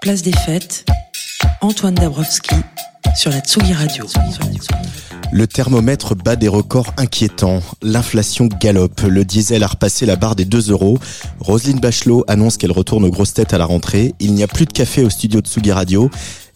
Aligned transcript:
Place 0.00 0.22
des 0.22 0.32
fêtes, 0.32 0.86
Antoine 1.60 1.94
Dabrowski 1.94 2.54
sur 3.14 3.30
la 3.30 3.40
Tsugi 3.40 3.74
Radio. 3.74 4.06
Le 5.30 5.46
thermomètre 5.46 6.14
bat 6.14 6.36
des 6.36 6.48
records 6.48 6.94
inquiétants. 6.96 7.60
L'inflation 7.82 8.46
galope. 8.46 9.02
Le 9.02 9.26
diesel 9.26 9.62
a 9.62 9.66
repassé 9.66 10.06
la 10.06 10.16
barre 10.16 10.36
des 10.36 10.46
2 10.46 10.70
euros. 10.70 10.98
Roselyne 11.38 11.80
Bachelot 11.80 12.24
annonce 12.28 12.56
qu'elle 12.56 12.72
retourne 12.72 13.04
aux 13.04 13.10
grosses 13.10 13.34
têtes 13.34 13.52
à 13.52 13.58
la 13.58 13.66
rentrée. 13.66 14.14
Il 14.20 14.32
n'y 14.32 14.42
a 14.42 14.48
plus 14.48 14.64
de 14.64 14.72
café 14.72 15.04
au 15.04 15.10
studio 15.10 15.42
de 15.42 15.46
Tsugi 15.46 15.70
Radio 15.70 16.10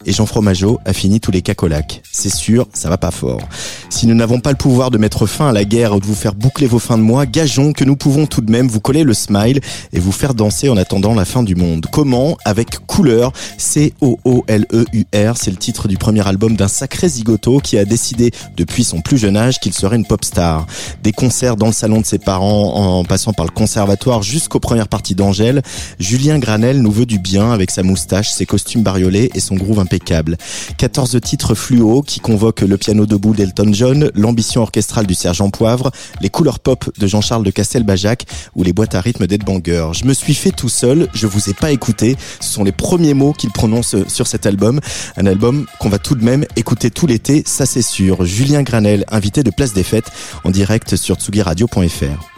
et 0.05 0.11
Jean 0.11 0.25
Fromageau 0.25 0.79
a 0.85 0.93
fini 0.93 1.19
tous 1.19 1.31
les 1.31 1.41
cacolacs. 1.41 2.01
C'est 2.11 2.33
sûr, 2.33 2.67
ça 2.73 2.89
va 2.89 2.97
pas 2.97 3.11
fort. 3.11 3.41
Si 3.89 4.07
nous 4.07 4.15
n'avons 4.15 4.39
pas 4.39 4.51
le 4.51 4.57
pouvoir 4.57 4.91
de 4.91 4.97
mettre 4.97 5.25
fin 5.25 5.49
à 5.49 5.51
la 5.51 5.65
guerre 5.65 5.95
ou 5.95 5.99
de 5.99 6.05
vous 6.05 6.15
faire 6.15 6.35
boucler 6.35 6.67
vos 6.67 6.79
fins 6.79 6.97
de 6.97 7.03
mois, 7.03 7.25
gageons 7.25 7.73
que 7.73 7.83
nous 7.83 7.95
pouvons 7.95 8.25
tout 8.25 8.41
de 8.41 8.51
même 8.51 8.67
vous 8.67 8.79
coller 8.79 9.03
le 9.03 9.13
smile 9.13 9.59
et 9.93 9.99
vous 9.99 10.11
faire 10.11 10.33
danser 10.33 10.69
en 10.69 10.77
attendant 10.77 11.13
la 11.13 11.25
fin 11.25 11.43
du 11.43 11.55
monde. 11.55 11.87
Comment 11.91 12.37
Avec 12.45 12.85
Couleur, 12.85 13.33
C-O-O-L-E-U-R, 13.57 15.37
c'est 15.37 15.51
le 15.51 15.57
titre 15.57 15.87
du 15.87 15.97
premier 15.97 16.27
album 16.27 16.55
d'un 16.55 16.67
sacré 16.67 17.09
zigoto 17.09 17.59
qui 17.59 17.77
a 17.77 17.85
décidé 17.85 18.31
depuis 18.55 18.83
son 18.83 19.01
plus 19.01 19.17
jeune 19.17 19.37
âge 19.37 19.59
qu'il 19.59 19.73
serait 19.73 19.95
une 19.95 20.05
pop 20.05 20.23
star. 20.23 20.67
Des 21.03 21.11
concerts 21.11 21.55
dans 21.55 21.67
le 21.67 21.73
salon 21.73 22.01
de 22.01 22.05
ses 22.05 22.19
parents 22.19 22.99
en 22.99 23.03
passant 23.05 23.33
par 23.33 23.45
le 23.45 23.51
conservatoire 23.51 24.23
jusqu'aux 24.23 24.59
premières 24.59 24.87
parties 24.87 25.15
d'Angèle, 25.15 25.61
Julien 25.99 26.39
Granel 26.39 26.81
nous 26.81 26.91
veut 26.91 27.05
du 27.05 27.19
bien 27.19 27.51
avec 27.51 27.71
sa 27.71 27.83
moustache, 27.83 28.29
ses 28.29 28.45
costumes 28.45 28.83
bariolés 28.83 29.31
et 29.33 29.39
son 29.39 29.55
groove 29.55 29.79
impeccable. 29.79 29.94
14 29.99 31.19
titres 31.21 31.55
fluo 31.55 32.01
qui 32.01 32.19
convoquent 32.19 32.61
le 32.61 32.77
piano 32.77 33.05
debout 33.05 33.33
d'Elton 33.33 33.71
John, 33.73 34.11
l'ambition 34.15 34.61
orchestrale 34.61 35.07
du 35.07 35.15
sergent 35.15 35.49
Poivre, 35.49 35.91
les 36.21 36.29
couleurs 36.29 36.59
pop 36.59 36.89
de 36.97 37.07
Jean-Charles 37.07 37.43
de 37.43 37.51
Castelbajac 37.51 38.25
ou 38.55 38.63
les 38.63 38.73
boîtes 38.73 38.95
à 38.95 39.01
rythme 39.01 39.27
d'Ed 39.27 39.43
Banger. 39.43 39.89
Je 39.93 40.05
me 40.05 40.13
suis 40.13 40.33
fait 40.33 40.51
tout 40.51 40.69
seul, 40.69 41.07
je 41.13 41.27
vous 41.27 41.49
ai 41.49 41.53
pas 41.53 41.71
écouté. 41.71 42.17
Ce 42.39 42.51
sont 42.51 42.63
les 42.63 42.71
premiers 42.71 43.13
mots 43.13 43.33
qu'il 43.33 43.51
prononce 43.51 43.95
sur 44.07 44.27
cet 44.27 44.45
album. 44.45 44.79
Un 45.17 45.25
album 45.25 45.65
qu'on 45.79 45.89
va 45.89 45.99
tout 45.99 46.15
de 46.15 46.23
même 46.23 46.45
écouter 46.55 46.91
tout 46.91 47.07
l'été, 47.07 47.43
ça 47.45 47.65
c'est 47.65 47.81
sûr. 47.81 48.25
Julien 48.25 48.63
Granel, 48.63 49.05
invité 49.09 49.43
de 49.43 49.51
Place 49.51 49.73
des 49.73 49.83
Fêtes, 49.83 50.11
en 50.43 50.51
direct 50.51 50.95
sur 50.95 51.15
tsugiradio.fr. 51.15 52.35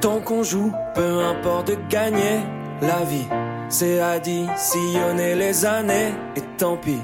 Tant 0.00 0.20
qu'on 0.20 0.42
joue, 0.42 0.72
peu 0.94 1.24
importe 1.24 1.68
de 1.68 1.76
gagner 1.90 2.40
la 2.82 3.04
vie 3.04 3.45
c'est 3.68 4.00
additionner 4.00 5.34
les 5.34 5.64
années 5.64 6.14
et 6.36 6.42
tant 6.58 6.76
pis. 6.76 7.02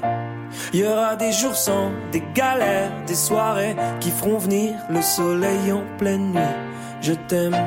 Il 0.73 0.81
y 0.81 0.85
aura 0.85 1.15
des 1.15 1.31
jours 1.31 1.55
sans, 1.55 1.91
des 2.11 2.23
galères, 2.33 2.91
des 3.07 3.15
soirées 3.15 3.75
qui 3.99 4.11
feront 4.11 4.37
venir 4.37 4.73
le 4.89 5.01
soleil 5.01 5.71
en 5.71 5.83
pleine 5.97 6.31
nuit. 6.31 6.55
Je 7.01 7.13
t'aime, 7.13 7.57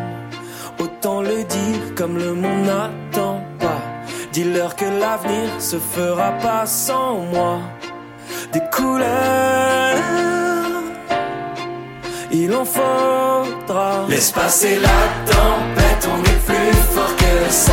autant 0.78 1.20
le 1.20 1.44
dire 1.44 1.94
comme 1.96 2.16
le 2.16 2.32
monde 2.34 2.64
n'attend 2.64 3.42
pas. 3.58 3.80
Dis-leur 4.32 4.76
que 4.76 4.84
l'avenir 4.84 5.50
se 5.58 5.78
fera 5.78 6.32
pas 6.42 6.66
sans 6.66 7.18
moi. 7.18 7.58
Des 8.52 8.62
couleurs, 8.72 9.06
il 12.30 12.54
en 12.54 12.64
faudra. 12.64 14.06
Laisse 14.08 14.30
passer 14.30 14.78
la 14.78 15.32
tempête, 15.32 16.08
on 16.08 16.22
est 16.22 16.44
plus 16.46 16.76
fort 16.94 17.16
que 17.16 17.52
ça 17.52 17.72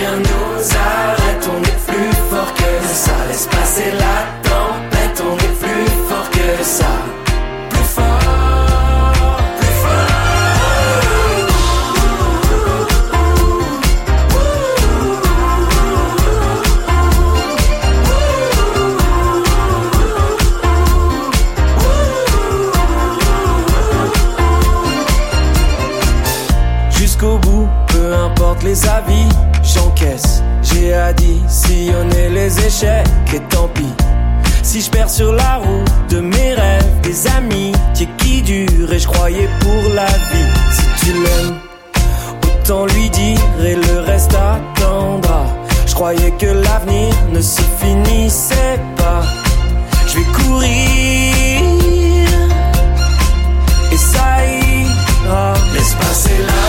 rien 0.00 0.16
nous 0.16 0.49
arrête, 0.74 1.48
on 1.48 1.62
est 1.62 1.80
plus 1.86 2.12
fort 2.30 2.52
que 2.54 2.86
ça. 2.86 3.12
Laisse 3.28 3.46
passer 3.46 3.90
la 3.92 4.16
tempête, 4.48 5.22
on 5.24 5.36
est 5.36 5.56
plus 5.58 5.88
fort 6.08 6.30
que 6.30 6.62
ça. 6.62 6.92
Plus 7.70 7.84
fort, 7.84 9.36
plus 9.58 9.74
fort. 9.82 9.90
Jusqu'au 26.90 27.38
bout, 27.38 27.68
peu 27.88 28.14
importe 28.14 28.62
les 28.62 28.86
avis 28.86 29.28
j'encaisse. 29.62 30.29
J'ai 30.80 30.94
additionné 30.94 32.30
les 32.30 32.58
échecs 32.66 33.06
et 33.34 33.40
tant 33.50 33.68
pis. 33.68 33.92
Si 34.62 34.80
je 34.80 34.90
perds 34.90 35.10
sur 35.10 35.30
la 35.30 35.56
route 35.56 35.90
de 36.08 36.20
mes 36.20 36.54
rêves, 36.54 37.00
des 37.02 37.26
amis 37.26 37.72
qui 38.16 38.40
durent 38.40 38.90
et 38.90 38.98
je 38.98 39.06
croyais 39.06 39.48
pour 39.60 39.94
la 39.94 40.06
vie. 40.06 40.50
Si 40.72 41.04
tu 41.04 41.12
l'aimes, 41.12 41.58
autant 42.46 42.86
lui 42.86 43.10
dire 43.10 43.38
et 43.62 43.74
le 43.74 44.00
reste 44.00 44.34
attendra. 44.34 45.44
Je 45.86 45.94
croyais 45.94 46.30
que 46.38 46.46
l'avenir 46.46 47.14
ne 47.30 47.42
se 47.42 47.60
finissait 47.78 48.80
pas. 48.96 49.22
Je 50.06 50.16
vais 50.16 50.24
courir 50.32 50.70
et 53.92 53.98
ça 53.98 54.46
ira. 54.46 55.54
Laisse 55.74 55.94
passer 55.94 56.38
la 56.46 56.59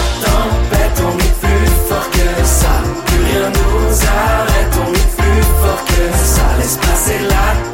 rien 3.91 3.97
nous 3.97 4.05
arrête, 4.07 4.73
on 4.77 4.93
est 4.93 5.15
plus 5.17 5.41
fort 5.61 5.85
que 5.85 6.17
ça. 6.17 6.41
Laisse 6.57 6.77
passer 6.77 7.19
la 7.29 7.70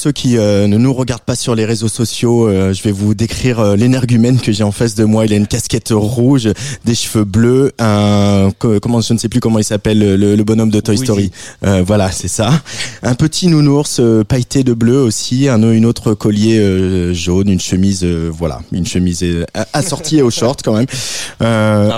ceux 0.00 0.12
qui 0.12 0.38
euh, 0.38 0.66
ne 0.66 0.78
nous 0.78 0.94
regardent 0.94 1.20
pas 1.20 1.36
sur 1.36 1.54
les 1.54 1.66
réseaux 1.66 1.88
sociaux, 1.88 2.48
euh, 2.48 2.72
je 2.72 2.82
vais 2.82 2.90
vous 2.90 3.12
décrire 3.12 3.60
euh, 3.60 3.76
l'énergumène 3.76 4.40
que 4.40 4.50
j'ai 4.50 4.64
en 4.64 4.72
face 4.72 4.94
de 4.94 5.04
moi. 5.04 5.26
Il 5.26 5.32
a 5.34 5.36
une 5.36 5.46
casquette 5.46 5.90
rouge, 5.92 6.48
des 6.86 6.94
cheveux 6.94 7.24
bleus, 7.24 7.72
un 7.78 8.48
comment 8.58 9.02
je 9.02 9.12
ne 9.12 9.18
sais 9.18 9.28
plus 9.28 9.40
comment 9.40 9.58
il 9.58 9.64
s'appelle 9.64 9.98
le, 9.98 10.42
bonhomme 10.42 10.70
de 10.70 10.80
Toy 10.80 10.96
Story. 10.96 11.30
voilà, 11.84 12.10
c'est 12.12 12.28
ça. 12.28 12.50
Un 13.02 13.14
petit 13.14 13.48
nounours 13.48 14.00
pailleté 14.26 14.64
de 14.64 14.72
bleu 14.72 15.02
aussi, 15.02 15.48
un 15.48 15.60
une 15.70 15.84
autre 15.84 16.14
collier 16.14 17.12
jaune, 17.12 17.50
une 17.50 17.60
chemise 17.60 18.04
voilà, 18.04 18.60
une 18.72 18.86
chemise 18.86 19.24
assortie 19.74 20.22
au 20.22 20.30
short 20.30 20.62
quand 20.64 20.72
même. 20.72 20.86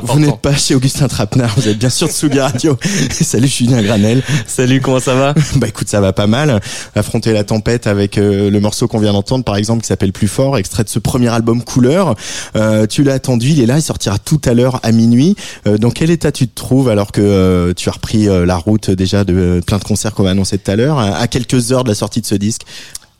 vous 0.03 0.19
n'êtes 0.19 0.41
pas 0.41 0.57
chez 0.57 0.75
Augustin 0.75 1.07
Trapenard, 1.07 1.55
vous 1.57 1.69
êtes 1.69 1.79
bien 1.79 1.91
sûr 1.91 2.09
de 2.09 2.13
Sugi 2.13 2.41
Radio. 2.41 2.77
Salut 3.11 3.47
Julien 3.47 3.81
Granel. 3.83 4.23
Salut, 4.47 4.81
comment 4.81 5.01
ça 5.01 5.15
va? 5.15 5.35
Bah 5.57 5.69
écoute, 5.69 5.89
ça 5.89 6.01
va 6.01 6.13
pas 6.13 6.27
mal. 6.27 6.61
Affronter 6.97 7.33
la 7.33 7.45
tempête 7.45 7.87
avec 7.93 8.19
euh, 8.19 8.51
le 8.51 8.61
morceau 8.61 8.89
qu'on 8.89 8.99
vient 8.99 9.13
d'entendre 9.13 9.45
par 9.45 9.57
exemple 9.57 9.83
qui 9.83 9.87
s'appelle 9.87 10.13
Plus 10.13 10.27
fort, 10.27 10.59
extrait 10.59 10.83
de 10.83 10.89
ce 10.89 10.99
premier 10.99 11.29
album 11.29 11.63
Couleur. 11.63 12.17
Euh, 12.57 12.87
tu 12.87 13.05
l'as 13.05 13.15
attendu, 13.15 13.51
il 13.51 13.61
est 13.61 13.67
là, 13.67 13.79
il 13.79 13.83
sortira 13.83 14.19
tout 14.19 14.41
à 14.45 14.55
l'heure 14.55 14.81
à 14.83 14.91
minuit. 14.91 15.37
Euh, 15.69 15.79
dans 15.79 15.91
quel 15.91 16.11
état 16.11 16.33
tu 16.33 16.49
te 16.49 16.55
trouves 16.55 16.89
alors 16.89 17.13
que 17.13 17.73
tu 17.77 17.89
as 17.89 17.93
repris 17.93 18.27
la 18.27 18.57
route 18.57 18.91
déjà 18.91 19.25
de 19.25 19.61
plein 19.65 19.79
de 19.79 19.85
concerts 19.85 20.15
qu'on 20.15 20.27
a 20.27 20.31
annoncé 20.31 20.59
tout 20.59 20.71
à 20.71 20.77
l'heure, 20.77 20.99
à 20.99 21.29
quelques 21.29 21.71
heures 21.71 21.85
de 21.85 21.89
la 21.89 21.95
sortie 21.95 22.21
de 22.21 22.27
ce 22.27 22.35
disque? 22.35 22.63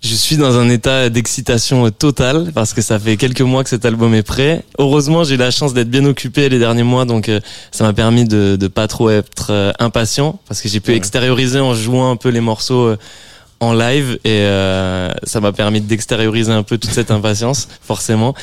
Je 0.03 0.15
suis 0.17 0.37
dans 0.37 0.59
un 0.59 0.69
état 0.69 1.11
d'excitation 1.11 1.89
totale 1.91 2.51
parce 2.53 2.73
que 2.73 2.83
ça 2.83 2.99
fait 2.99 3.17
quelques 3.17 3.43
mois 3.43 3.63
que 3.63 3.71
cet 3.71 3.85
album 3.85 4.15
est 4.15 4.25
prêt. 4.25 4.65
Heureusement, 4.79 5.23
j'ai 5.23 5.35
eu 5.35 5.39
la 5.39 5.53
chance 5.53 5.75
d'être 5.75 5.91
bien 5.91 6.05
occupé 6.05 6.49
les 6.49 6.59
derniers 6.59 6.83
mois, 6.83 7.05
donc 7.05 7.31
ça 7.71 7.85
m'a 7.85 7.93
permis 7.93 8.25
de, 8.25 8.57
de 8.57 8.67
pas 8.67 8.89
trop 8.89 9.11
être 9.11 9.75
impatient 9.79 10.41
parce 10.49 10.61
que 10.61 10.69
j'ai 10.69 10.81
pu 10.81 10.95
extérioriser 10.95 11.61
en 11.61 11.75
jouant 11.75 12.11
un 12.11 12.17
peu 12.17 12.31
les 12.31 12.41
morceaux 12.41 12.97
en 13.63 13.73
live 13.73 14.19
et 14.25 14.41
euh, 14.41 15.09
ça 15.23 15.41
m'a 15.41 15.53
permis 15.53 15.81
d'extérioriser 15.81 16.51
un 16.51 16.65
peu 16.65 16.79
toute 16.79 16.91
cette 16.91 17.13
impatience, 17.13 17.69
forcément. 17.81 18.35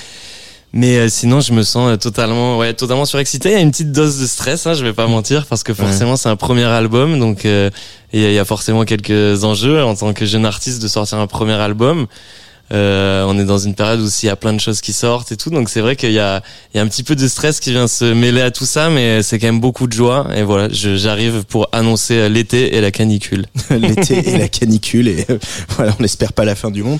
Mais 0.71 0.97
euh, 0.97 1.09
sinon, 1.09 1.41
je 1.41 1.51
me 1.51 1.61
sens 1.61 1.89
euh, 1.89 1.97
totalement, 1.97 2.57
ouais, 2.57 2.73
totalement 2.73 3.03
surexcité. 3.03 3.49
Il 3.49 3.51
y 3.51 3.55
a 3.55 3.59
une 3.59 3.71
petite 3.71 3.91
dose 3.91 4.21
de 4.21 4.25
stress, 4.25 4.65
hein, 4.65 4.75
je 4.75 4.83
vais 4.85 4.93
pas 4.93 5.07
mentir, 5.07 5.45
parce 5.45 5.63
que 5.63 5.73
forcément, 5.73 6.15
c'est 6.15 6.29
un 6.29 6.37
premier 6.37 6.63
album, 6.63 7.19
donc 7.19 7.43
il 7.43 8.21
y, 8.21 8.39
a 8.39 8.45
forcément 8.45 8.85
quelques 8.85 9.43
enjeux 9.43 9.83
en 9.83 9.93
tant 9.93 10.13
que 10.13 10.25
jeune 10.25 10.45
artiste 10.45 10.81
de 10.81 10.87
sortir 10.87 11.17
un 11.17 11.27
premier 11.27 11.53
album. 11.53 12.07
Euh, 12.71 13.23
on 13.27 13.39
est 13.39 13.45
dans 13.45 13.57
une 13.57 13.75
période 13.75 13.99
où 13.99 14.07
il 14.21 14.25
y 14.25 14.29
a 14.29 14.35
plein 14.35 14.53
de 14.53 14.59
choses 14.59 14.81
qui 14.81 14.93
sortent 14.93 15.31
et 15.31 15.37
tout, 15.37 15.49
donc 15.49 15.69
c'est 15.69 15.81
vrai 15.81 15.95
qu'il 15.95 16.11
y 16.11 16.19
a, 16.19 16.41
il 16.73 16.77
y 16.77 16.79
a 16.79 16.83
un 16.83 16.87
petit 16.87 17.03
peu 17.03 17.15
de 17.15 17.27
stress 17.27 17.59
qui 17.59 17.71
vient 17.71 17.87
se 17.87 18.05
mêler 18.05 18.41
à 18.41 18.51
tout 18.51 18.65
ça, 18.65 18.89
mais 18.89 19.23
c'est 19.23 19.39
quand 19.39 19.47
même 19.47 19.59
beaucoup 19.59 19.87
de 19.87 19.93
joie. 19.93 20.27
Et 20.35 20.43
voilà, 20.43 20.67
j'arrive 20.71 21.43
pour 21.45 21.67
annoncer 21.71 22.29
l'été 22.29 22.75
et 22.75 22.81
la 22.81 22.91
canicule. 22.91 23.45
l'été 23.69 24.29
et 24.29 24.37
la 24.37 24.47
canicule, 24.47 25.07
et 25.07 25.25
euh, 25.29 25.37
voilà, 25.69 25.95
on 25.99 26.01
n'espère 26.01 26.33
pas 26.33 26.45
la 26.45 26.55
fin 26.55 26.71
du 26.71 26.83
monde. 26.83 26.99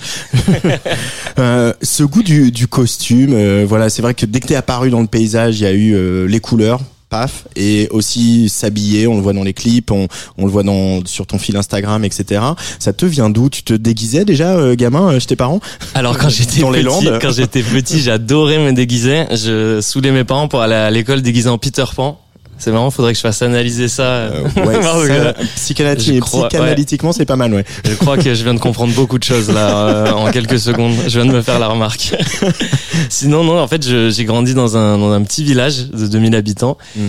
euh, 1.39 1.73
ce 1.81 2.03
goût 2.03 2.23
du, 2.23 2.51
du 2.51 2.67
costume, 2.67 3.33
euh, 3.33 3.65
voilà, 3.67 3.89
c'est 3.89 4.01
vrai 4.01 4.13
que 4.13 4.25
dès 4.25 4.39
que 4.39 4.47
t'es 4.47 4.55
apparu 4.55 4.89
dans 4.89 5.01
le 5.01 5.07
paysage, 5.07 5.59
il 5.59 5.63
y 5.63 5.67
a 5.67 5.73
eu 5.73 6.27
les 6.27 6.39
couleurs 6.39 6.79
paf, 7.09 7.45
et 7.55 7.87
aussi 7.91 8.49
s'habiller, 8.49 9.07
on 9.07 9.15
le 9.15 9.21
voit 9.21 9.33
dans 9.33 9.43
les 9.43 9.53
clips, 9.53 9.91
on, 9.91 10.07
on 10.37 10.45
le 10.45 10.51
voit 10.51 10.63
dans 10.63 11.05
sur 11.05 11.25
ton 11.25 11.37
fil 11.37 11.57
Instagram, 11.57 12.05
etc. 12.05 12.41
Ça 12.79 12.93
te 12.93 13.05
vient 13.05 13.29
d'où? 13.29 13.49
Tu 13.49 13.63
te 13.63 13.73
déguisais 13.73 14.25
déjà, 14.25 14.55
euh, 14.55 14.75
gamin, 14.75 15.13
euh, 15.13 15.19
chez 15.19 15.27
tes 15.27 15.35
parents? 15.35 15.59
Alors 15.95 16.17
quand 16.17 16.29
j'étais 16.29 16.61
petit, 16.61 17.09
quand 17.21 17.31
j'étais 17.31 17.63
petit, 17.63 17.99
j'adorais 17.99 18.59
me 18.59 18.73
déguiser. 18.73 19.25
Je 19.31 19.81
saoulais 19.81 20.11
mes 20.11 20.23
parents 20.23 20.47
pour 20.47 20.61
aller 20.61 20.75
à 20.75 20.91
l'école 20.91 21.21
déguisé 21.21 21.49
en 21.49 21.57
Peter 21.57 21.85
Pan. 21.95 22.19
C'est 22.59 22.71
marrant, 22.71 22.91
faudrait 22.91 23.13
que 23.13 23.17
je 23.17 23.21
fasse 23.21 23.41
analyser 23.41 23.87
ça. 23.87 24.03
Euh, 24.03 24.43
ouais, 24.57 25.33
psychanalytiquement, 25.55 27.13
c'est 27.13 27.25
pas 27.25 27.37
mal, 27.37 27.53
ouais. 27.53 27.63
Je 27.85 27.95
crois 27.95 28.17
que 28.17 28.33
je 28.33 28.43
viens 28.43 28.53
de 28.53 28.59
comprendre 28.59 28.93
beaucoup 28.93 29.17
de 29.17 29.23
choses 29.23 29.49
là 29.49 29.87
euh, 29.87 30.11
en 30.11 30.29
quelques 30.29 30.59
secondes. 30.59 30.93
Je 31.07 31.19
viens 31.19 31.25
de 31.25 31.35
me 31.35 31.41
faire 31.41 31.57
la 31.57 31.67
remarque. 31.67 32.15
Sinon, 33.09 33.43
non, 33.45 33.59
en 33.59 33.67
fait, 33.67 33.83
j'ai 33.83 34.25
grandi 34.25 34.53
dans 34.53 34.77
un, 34.77 34.97
dans 34.97 35.11
un 35.11 35.23
petit 35.23 35.43
village 35.43 35.87
de 35.87 36.05
2000 36.05 36.35
habitants. 36.35 36.77
Mm. 36.95 37.01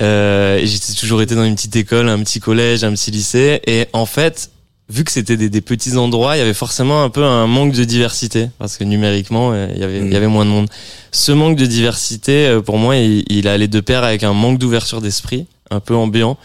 Euh, 0.00 0.60
j'ai 0.64 0.94
toujours 0.94 1.22
été 1.22 1.34
dans 1.34 1.44
une 1.44 1.54
petite 1.54 1.76
école, 1.76 2.08
un 2.08 2.22
petit 2.22 2.40
collège, 2.40 2.84
un 2.84 2.92
petit 2.92 3.10
lycée. 3.10 3.60
Et 3.66 3.86
en 3.92 4.06
fait, 4.06 4.50
vu 4.88 5.04
que 5.04 5.12
c'était 5.12 5.36
des, 5.36 5.50
des, 5.50 5.60
petits 5.60 5.96
endroits, 5.96 6.36
il 6.36 6.38
y 6.38 6.42
avait 6.42 6.54
forcément 6.54 7.02
un 7.02 7.10
peu 7.10 7.22
un 7.22 7.46
manque 7.46 7.72
de 7.72 7.84
diversité 7.84 8.48
parce 8.58 8.76
que 8.76 8.84
numériquement, 8.84 9.50
euh, 9.52 9.68
il 9.74 9.80
y 9.80 9.84
avait, 9.84 9.98
il 9.98 10.12
y 10.12 10.16
avait 10.16 10.28
moins 10.28 10.44
de 10.44 10.50
monde. 10.50 10.68
Ce 11.12 11.30
manque 11.32 11.56
de 11.56 11.66
diversité, 11.66 12.46
euh, 12.46 12.60
pour 12.62 12.78
moi, 12.78 12.96
il, 12.96 13.24
il 13.28 13.48
allait 13.48 13.68
de 13.68 13.80
pair 13.80 14.02
avec 14.02 14.22
un 14.22 14.32
manque 14.32 14.58
d'ouverture 14.58 15.00
d'esprit, 15.00 15.46
un 15.70 15.80
peu 15.80 15.94
ambiant. 15.94 16.38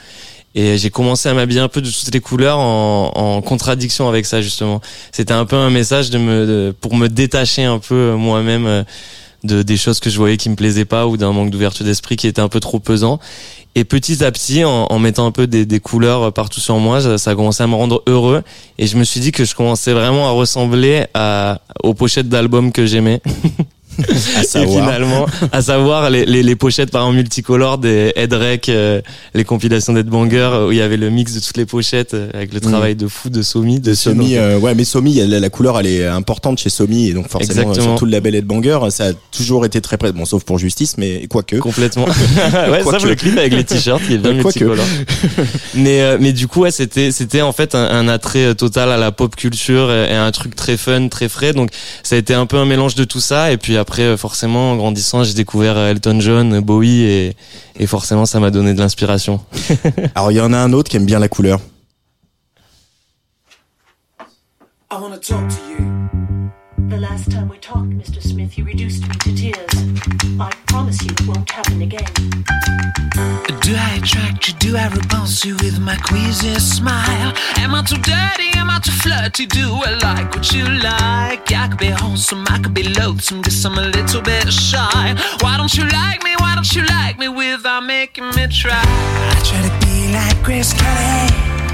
Et 0.56 0.78
j'ai 0.78 0.92
commencé 0.92 1.30
à 1.30 1.34
m'habiller 1.34 1.62
un 1.62 1.68
peu 1.68 1.82
de 1.82 1.90
toutes 1.90 2.14
les 2.14 2.20
couleurs 2.20 2.60
en, 2.60 3.12
en 3.16 3.42
contradiction 3.42 4.08
avec 4.08 4.26
ça 4.26 4.42
justement. 4.42 4.82
C'était 5.12 5.34
un 5.34 5.46
peu 5.46 5.56
un 5.56 5.72
message 5.72 6.12
de 6.12 6.20
me, 6.20 6.76
pour 6.80 6.96
me 6.96 7.08
détacher 7.08 7.64
un 7.64 7.80
peu 7.80 7.96
euh, 7.96 8.18
moi-même 8.18 8.86
de 9.44 9.62
des 9.62 9.78
choses 9.78 10.00
que 10.00 10.10
je 10.10 10.18
voyais 10.18 10.38
qui 10.38 10.50
me 10.50 10.56
plaisaient 10.56 10.86
pas 10.86 11.08
ou 11.08 11.18
d'un 11.18 11.32
manque 11.32 11.50
d'ouverture 11.50 11.86
d'esprit 11.86 12.16
qui 12.16 12.28
était 12.28 12.42
un 12.42 12.50
peu 12.50 12.60
trop 12.60 12.80
pesant. 12.80 13.20
Et 13.76 13.86
petit 13.86 14.24
à 14.24 14.32
petit, 14.32 14.64
en, 14.64 14.86
en 14.86 15.00
mettant 15.00 15.26
un 15.26 15.32
peu 15.32 15.48
des, 15.48 15.66
des, 15.66 15.80
couleurs 15.80 16.32
partout 16.32 16.60
sur 16.60 16.78
moi, 16.78 17.02
ça, 17.02 17.18
ça, 17.18 17.32
a 17.32 17.36
commencé 17.36 17.64
à 17.64 17.68
me 17.68 17.74
rendre 17.74 18.04
heureux. 18.06 18.44
Et 18.78 18.86
je 18.86 18.98
me 18.98 19.04
suis 19.04 19.20
dit 19.20 19.32
que 19.32 19.46
je 19.46 19.56
commençais 19.56 19.94
vraiment 19.94 20.28
à 20.28 20.32
ressembler 20.32 21.06
à, 21.16 21.60
aux 21.82 21.96
pochettes 21.96 22.30
d'albums 22.30 22.72
que 22.72 22.86
j'aimais. 22.86 23.22
à 24.38 24.44
savoir. 24.44 24.78
Et 24.78 24.82
finalement, 24.82 25.26
à 25.52 25.62
savoir 25.62 26.10
les, 26.10 26.26
les, 26.26 26.44
les, 26.44 26.56
pochettes 26.56 26.92
par 26.92 27.02
exemple 27.02 27.18
multicolores 27.18 27.78
des 27.78 28.12
Headrec, 28.16 28.70
euh, 28.70 29.02
les 29.34 29.44
compilations 29.44 29.94
d'Headbanger 29.94 30.66
où 30.68 30.72
il 30.72 30.78
y 30.78 30.82
avait 30.82 30.98
le 30.98 31.10
mix 31.10 31.34
de 31.34 31.40
toutes 31.40 31.58
les 31.58 31.66
pochettes 31.66 32.14
euh, 32.14 32.30
avec 32.34 32.54
le 32.54 32.60
mm. 32.60 32.64
travail 32.64 32.96
de 32.96 33.08
fou 33.08 33.30
de 33.30 33.42
Somi. 33.42 33.80
De 33.80 33.94
Somi, 33.94 34.36
euh, 34.36 34.58
ouais, 34.60 34.76
mais 34.76 34.86
Somi, 34.86 35.16
la, 35.16 35.40
la, 35.40 35.50
couleur 35.50 35.80
elle 35.80 35.88
est 35.88 36.06
importante 36.06 36.60
chez 36.60 36.70
Somi 36.70 37.08
et 37.08 37.14
donc 37.14 37.30
forcément 37.30 37.62
Exactement. 37.62 37.84
sur 37.84 37.96
tout 37.96 38.06
le 38.06 38.12
label 38.12 38.36
Headbanger, 38.36 38.80
ça 38.90 39.08
a 39.08 39.14
toujours 39.32 39.66
été 39.66 39.82
très 39.82 39.98
près, 39.98 40.12
bon 40.12 40.26
sauf 40.26 40.44
pour 40.44 40.58
Justice, 40.58 40.96
mais 40.98 41.28
quoique. 41.28 41.58
Complètement. 41.58 42.06
ouais, 42.72 42.84
ça 42.84 43.06
le 43.06 43.16
clip 43.16 43.38
avec 43.38 43.54
les 43.54 43.64
t-shirts 43.64 44.04
qui 44.06 44.14
est 44.14 44.18
bien 44.18 44.34
multicolore. 44.34 44.86
mais 45.76 46.18
mais 46.20 46.34
du 46.34 46.48
coup, 46.48 46.62
ouais, 46.62 46.72
c'était 46.72 47.12
c'était 47.12 47.42
en 47.42 47.52
fait 47.52 47.76
un, 47.76 47.84
un, 47.84 48.08
attrait 48.08 48.56
total 48.56 48.92
à 48.92 48.98
la 48.98 49.12
pop 49.12 49.36
culture 49.36 49.92
et, 49.92 50.12
et 50.12 50.16
un 50.16 50.32
truc 50.32 50.56
très 50.56 50.78
fun, 50.78 51.08
très 51.08 51.30
frais. 51.30 51.54
Donc 51.54 51.70
ça 52.04 52.16
a 52.16 52.20
été 52.20 52.34
un 52.34 52.46
peu 52.46 52.58
un 52.58 52.66
mélange 52.66 52.96
de 52.96 53.04
tout 53.04 53.20
ça 53.20 53.52
et 53.52 53.58
puis 53.58 53.78
après, 53.84 54.04
euh, 54.04 54.18
forcément, 54.18 54.72
en 54.72 54.76
grandissant, 54.78 55.26
j'ai 55.26 55.34
découvert 55.34 55.78
euh, 55.78 55.92
Elton 55.92 56.22
John, 56.22 56.62
Bowie, 56.62 57.02
et, 57.02 57.36
et 57.76 57.86
forcément, 57.86 58.26
ça 58.26 58.40
m'a 58.40 58.50
donné 58.50 58.74
de 58.74 58.80
l'inspiration. 58.80 59.42
Alors, 60.16 60.32
il 60.32 60.38
y 60.38 60.42
en 60.42 60.54
a 60.54 60.58
un 60.58 60.72
autre 60.72 60.90
qui 60.90 60.96
aime 60.96 61.06
bien 61.06 61.20
la 61.20 61.28
couleur. 61.28 61.60
I 64.90 64.96
wanna 65.02 65.18
talk 65.18 65.50
to 65.50 65.58
you. 65.70 65.84
The 66.90 66.98
last 66.98 67.30
time 67.30 67.50
we 67.50 67.58
talked, 67.60 67.90
Mr. 67.90 68.22
Smith, 68.22 68.58
you 68.58 68.64
reduced 68.64 69.02
me 69.02 69.16
to 69.26 69.36
tears. 69.36 69.74
I 70.40 70.50
promise 70.68 71.04
you 71.04 71.12
it 71.12 71.28
won't 71.28 71.50
happen 71.50 71.82
again. 71.82 72.06
Do 73.62 73.74
I 73.76 73.98
attract 73.98 74.48
you? 74.48 74.54
Do 74.60 74.78
I 74.78 74.88
repulse 74.90 75.44
you 75.44 75.56
with 75.56 75.80
my 75.80 75.98
queasy 75.98 76.54
smile? 76.60 77.34
Am 77.58 77.74
I 77.76 77.84
too 77.84 77.98
dirty? 77.98 78.50
Am 78.56 78.70
I 78.70 78.80
too 78.80 78.92
flirty? 79.14 79.46
Do 79.46 79.82
I 79.84 79.92
like 80.02 80.34
what 80.36 80.52
you 80.54 80.66
like? 80.68 81.52
I 81.52 81.68
could 81.70 81.80
be 81.80 81.88
wholesome, 81.88 82.46
I 82.50 82.60
could 82.60 82.74
be 82.74 82.84
loathsome, 82.84 83.42
guess 83.42 83.66
I'm 83.66 83.78
a 83.78 83.82
little 83.82 84.22
bit 84.22 84.52
shy. 84.52 85.16
Why 85.42 85.58
don't 85.58 85.74
you 85.76 85.86
like 85.88 86.24
me? 86.24 86.36
Why 86.38 86.56
don't 86.56 86.74
you 86.76 86.84
like 86.86 87.18
me 87.20 87.28
without 87.28 87.82
making 87.86 88.28
me 88.36 88.48
try? 88.48 88.82
I 88.82 89.42
try 89.48 89.62
to 89.70 89.74
be 89.86 90.14
like 90.14 90.44
Grace 90.44 90.74
Kelly, 90.74 91.28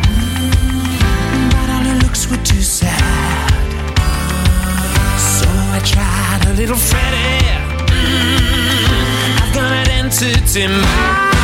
mm, 0.07 1.51
but 1.51 1.69
all 1.69 1.83
her 1.89 1.99
looks 2.03 2.29
were 2.29 2.43
too 2.43 2.61
sad. 2.61 3.49
So 5.17 5.47
I 5.49 5.79
tried 5.83 6.41
a 6.51 6.53
little 6.55 6.77
Freddie. 6.77 7.45
Mm, 7.91 9.41
I've 9.41 9.53
got 9.53 9.71
an 9.71 9.89
entity. 9.89 11.38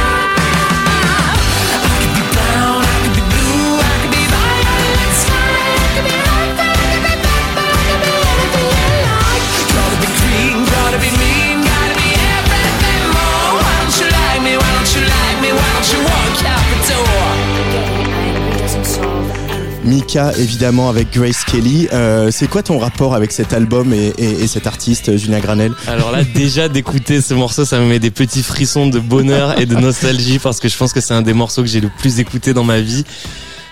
Mika, 19.95 20.33
évidemment, 20.37 20.89
avec 20.89 21.13
Grace 21.13 21.45
Kelly. 21.45 21.87
Euh, 21.93 22.29
c'est 22.29 22.49
quoi 22.49 22.61
ton 22.61 22.79
rapport 22.79 23.15
avec 23.15 23.31
cet 23.31 23.53
album 23.53 23.93
et, 23.93 24.11
et, 24.17 24.43
et 24.43 24.47
cet 24.47 24.67
artiste, 24.67 25.15
Julien 25.15 25.39
Granel? 25.39 25.71
Alors 25.87 26.11
là, 26.11 26.25
déjà 26.25 26.67
d'écouter 26.67 27.21
ce 27.21 27.33
morceau, 27.33 27.63
ça 27.63 27.79
me 27.79 27.85
met 27.85 27.99
des 27.99 28.11
petits 28.11 28.43
frissons 28.43 28.87
de 28.87 28.99
bonheur 28.99 29.57
et 29.57 29.65
de 29.65 29.75
nostalgie 29.75 30.37
parce 30.37 30.59
que 30.59 30.67
je 30.67 30.75
pense 30.75 30.91
que 30.91 30.99
c'est 30.99 31.13
un 31.13 31.21
des 31.21 31.31
morceaux 31.31 31.61
que 31.61 31.69
j'ai 31.69 31.79
le 31.79 31.89
plus 31.97 32.19
écouté 32.19 32.53
dans 32.53 32.65
ma 32.65 32.81
vie. 32.81 33.05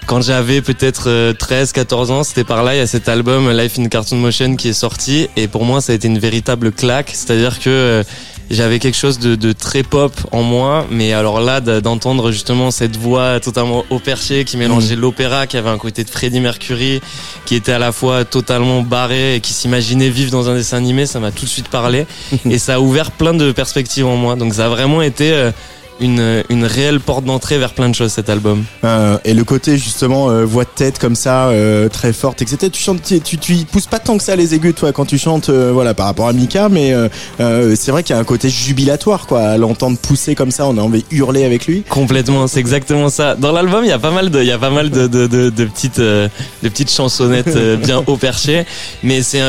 Quand 0.06 0.22
j'avais 0.22 0.62
peut-être 0.62 1.34
13, 1.34 1.70
euh, 1.70 1.74
14 1.74 2.12
ans, 2.12 2.24
c'était 2.24 2.46
par 2.46 2.64
là, 2.64 2.74
il 2.74 2.78
y 2.78 2.82
a 2.82 2.88
cet 2.88 3.10
album 3.10 3.52
Life 3.52 3.78
in 3.78 3.88
Cartoon 3.88 4.18
Motion 4.18 4.56
qui 4.56 4.70
est 4.70 4.74
sorti. 4.74 5.28
Et 5.36 5.50
pour 5.50 5.66
moi 5.66 5.82
ça 5.82 5.92
a 5.92 5.96
été 5.96 6.08
une 6.08 6.20
véritable 6.20 6.72
claque, 6.72 7.12
c'est-à-dire 7.14 7.60
que 7.60 7.70
euh, 7.70 8.04
j'avais 8.50 8.80
quelque 8.80 8.98
chose 8.98 9.20
de, 9.20 9.36
de, 9.36 9.52
très 9.52 9.84
pop 9.84 10.14
en 10.32 10.44
moi, 10.44 10.86
mais 10.92 11.14
alors 11.14 11.40
là 11.40 11.62
d'entendre 11.62 12.32
justement 12.32 12.72
cette 12.72 12.98
voix 12.98 13.40
totalement 13.40 13.84
au 13.90 14.00
perché 14.00 14.46
qui 14.46 14.58
mélangeait 14.58 14.96
mm. 14.96 15.00
l'opéra, 15.00 15.48
qui 15.48 15.58
avait 15.58 15.70
un 15.70 15.78
côté 15.78 16.04
de 16.04 16.10
Freddie 16.10 16.40
Mercury, 16.40 17.02
qui 17.46 17.56
était 17.56 17.72
à 17.72 17.80
la 17.80 17.92
fois 17.92 18.26
totalement 18.26 18.82
barré 18.82 19.36
et 19.36 19.40
qui 19.42 19.54
s'imaginait 19.54 20.10
vivre 20.10 20.32
dans 20.32 20.50
un 20.50 20.56
dessin 20.56 20.78
animé, 20.78 21.06
ça 21.06 21.20
m'a 21.20 21.32
tout 21.32 21.46
de 21.46 21.50
suite 21.50 21.70
parlé 21.70 22.06
et 22.50 22.60
ça 22.60 22.76
a 22.76 22.80
ouvert 22.80 23.12
plein 23.12 23.34
de 23.34 23.52
perspectives 23.52 24.06
en 24.06 24.16
moi. 24.16 24.36
Donc 24.36 24.54
ça 24.54 24.66
a 24.66 24.70
vraiment 24.70 25.02
été 25.02 25.32
euh, 25.32 25.52
une, 26.00 26.44
une 26.50 26.66
réelle 26.66 27.00
porte 27.00 27.24
d'entrée 27.26 27.58
vers 27.58 27.74
plein 27.74 27.90
de 27.90 27.96
choses 27.96 28.12
cet 28.12 28.30
album. 28.30 28.64
Euh, 28.84 29.18
et 29.26 29.34
le 29.34 29.44
côté 29.44 29.78
justement 29.78 30.30
euh, 30.30 30.44
voix 30.46 30.64
de 30.64 30.70
tête 30.76 31.00
comme 31.00 31.16
ça, 31.16 31.48
euh, 31.48 31.90
très 31.90 32.14
forte, 32.14 32.42
etc. 32.42 32.70
Tu 32.72 32.82
chantes, 32.82 33.02
tu, 33.04 33.22
tu, 33.22 33.38
tu 33.38 33.56
pousses 33.72 33.88
pas 33.88 34.00
tant 34.00 34.18
que 34.18 34.24
ça 34.24 34.36
les 34.36 34.54
aigus 34.56 34.76
toi 34.76 34.92
quand 34.92 35.06
tu 35.06 35.18
chantes, 35.18 35.50
euh, 35.50 35.72
voilà 35.74 35.94
par 35.94 36.06
rapport 36.08 36.28
à 36.28 36.34
Mika, 36.34 36.70
mais 36.70 36.94
euh, 36.94 37.76
c'est 37.76 37.92
vrai 37.92 38.04
qu'il 38.04 38.16
y 38.16 38.18
a 38.18 38.22
un 38.22 38.26
côté 38.26 38.50
jubilatoire 38.50 39.28
quoi, 39.28 39.42
à 39.42 39.58
l'entendre 39.58 39.98
pousser 39.98 40.36
comme 40.36 40.52
ça, 40.52 40.68
on 40.68 40.78
a 40.78 40.82
envie 40.82 41.04
de 41.04 41.16
hurler 41.16 41.46
avec 41.46 41.68
lui. 41.68 41.84
Complètement, 41.84 42.48
c'est 42.48 42.60
exactement 42.60 43.10
ça. 43.10 43.36
Dans 43.36 43.52
l'album, 43.52 43.84
il 43.84 43.90
y 43.90 43.94
a 43.94 44.00
pas 44.00 44.12
mal 44.12 44.30
de, 44.30 44.40
il 44.42 44.48
y 44.48 44.52
a 44.52 44.58
pas 44.58 44.70
mal 44.72 44.90
de, 44.90 45.08
de, 45.08 45.28
de, 45.28 45.50
de 45.50 45.66
petites, 45.66 46.00
de 46.00 46.30
petites 46.62 46.92
chansonnettes 46.92 47.58
bien 47.80 48.04
haut 48.06 48.18
perché, 48.18 48.66
mais 49.04 49.22
c'est 49.22 49.42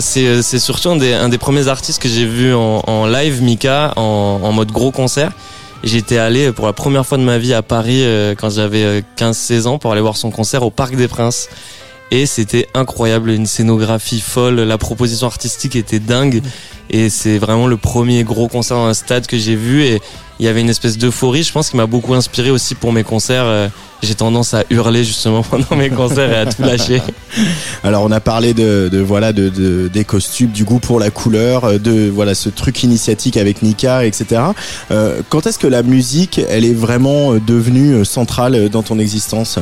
c'est 0.00 0.42
c'est 0.42 0.58
surtout 0.58 0.90
un 0.90 0.96
des, 0.96 1.12
un 1.12 1.28
des 1.28 1.38
premiers 1.38 1.68
artistes 1.68 2.00
que 2.02 2.08
j'ai 2.08 2.26
vu 2.26 2.54
en, 2.54 2.82
en 2.86 3.06
live 3.06 3.42
Mika 3.42 3.92
en, 3.96 4.40
en 4.42 4.52
mode 4.52 4.70
gros 4.70 4.90
concert. 4.90 5.32
J'étais 5.84 6.18
allé 6.18 6.52
pour 6.52 6.66
la 6.66 6.72
première 6.72 7.06
fois 7.06 7.18
de 7.18 7.22
ma 7.22 7.38
vie 7.38 7.54
à 7.54 7.62
Paris 7.62 8.02
euh, 8.02 8.34
quand 8.34 8.50
j'avais 8.50 9.04
15-16 9.16 9.52
euh, 9.52 9.66
ans 9.66 9.78
pour 9.78 9.92
aller 9.92 10.00
voir 10.00 10.16
son 10.16 10.30
concert 10.30 10.62
au 10.64 10.70
Parc 10.70 10.96
des 10.96 11.08
Princes. 11.08 11.48
Et 12.10 12.26
c'était 12.26 12.66
incroyable, 12.74 13.30
une 13.30 13.46
scénographie 13.46 14.20
folle, 14.20 14.56
la 14.56 14.78
proposition 14.78 15.26
artistique 15.26 15.76
était 15.76 16.00
dingue. 16.00 16.42
Et 16.90 17.10
c'est 17.10 17.38
vraiment 17.38 17.66
le 17.66 17.76
premier 17.76 18.24
gros 18.24 18.48
concert 18.48 18.76
dans 18.76 18.86
un 18.86 18.94
stade 18.94 19.26
que 19.26 19.36
j'ai 19.38 19.56
vu. 19.56 19.82
Et 19.82 20.00
il 20.40 20.46
y 20.46 20.48
avait 20.48 20.60
une 20.60 20.70
espèce 20.70 20.98
d'euphorie, 20.98 21.42
je 21.42 21.52
pense, 21.52 21.70
qui 21.70 21.76
m'a 21.76 21.86
beaucoup 21.86 22.14
inspiré 22.14 22.50
aussi 22.50 22.74
pour 22.74 22.92
mes 22.92 23.02
concerts. 23.02 23.44
Euh, 23.44 23.68
j'ai 24.02 24.14
tendance 24.14 24.54
à 24.54 24.62
hurler 24.70 25.02
justement 25.02 25.42
pendant 25.50 25.74
mes 25.76 25.90
concerts 25.90 26.30
et 26.30 26.36
à 26.36 26.46
tout 26.46 26.62
lâcher. 26.62 27.02
Alors 27.82 28.04
on 28.04 28.12
a 28.12 28.20
parlé 28.20 28.54
de, 28.54 28.88
de 28.90 29.00
voilà 29.00 29.32
de, 29.32 29.48
de, 29.48 29.88
des 29.92 30.04
costumes, 30.04 30.50
du 30.50 30.64
goût 30.64 30.78
pour 30.78 31.00
la 31.00 31.10
couleur, 31.10 31.64
euh, 31.64 31.78
de 31.78 32.08
voilà 32.08 32.34
ce 32.34 32.48
truc 32.48 32.82
initiatique 32.84 33.36
avec 33.36 33.62
Nika, 33.62 34.04
etc. 34.04 34.42
Euh, 34.92 35.22
quand 35.28 35.46
est-ce 35.46 35.58
que 35.58 35.66
la 35.66 35.82
musique, 35.82 36.40
elle 36.48 36.64
est 36.64 36.74
vraiment 36.74 37.34
devenue 37.34 38.04
centrale 38.04 38.68
dans 38.68 38.84
ton 38.84 38.98
existence? 39.00 39.58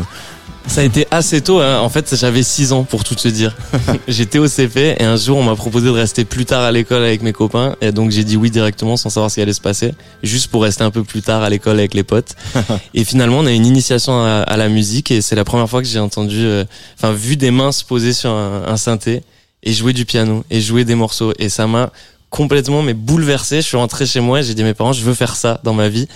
Ça 0.66 0.80
a 0.80 0.84
été 0.84 1.06
assez 1.10 1.40
tôt. 1.40 1.60
Hein. 1.60 1.78
En 1.78 1.88
fait, 1.88 2.14
j'avais 2.16 2.42
6 2.42 2.72
ans 2.72 2.84
pour 2.84 3.04
tout 3.04 3.14
te 3.14 3.28
dire. 3.28 3.54
J'étais 4.08 4.38
au 4.38 4.48
CP 4.48 4.96
et 4.98 5.04
un 5.04 5.16
jour, 5.16 5.38
on 5.38 5.44
m'a 5.44 5.54
proposé 5.54 5.86
de 5.86 5.90
rester 5.90 6.24
plus 6.24 6.44
tard 6.44 6.62
à 6.62 6.72
l'école 6.72 7.02
avec 7.02 7.15
mes 7.22 7.32
copains. 7.32 7.76
Et 7.80 7.92
donc, 7.92 8.10
j'ai 8.10 8.24
dit 8.24 8.36
oui 8.36 8.50
directement 8.50 8.96
sans 8.96 9.10
savoir 9.10 9.30
ce 9.30 9.36
qui 9.36 9.40
allait 9.40 9.52
se 9.52 9.60
passer. 9.60 9.92
Juste 10.22 10.48
pour 10.48 10.62
rester 10.62 10.84
un 10.84 10.90
peu 10.90 11.04
plus 11.04 11.22
tard 11.22 11.42
à 11.42 11.50
l'école 11.50 11.78
avec 11.78 11.94
les 11.94 12.02
potes. 12.02 12.34
et 12.94 13.04
finalement, 13.04 13.38
on 13.38 13.46
a 13.46 13.52
une 13.52 13.66
initiation 13.66 14.24
à, 14.24 14.56
la 14.56 14.68
musique 14.68 15.10
et 15.10 15.20
c'est 15.20 15.36
la 15.36 15.44
première 15.44 15.68
fois 15.68 15.82
que 15.82 15.88
j'ai 15.88 15.98
entendu, 15.98 16.38
euh, 16.38 16.64
enfin, 16.96 17.12
vu 17.12 17.36
des 17.36 17.50
mains 17.50 17.72
se 17.72 17.84
poser 17.84 18.12
sur 18.12 18.30
un, 18.30 18.76
synthé 18.76 19.22
et 19.62 19.72
jouer 19.72 19.92
du 19.92 20.04
piano 20.04 20.44
et 20.50 20.60
jouer 20.60 20.84
des 20.84 20.94
morceaux. 20.94 21.32
Et 21.38 21.48
ça 21.48 21.66
m'a 21.66 21.90
complètement 22.30 22.82
mais 22.82 22.94
bouleversé. 22.94 23.56
Je 23.56 23.66
suis 23.66 23.76
rentré 23.76 24.06
chez 24.06 24.20
moi 24.20 24.40
et 24.40 24.42
j'ai 24.42 24.54
dit 24.54 24.62
à 24.62 24.64
mes 24.64 24.74
parents, 24.74 24.92
je 24.92 25.02
veux 25.02 25.14
faire 25.14 25.36
ça 25.36 25.60
dans 25.64 25.74
ma 25.74 25.88
vie. 25.88 26.08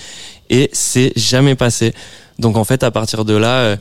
Et 0.49 0.71
c'est 0.73 1.12
jamais 1.16 1.54
passé. 1.54 1.95
Donc, 2.38 2.57
en 2.57 2.64
fait, 2.64 2.83
à 2.83 2.90
partir 2.90 3.25
de 3.25 3.35
là, 3.35 3.57
euh, 3.59 3.76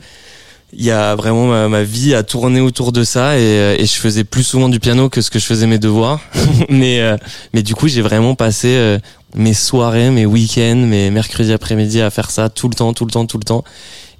il 0.73 0.83
y 0.83 0.91
a 0.91 1.15
vraiment 1.15 1.67
ma, 1.67 1.83
vie 1.83 2.13
à 2.13 2.23
tourner 2.23 2.61
autour 2.61 2.91
de 2.91 3.03
ça 3.03 3.37
et, 3.37 3.41
euh, 3.41 3.75
et, 3.77 3.85
je 3.85 3.95
faisais 3.95 4.23
plus 4.23 4.43
souvent 4.43 4.69
du 4.69 4.79
piano 4.79 5.09
que 5.09 5.21
ce 5.21 5.31
que 5.31 5.39
je 5.39 5.45
faisais 5.45 5.67
mes 5.67 5.79
devoirs. 5.79 6.21
Mais 6.69 6.99
euh, 7.01 7.17
mais 7.53 7.63
du 7.63 7.73
coup 7.75 7.87
j'ai 7.87 8.01
vraiment 8.01 8.35
passé 8.35 8.67
euh, 8.69 8.99
mes 9.35 9.53
soirées 9.53 10.11
mes 10.11 10.25
week-ends 10.25 10.75
mes 10.75 11.09
mercredis 11.09 11.53
après-midi 11.53 12.01
à 12.01 12.09
faire 12.09 12.29
ça 12.31 12.49
tout 12.49 12.67
le 12.67 12.75
temps 12.75 12.93
tout 12.93 13.05
le 13.05 13.11
temps 13.11 13.25
tout 13.25 13.37
le 13.37 13.43
temps. 13.43 13.63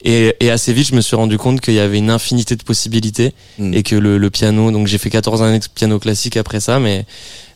Et, 0.03 0.35
et 0.39 0.49
assez 0.49 0.71
vite 0.73 0.87
je 0.87 0.95
me 0.95 1.01
suis 1.01 1.15
rendu 1.15 1.37
compte 1.37 1.59
qu'il 1.61 1.73
y 1.73 1.79
avait 1.79 1.97
une 1.97 2.09
infinité 2.09 2.55
de 2.55 2.63
possibilités 2.63 3.33
hmm. 3.57 3.73
et 3.73 3.83
que 3.83 3.95
le, 3.95 4.17
le 4.17 4.29
piano 4.29 4.71
donc 4.71 4.87
j'ai 4.87 4.97
fait 4.97 5.09
14 5.09 5.43
années 5.43 5.59
de 5.59 5.65
piano 5.73 5.99
classique 5.99 6.37
après 6.37 6.59
ça 6.59 6.79
mais 6.79 7.05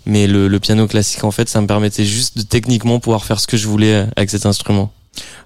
mais 0.06 0.28
le, 0.28 0.50
le 0.50 0.60
piano 0.60 0.86
classique 0.88 1.24
en 1.24 1.32
fait 1.32 1.48
ça 1.48 1.62
me 1.62 1.68
permettait 1.68 2.06
juste 2.06 2.38
de 2.38 2.44
techniquement 2.44 3.00
pouvoir 3.00 3.24
faire 3.24 3.40
ce 3.40 3.48
que 3.48 3.56
je 3.56 3.68
voulais 3.68 4.06
avec 4.18 4.30
cet 4.30 4.46
instrument 4.46 4.92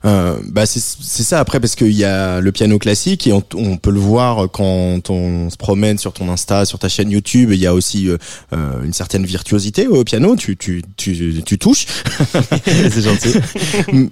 euh, 0.06 0.38
bah 0.46 0.66
c'est 0.66 0.80
ça 0.80 1.40
après 1.40 1.60
parce 1.60 1.76
qu'il 1.76 1.92
y 1.92 2.04
a 2.04 2.40
le 2.40 2.52
piano 2.52 2.80
classique 2.80 3.28
et 3.28 3.34
on, 3.34 3.44
on, 3.56 3.78
peut 3.78 3.92
le 3.92 4.00
voir 4.00 4.50
quand 4.52 5.10
on 5.10 5.50
se 5.50 5.58
promène 5.58 5.98
sur 5.98 6.14
ton 6.14 6.30
Insta, 6.30 6.66
sur 6.66 6.80
ta 6.80 6.90
chaîne 6.90 7.12
YouTube. 7.12 7.52
Il 7.52 7.60
y 7.60 7.68
a 7.68 7.74
aussi 7.74 8.10
euh, 8.10 8.18
euh 8.54 8.84
une 8.84 8.94
certaine 8.94 9.26
virtuosité 9.26 9.88
au 9.88 10.04
piano. 10.04 10.36
Tu 10.36 10.56
tu 10.56 10.84
tu, 10.96 11.44
tu 11.44 11.58
touches. 11.58 11.88
c'est 12.66 13.02
gentil. 13.02 13.34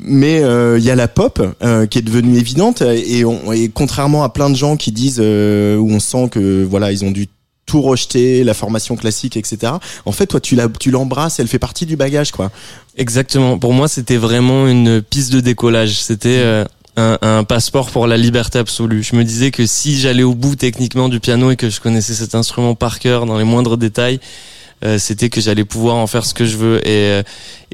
Mais 0.02 0.44
euh, 0.44 0.78
il 0.78 0.84
y 0.84 0.92
a 0.92 0.96
la 0.96 1.08
pop 1.08 1.42
euh, 1.62 1.86
qui 1.86 2.00
est 2.00 2.02
devenue 2.02 2.38
évidente 2.38 2.82
et, 2.82 3.24
on, 3.26 3.52
et 3.52 3.70
contrairement 3.70 4.24
à 4.24 4.30
plein 4.30 4.50
de 4.50 4.56
gens 4.56 4.78
qui 4.78 4.92
disent 4.92 5.20
où 5.20 5.88
on 5.90 6.00
sent 6.00 6.30
que 6.32 6.64
voilà 6.64 6.92
ils 6.92 7.06
ont 7.06 7.12
dû 7.12 7.28
tout 7.65 7.81
rejeter, 7.81 8.43
la 8.43 8.53
formation 8.53 8.95
classique, 8.95 9.38
etc. 9.38 9.74
En 10.05 10.12
fait, 10.12 10.27
toi, 10.27 10.39
tu 10.39 10.57
tu 10.79 10.91
l'embrasses, 10.91 11.39
elle 11.39 11.48
fait 11.48 11.60
partie 11.60 11.86
du 11.86 11.95
bagage, 11.95 12.31
quoi. 12.31 12.51
Exactement. 12.98 13.57
Pour 13.57 13.74
moi, 13.74 13.88
c'était 13.88 14.17
vraiment 14.17 14.67
une 14.67 15.01
piste 15.01 15.34
de 15.34 15.39
décollage. 15.39 16.00
C'était 16.00 16.38
euh, 16.38 16.65
un, 16.95 17.17
un, 17.22 17.43
passeport 17.43 17.89
pour 17.91 18.07
la 18.07 18.17
liberté 18.17 18.60
absolue. 18.60 19.03
Je 19.03 19.15
me 19.15 19.24
disais 19.24 19.51
que 19.51 19.65
si 19.65 20.00
j'allais 20.00 20.24
au 20.24 20.34
bout 20.34 20.55
techniquement 20.55 21.10
du 21.10 21.19
piano 21.19 21.51
et 21.51 21.55
que 21.55 21.69
je 21.69 21.81
connaissais 21.81 22.13
cet 22.13 22.36
instrument 22.36 22.75
par 22.75 23.00
cœur 23.00 23.25
dans 23.25 23.38
les 23.38 23.43
moindres 23.43 23.77
détails, 23.77 24.19
c'était 24.98 25.30
que 25.30 25.42
j'allais 25.42 25.65
pouvoir 25.65 25.96
en 25.96 26.08
faire 26.08 26.25
ce 26.25 26.34
que 26.34 26.46
je 26.46 26.58
veux. 26.58 26.88
Et 26.88 27.10
euh, 27.10 27.24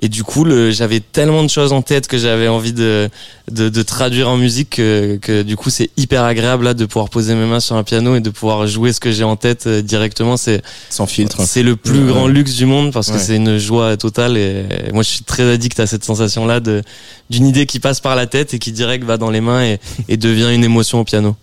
et 0.01 0.09
du 0.09 0.23
coup 0.23 0.45
j'avais 0.71 0.99
tellement 0.99 1.43
de 1.43 1.49
choses 1.49 1.73
en 1.73 1.81
tête 1.81 2.07
que 2.07 2.17
j'avais 2.17 2.47
envie 2.47 2.73
de, 2.73 3.09
de, 3.51 3.69
de 3.69 3.81
traduire 3.83 4.29
en 4.29 4.37
musique 4.37 4.71
que, 4.71 5.17
que 5.21 5.43
du 5.43 5.55
coup 5.55 5.69
c'est 5.69 5.91
hyper 5.95 6.23
agréable 6.23 6.63
là 6.63 6.73
de 6.73 6.85
pouvoir 6.85 7.09
poser 7.09 7.35
mes 7.35 7.45
mains 7.45 7.59
sur 7.59 7.75
un 7.75 7.83
piano 7.83 8.15
et 8.15 8.19
de 8.19 8.29
pouvoir 8.31 8.65
jouer 8.65 8.93
ce 8.93 8.99
que 8.99 9.11
j'ai 9.11 9.23
en 9.23 9.35
tête 9.35 9.67
euh, 9.67 9.81
directement. 9.81 10.37
C'est 10.37 10.63
sans 10.89 11.05
filtre. 11.05 11.41
c'est 11.45 11.61
le 11.61 11.75
plus 11.75 12.07
grand 12.07 12.27
luxe 12.27 12.55
du 12.55 12.65
monde 12.65 12.91
parce 12.91 13.11
que 13.11 13.19
c'est 13.19 13.35
une 13.35 13.57
joie 13.57 13.95
totale. 13.97 14.37
Et, 14.37 14.65
moi 14.93 15.03
je 15.03 15.09
suis 15.09 15.23
très 15.23 15.43
addict 15.51 15.79
à 15.79 15.85
cette 15.85 16.03
sensation 16.03 16.45
là 16.45 16.59
de 16.59 16.81
d'une 17.29 17.45
idée 17.45 17.65
qui 17.65 17.79
passe 17.79 17.99
par 17.99 18.15
la 18.15 18.25
tête 18.25 18.53
et 18.53 18.59
qui 18.59 18.71
direct 18.71 19.03
va 19.03 19.17
dans 19.17 19.29
les 19.29 19.41
mains 19.41 19.63
et, 19.63 19.79
et 20.09 20.17
devient 20.17 20.49
une 20.53 20.63
émotion 20.63 20.99
au 20.99 21.03
piano 21.03 21.35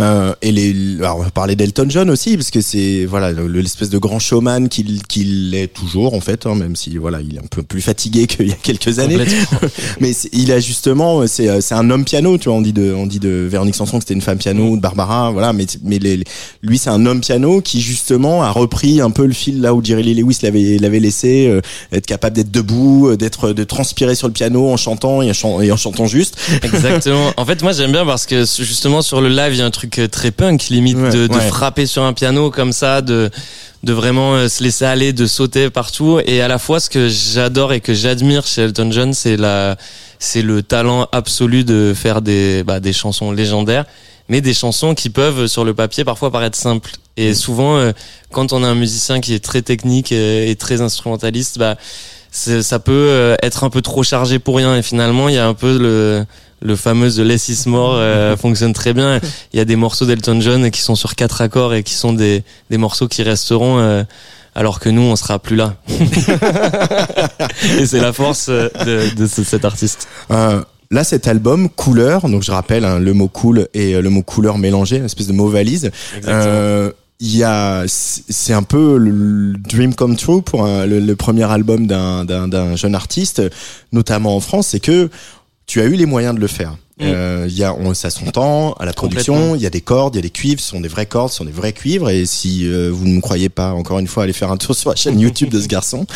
euh, 0.00 0.34
et 0.42 0.52
les, 0.52 0.96
alors 0.98 1.18
on 1.18 1.22
va 1.22 1.30
parler 1.30 1.56
d'Elton 1.56 1.86
John 1.88 2.10
aussi 2.10 2.36
parce 2.36 2.50
que 2.50 2.60
c'est 2.60 3.04
voilà 3.04 3.32
l'espèce 3.32 3.90
de 3.90 3.98
grand 3.98 4.18
showman 4.18 4.68
qu'il 4.68 5.02
qu'il 5.06 5.54
est 5.54 5.72
toujours 5.72 6.14
en 6.14 6.20
fait, 6.20 6.46
hein, 6.46 6.54
même 6.54 6.76
si 6.76 6.96
voilà 6.96 7.20
il 7.20 7.36
est 7.36 7.40
un 7.40 7.48
peu 7.50 7.62
plus 7.62 7.82
fatigué 7.82 8.26
qu'il 8.28 8.48
y 8.48 8.52
a 8.52 8.56
quelques 8.56 8.98
années. 8.98 9.18
Mais 10.00 10.12
il 10.32 10.52
a 10.52 10.60
justement 10.60 11.26
c'est 11.26 11.60
c'est 11.60 11.74
un 11.74 11.90
homme 11.90 12.04
piano, 12.04 12.38
tu 12.38 12.48
vois. 12.48 12.58
On 12.58 12.62
dit 12.62 12.72
de 12.72 12.92
on 12.92 13.06
dit 13.06 13.20
de 13.20 13.46
Véronique 13.50 13.74
Sanson 13.74 13.98
que 13.98 14.04
c'était 14.04 14.14
une 14.14 14.20
femme 14.20 14.38
piano 14.38 14.70
ou 14.70 14.76
de 14.76 14.82
Barbara, 14.82 15.30
voilà. 15.30 15.52
Mais 15.52 15.66
mais 15.82 15.98
les, 15.98 16.24
lui 16.62 16.78
c'est 16.78 16.90
un 16.90 17.06
homme 17.06 17.20
piano 17.20 17.60
qui 17.60 17.80
justement 17.80 18.42
a 18.42 18.50
repris 18.50 19.00
un 19.00 19.10
peu 19.10 19.26
le 19.26 19.32
fil 19.32 19.60
là 19.60 19.74
où 19.74 19.84
Jerry 19.84 20.02
Lee 20.02 20.14
Lewis 20.14 20.38
l'avait 20.42 20.78
l'avait 20.78 21.00
laissé, 21.00 21.46
euh, 21.48 21.60
être 21.92 22.06
capable 22.06 22.36
d'être 22.36 22.50
debout, 22.50 23.08
euh, 23.08 23.16
d'être 23.16 23.52
de 23.52 23.64
transpirer 23.64 24.14
sur 24.14 24.28
le 24.28 24.32
piano 24.32 24.68
en 24.68 24.76
chantant 24.76 25.22
et 25.22 25.30
en, 25.42 25.60
et 25.60 25.72
en 25.72 25.76
chantant 25.76 26.06
juste. 26.06 26.36
Exactement. 26.62 27.32
en 27.36 27.44
fait 27.44 27.62
moi 27.62 27.72
j'aime 27.72 27.92
bien 27.92 28.06
parce 28.06 28.26
que 28.26 28.44
justement 28.44 29.02
sur 29.02 29.20
le 29.20 29.28
live 29.28 29.54
un 29.64 29.70
truc 29.70 29.98
euh, 29.98 30.08
très 30.08 30.30
punk 30.30 30.68
limite 30.68 30.96
de, 30.96 31.26
de 31.26 31.40
frapper 31.40 31.86
sur 31.86 32.02
un 32.02 32.12
piano 32.12 32.50
comme 32.50 32.72
ça 32.72 33.02
de 33.02 33.30
de 33.82 33.92
vraiment 33.92 34.34
euh, 34.34 34.48
se 34.48 34.62
laisser 34.62 34.84
aller 34.84 35.12
de 35.12 35.26
sauter 35.26 35.70
partout. 35.70 36.20
Et 36.26 36.40
à 36.40 36.48
la 36.48 36.58
fois 36.58 36.80
ce 36.80 36.90
que 36.90 37.08
j'adore 37.08 37.72
et 37.72 37.80
que 37.80 37.94
j'admire 37.94 38.46
chez 38.46 38.62
Elton 38.62 38.90
John 38.90 39.12
c'est 39.12 39.36
la 39.36 39.76
c'est 40.18 40.42
le 40.42 40.62
talent 40.62 41.08
absolu 41.12 41.64
de 41.64 41.92
faire 41.94 42.22
des 42.22 42.62
bah, 42.64 42.80
des 42.80 42.92
chansons 42.92 43.32
légendaires 43.32 43.84
mais 44.28 44.40
des 44.40 44.54
chansons 44.54 44.94
qui 44.94 45.10
peuvent 45.10 45.46
sur 45.46 45.64
le 45.64 45.74
papier 45.74 46.04
parfois 46.04 46.30
paraître 46.30 46.56
simples. 46.56 46.92
Et 47.16 47.32
mm. 47.32 47.34
souvent 47.34 47.76
euh, 47.76 47.92
quand 48.30 48.52
on 48.52 48.62
a 48.64 48.68
un 48.68 48.74
musicien 48.74 49.20
qui 49.20 49.34
est 49.34 49.44
très 49.44 49.62
technique 49.62 50.12
et, 50.12 50.56
très 50.58 50.80
instrumentaliste 50.80 51.58
bah 51.58 51.76
ça 52.30 52.80
peut 52.80 53.36
être 53.42 53.62
un 53.62 53.70
peu 53.70 53.80
trop 53.80 54.02
chargé 54.02 54.40
pour 54.40 54.56
rien. 54.56 54.76
Et 54.76 54.82
finalement 54.82 55.28
il 55.28 55.36
y 55.36 55.38
a 55.38 55.46
un 55.46 55.54
peu 55.54 55.78
le 55.78 56.26
le 56.64 56.76
fameux 56.76 57.10
The 57.10 57.18
Less 57.18 57.48
Is 57.48 57.68
More 57.68 57.94
euh, 57.94 58.36
fonctionne 58.40 58.72
très 58.72 58.92
bien. 58.94 59.20
Il 59.52 59.58
y 59.58 59.60
a 59.60 59.64
des 59.64 59.76
morceaux 59.76 60.06
d'Elton 60.06 60.40
John 60.40 60.70
qui 60.70 60.80
sont 60.80 60.96
sur 60.96 61.14
quatre 61.14 61.40
accords 61.40 61.74
et 61.74 61.82
qui 61.84 61.94
sont 61.94 62.12
des, 62.12 62.42
des 62.70 62.78
morceaux 62.78 63.06
qui 63.06 63.22
resteront 63.22 63.78
euh, 63.78 64.02
alors 64.54 64.80
que 64.80 64.88
nous 64.88 65.02
on 65.02 65.14
sera 65.14 65.38
plus 65.38 65.56
là. 65.56 65.76
et 67.78 67.86
c'est 67.86 68.00
la 68.00 68.12
force 68.12 68.46
euh, 68.48 68.68
de, 68.84 69.14
de 69.14 69.26
cet 69.26 69.64
artiste. 69.64 70.08
Là, 70.90 71.02
cet 71.02 71.26
album, 71.26 71.70
couleur, 71.70 72.28
donc 72.28 72.42
je 72.42 72.52
rappelle 72.52 72.84
hein, 72.84 72.98
le 73.00 73.14
mot 73.14 73.26
cool 73.26 73.68
et 73.74 74.00
le 74.00 74.10
mot 74.10 74.22
couleur 74.22 74.58
mélangé, 74.58 74.98
une 74.98 75.06
espèce 75.06 75.26
de 75.26 75.32
mot 75.32 75.48
valise. 75.48 75.90
il 76.22 77.36
y 77.36 77.42
a, 77.42 77.84
c'est 77.88 78.52
un 78.52 78.62
peu 78.62 78.96
le 78.98 79.54
dream 79.58 79.94
come 79.94 80.14
true 80.14 80.42
pour 80.42 80.64
le, 80.66 81.00
le, 81.00 81.16
premier 81.16 81.50
album 81.50 81.86
d'un 81.88 82.76
jeune 82.76 82.94
artiste, 82.94 83.42
notamment 83.92 84.36
en 84.36 84.40
France, 84.40 84.68
c'est 84.68 84.78
que 84.80 85.10
tu 85.66 85.80
as 85.80 85.84
eu 85.84 85.94
les 85.94 86.06
moyens 86.06 86.34
de 86.34 86.40
le 86.40 86.46
faire. 86.46 86.76
Il 86.98 87.06
mm. 87.06 87.12
euh, 87.12 87.48
y 87.48 87.64
a, 87.64 87.74
on, 87.74 87.92
ça 87.94 88.10
s'entend 88.10 88.72
à 88.74 88.84
la 88.84 88.92
production. 88.92 89.54
Il 89.54 89.62
y 89.62 89.66
a 89.66 89.70
des 89.70 89.80
cordes, 89.80 90.14
il 90.14 90.18
y 90.18 90.20
a 90.20 90.22
des 90.22 90.30
cuivres, 90.30 90.60
ce 90.60 90.68
sont 90.68 90.80
des 90.80 90.88
vraies 90.88 91.06
cordes, 91.06 91.30
ce 91.30 91.36
sont 91.36 91.44
des 91.44 91.52
vrais 91.52 91.72
cuivres. 91.72 92.10
Et 92.10 92.24
si 92.26 92.68
euh, 92.68 92.90
vous 92.92 93.06
ne 93.06 93.14
me 93.14 93.20
croyez 93.20 93.48
pas, 93.48 93.72
encore 93.72 93.98
une 93.98 94.06
fois, 94.06 94.24
allez 94.24 94.32
faire 94.32 94.50
un 94.50 94.56
tour 94.56 94.74
sur 94.74 94.90
la 94.90 94.96
chaîne 94.96 95.18
YouTube 95.18 95.50
de 95.50 95.60
ce 95.60 95.66
garçon. 95.66 96.06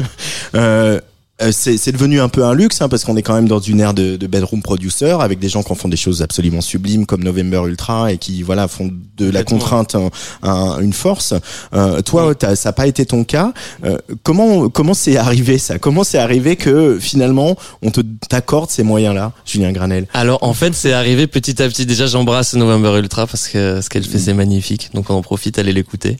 euh, 0.54 1.00
Euh, 1.40 1.52
c'est 1.52 1.92
devenu 1.92 2.20
un 2.20 2.28
peu 2.28 2.44
un 2.44 2.54
luxe 2.54 2.82
hein, 2.82 2.88
parce 2.88 3.04
qu'on 3.04 3.16
est 3.16 3.22
quand 3.22 3.34
même 3.34 3.48
dans 3.48 3.60
une 3.60 3.80
ère 3.80 3.94
de, 3.94 4.16
de 4.16 4.26
bedroom 4.26 4.60
producer 4.60 5.16
avec 5.20 5.38
des 5.38 5.48
gens 5.48 5.62
qui 5.62 5.70
en 5.70 5.76
font 5.76 5.88
des 5.88 5.96
choses 5.96 6.20
absolument 6.20 6.60
sublimes 6.60 7.06
comme 7.06 7.22
November 7.22 7.62
Ultra 7.66 8.12
et 8.12 8.18
qui 8.18 8.42
voilà 8.42 8.66
font 8.66 8.90
de 9.16 9.30
la 9.30 9.44
contrainte 9.44 9.96
une 10.42 10.92
force. 10.92 11.34
Euh, 11.74 12.02
toi, 12.02 12.34
ça 12.40 12.68
n'a 12.68 12.72
pas 12.72 12.86
été 12.86 13.06
ton 13.06 13.24
cas. 13.24 13.52
Euh, 13.84 13.98
comment 14.22 14.68
comment 14.68 14.94
c'est 14.94 15.16
arrivé 15.16 15.58
ça? 15.58 15.78
Comment 15.78 16.04
c'est 16.04 16.18
arrivé 16.18 16.56
que 16.56 16.98
finalement 17.00 17.56
on 17.82 17.90
te 17.90 18.00
t'accorde 18.28 18.70
ces 18.70 18.82
moyens-là, 18.82 19.32
Julien 19.44 19.72
Granel? 19.72 20.06
Alors 20.14 20.42
en 20.42 20.54
fait, 20.54 20.74
c'est 20.74 20.92
arrivé 20.92 21.26
petit 21.26 21.62
à 21.62 21.68
petit. 21.68 21.86
Déjà, 21.86 22.06
j'embrasse 22.06 22.54
November 22.54 22.98
Ultra 22.98 23.26
parce 23.26 23.48
que 23.48 23.80
ce 23.80 23.88
qu'elle 23.88 24.04
fait 24.04 24.18
c'est 24.18 24.34
magnifique. 24.34 24.90
Donc 24.94 25.10
on 25.10 25.14
en 25.14 25.22
profite, 25.22 25.58
allez 25.58 25.72
l'écouter. 25.72 26.16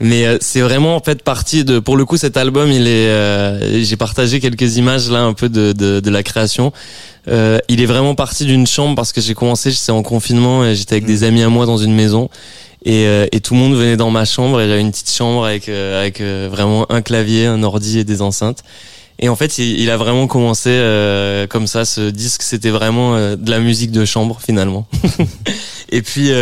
Mais 0.00 0.26
euh, 0.26 0.38
c'est 0.40 0.60
vraiment 0.60 0.96
en 0.96 1.00
fait 1.00 1.22
partie 1.22 1.64
de. 1.64 1.78
Pour 1.78 1.96
le 1.96 2.04
coup, 2.04 2.16
cet 2.16 2.36
album, 2.36 2.70
il 2.70 2.86
est. 2.86 3.08
Euh, 3.08 3.82
j'ai 3.82 3.96
partagé 3.96 4.40
quelques 4.40 4.61
images 4.66 5.10
là 5.10 5.22
un 5.22 5.32
peu 5.32 5.48
de 5.48 5.72
de, 5.72 6.00
de 6.00 6.10
la 6.10 6.22
création. 6.22 6.72
Euh, 7.28 7.58
il 7.68 7.80
est 7.80 7.86
vraiment 7.86 8.14
parti 8.14 8.44
d'une 8.44 8.66
chambre 8.66 8.96
parce 8.96 9.12
que 9.12 9.20
j'ai 9.20 9.34
commencé, 9.34 9.70
j'étais 9.70 9.92
en 9.92 10.02
confinement 10.02 10.64
et 10.64 10.74
j'étais 10.74 10.96
avec 10.96 11.04
des 11.04 11.20
mm. 11.20 11.24
amis 11.24 11.42
à 11.42 11.48
moi 11.48 11.66
dans 11.66 11.78
une 11.78 11.94
maison. 11.94 12.28
Et, 12.84 13.06
euh, 13.06 13.26
et, 13.30 13.40
tout 13.40 13.54
le 13.54 13.60
monde 13.60 13.74
venait 13.74 13.96
dans 13.96 14.10
ma 14.10 14.24
chambre 14.24 14.60
et 14.60 14.66
j'avais 14.66 14.80
une 14.80 14.90
petite 14.90 15.10
chambre 15.10 15.44
avec 15.44 15.68
euh, 15.68 16.00
avec 16.00 16.20
vraiment 16.20 16.90
un 16.90 17.00
clavier, 17.00 17.46
un 17.46 17.62
ordi 17.62 18.00
et 18.00 18.04
des 18.04 18.22
enceintes. 18.22 18.64
Et 19.20 19.28
en 19.28 19.36
fait, 19.36 19.58
il, 19.58 19.78
il 19.78 19.88
a 19.90 19.96
vraiment 19.96 20.26
commencé 20.26 20.70
comme 21.48 21.68
ça. 21.68 21.84
Ce 21.84 22.10
disque, 22.10 22.42
c'était 22.42 22.70
vraiment 22.70 23.36
de 23.36 23.50
la 23.50 23.60
musique 23.60 23.92
de 23.92 24.04
chambre 24.04 24.40
finalement. 24.44 24.88
et 25.90 26.02
puis 26.02 26.32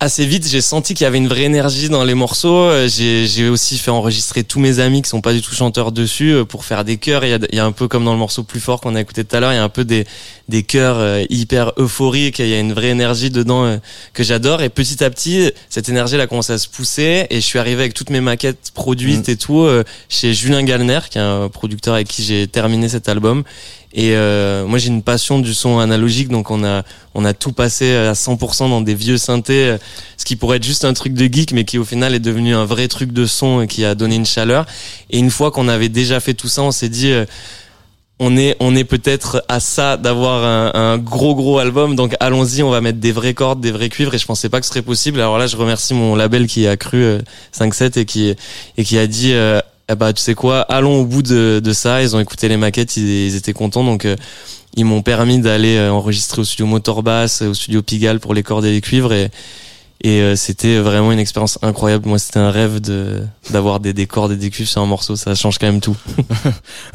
assez 0.00 0.26
vite, 0.26 0.46
j'ai 0.48 0.60
senti 0.60 0.94
qu'il 0.94 1.04
y 1.04 1.06
avait 1.06 1.18
une 1.18 1.28
vraie 1.28 1.44
énergie 1.44 1.88
dans 1.88 2.04
les 2.04 2.14
morceaux. 2.14 2.68
Euh, 2.68 2.88
j'ai 2.88 3.48
aussi 3.48 3.78
fait 3.78 3.90
enregistrer 3.90 4.44
tous 4.44 4.60
mes 4.60 4.78
amis 4.78 5.02
qui 5.02 5.08
sont 5.08 5.20
pas 5.20 5.32
du 5.32 5.40
tout 5.40 5.54
chanteurs 5.54 5.92
dessus 5.92 6.32
euh, 6.32 6.44
pour 6.44 6.64
faire 6.64 6.84
des 6.84 6.96
chœurs. 6.96 7.24
Il 7.24 7.30
y 7.30 7.34
a, 7.34 7.38
il 7.50 7.56
y 7.56 7.58
a 7.58 7.64
un 7.64 7.72
peu 7.72 7.88
comme 7.88 8.04
dans 8.04 8.12
le 8.12 8.18
morceau 8.18 8.42
plus 8.42 8.60
fort 8.60 8.80
qu'on 8.80 8.94
a 8.94 9.00
écouté 9.00 9.24
tout 9.24 9.36
à 9.36 9.40
l'heure, 9.40 9.52
il 9.52 9.56
y 9.56 9.58
a 9.58 9.64
un 9.64 9.68
peu 9.68 9.84
des, 9.84 10.06
des 10.48 10.62
chœurs 10.62 10.98
euh, 10.98 11.24
hyper 11.30 11.72
euphoriques. 11.78 12.38
Il 12.38 12.48
y 12.48 12.54
a 12.54 12.60
une 12.60 12.72
vraie 12.72 12.88
énergie 12.88 13.30
dedans 13.30 13.78
que 14.12 14.22
j'adore. 14.22 14.62
Et 14.62 14.68
petit 14.68 15.02
à 15.02 15.10
petit, 15.10 15.50
cette 15.68 15.88
énergie 15.88 16.14
elle 16.16 16.20
a 16.20 16.26
commencé 16.26 16.52
à 16.52 16.58
se 16.58 16.68
pousser. 16.68 17.26
Et 17.30 17.36
je 17.36 17.46
suis 17.46 17.58
arrivé 17.58 17.82
avec 17.82 17.94
toutes 17.94 18.10
mes 18.10 18.20
maquettes 18.20 18.72
produites 18.74 19.28
mm. 19.28 19.32
et 19.32 19.36
tout 19.36 19.66
chez 20.08 20.34
Julien 20.34 20.62
Gallner, 20.62 21.00
qui 21.10 21.18
est 21.18 21.22
un 21.22 21.48
producteur 21.48 21.94
avec 21.94 22.08
qui 22.08 22.22
j'ai 22.22 22.46
terminé 22.46 22.88
cet 22.88 23.08
album. 23.08 23.44
Et 23.94 24.16
euh, 24.16 24.66
moi 24.66 24.78
j'ai 24.78 24.88
une 24.88 25.02
passion 25.02 25.38
du 25.38 25.54
son 25.54 25.78
analogique, 25.78 26.28
donc 26.28 26.50
on 26.50 26.64
a 26.64 26.82
on 27.14 27.24
a 27.24 27.32
tout 27.32 27.52
passé 27.52 27.94
à 27.94 28.12
100% 28.12 28.68
dans 28.68 28.80
des 28.80 28.94
vieux 28.94 29.18
synthés, 29.18 29.68
euh, 29.68 29.78
ce 30.16 30.24
qui 30.24 30.34
pourrait 30.34 30.56
être 30.56 30.64
juste 30.64 30.84
un 30.84 30.92
truc 30.94 31.14
de 31.14 31.32
geek, 31.32 31.52
mais 31.52 31.64
qui 31.64 31.78
au 31.78 31.84
final 31.84 32.12
est 32.12 32.20
devenu 32.20 32.56
un 32.56 32.64
vrai 32.64 32.88
truc 32.88 33.12
de 33.12 33.24
son 33.24 33.60
et 33.60 33.66
qui 33.68 33.84
a 33.84 33.94
donné 33.94 34.16
une 34.16 34.26
chaleur. 34.26 34.66
Et 35.10 35.18
une 35.18 35.30
fois 35.30 35.52
qu'on 35.52 35.68
avait 35.68 35.88
déjà 35.88 36.18
fait 36.18 36.34
tout 36.34 36.48
ça, 36.48 36.62
on 36.62 36.72
s'est 36.72 36.88
dit 36.88 37.12
euh, 37.12 37.24
on 38.18 38.36
est 38.36 38.56
on 38.58 38.74
est 38.74 38.82
peut-être 38.82 39.44
à 39.48 39.60
ça 39.60 39.96
d'avoir 39.96 40.44
un, 40.44 40.72
un, 40.74 40.98
gros 40.98 41.36
gros 41.36 41.58
album 41.58 41.96
donc 41.96 42.14
allons-y 42.20 42.62
on 42.62 42.70
va 42.70 42.80
mettre 42.80 43.00
des 43.00 43.10
vraies 43.10 43.34
cordes 43.34 43.60
des 43.60 43.72
vrais 43.72 43.88
cuivres 43.88 44.14
et 44.14 44.18
je 44.18 44.26
pensais 44.26 44.48
pas 44.48 44.60
que 44.60 44.66
ce 44.66 44.70
serait 44.70 44.82
possible 44.82 45.18
alors 45.18 45.36
là 45.36 45.48
je 45.48 45.56
remercie 45.56 45.94
mon 45.94 46.14
label 46.14 46.46
qui 46.46 46.68
a 46.68 46.76
cru 46.76 47.18
5-7 47.52 47.98
et 47.98 48.04
qui 48.04 48.32
et 48.76 48.84
qui 48.84 48.98
a 48.98 49.08
dit 49.08 49.34
eh 49.88 49.94
bah 49.94 50.12
tu 50.12 50.22
sais 50.22 50.34
quoi, 50.34 50.62
allons 50.62 51.00
au 51.00 51.04
bout 51.04 51.22
de, 51.22 51.60
de 51.62 51.72
ça. 51.72 52.02
Ils 52.02 52.16
ont 52.16 52.20
écouté 52.20 52.48
les 52.48 52.56
maquettes, 52.56 52.96
ils, 52.96 53.34
étaient 53.36 53.52
contents, 53.52 53.84
donc 53.84 54.04
euh, 54.04 54.16
ils 54.76 54.84
m'ont 54.84 55.02
permis 55.02 55.38
d'aller 55.40 55.76
euh, 55.76 55.92
enregistrer 55.92 56.40
au 56.40 56.44
studio 56.44 56.66
Motorbass, 56.66 57.42
au 57.42 57.54
studio 57.54 57.82
Pigalle 57.82 58.20
pour 58.20 58.34
les 58.34 58.42
cordes 58.42 58.64
et 58.64 58.72
les 58.72 58.80
cuivres 58.80 59.12
et 59.12 59.30
et 60.02 60.20
euh, 60.20 60.36
c'était 60.36 60.80
vraiment 60.80 61.12
une 61.12 61.18
expérience 61.18 61.58
incroyable. 61.62 62.06
Moi, 62.06 62.18
c'était 62.18 62.40
un 62.40 62.50
rêve 62.50 62.78
de 62.80 63.22
d'avoir 63.50 63.80
des, 63.80 63.94
des 63.94 64.06
cordes 64.06 64.32
et 64.32 64.36
des 64.36 64.50
cuivres 64.50 64.68
sur 64.68 64.82
un 64.82 64.86
morceau. 64.86 65.16
Ça 65.16 65.34
change 65.34 65.56
quand 65.56 65.66
même 65.66 65.80
tout. 65.80 65.96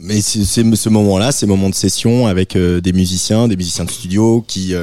mais 0.00 0.20
c'est 0.20 0.44
ce 0.44 0.88
moment-là, 0.88 1.30
ces 1.30 1.46
moments 1.46 1.70
de 1.70 1.74
session 1.76 2.26
avec 2.26 2.56
des 2.56 2.92
musiciens, 2.92 3.46
des 3.46 3.56
musiciens 3.56 3.84
de 3.84 3.90
studio 3.90 4.44
qui 4.48 4.74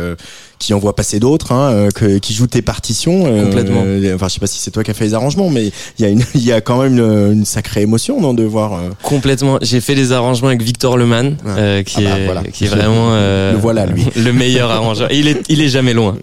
qui 0.60 0.74
envoie 0.74 0.96
passer 0.96 1.20
d'autres, 1.20 1.52
hein, 1.52 1.90
euh, 2.02 2.20
qui 2.20 2.34
joue 2.34 2.48
tes 2.48 2.62
partitions. 2.62 3.26
Euh, 3.26 3.44
Complètement. 3.46 3.84
Euh, 3.86 4.16
enfin, 4.16 4.28
je 4.28 4.34
sais 4.34 4.40
pas 4.40 4.48
si 4.48 4.60
c'est 4.60 4.72
toi 4.72 4.84
qui 4.84 4.92
as 4.92 4.94
fait 4.94 5.06
les 5.06 5.14
arrangements, 5.14 5.50
mais 5.50 5.72
il 5.98 6.02
y 6.02 6.06
a 6.06 6.10
une, 6.10 6.24
il 6.36 6.44
y 6.44 6.52
a 6.52 6.62
quand 6.62 6.82
même 6.82 6.98
une, 6.98 7.46
sacrée 7.46 7.82
émotion, 7.82 8.20
non, 8.20 8.34
de 8.34 8.44
voir. 8.44 8.80
Complètement. 9.04 9.60
J'ai 9.62 9.82
fait 9.82 9.96
les 9.96 10.12
arrangements 10.12 10.48
avec 10.50 10.62
Victor 10.62 10.98
Leman, 10.98 11.38
ah. 11.46 11.84
qui, 11.84 12.06
ah 12.06 12.34
bah, 12.34 12.42
est, 12.46 12.52
qui 12.52 12.66
est 12.66 12.68
vraiment 12.68 13.12
le 13.16 13.58
voilà 13.58 13.86
lui, 13.86 14.06
le 14.16 14.34
meilleur 14.34 14.72
arrangeur. 14.72 15.12
il 15.12 15.28
est, 15.28 15.42
il 15.50 15.62
est 15.62 15.70
jamais 15.70 15.94
loin. 15.94 16.18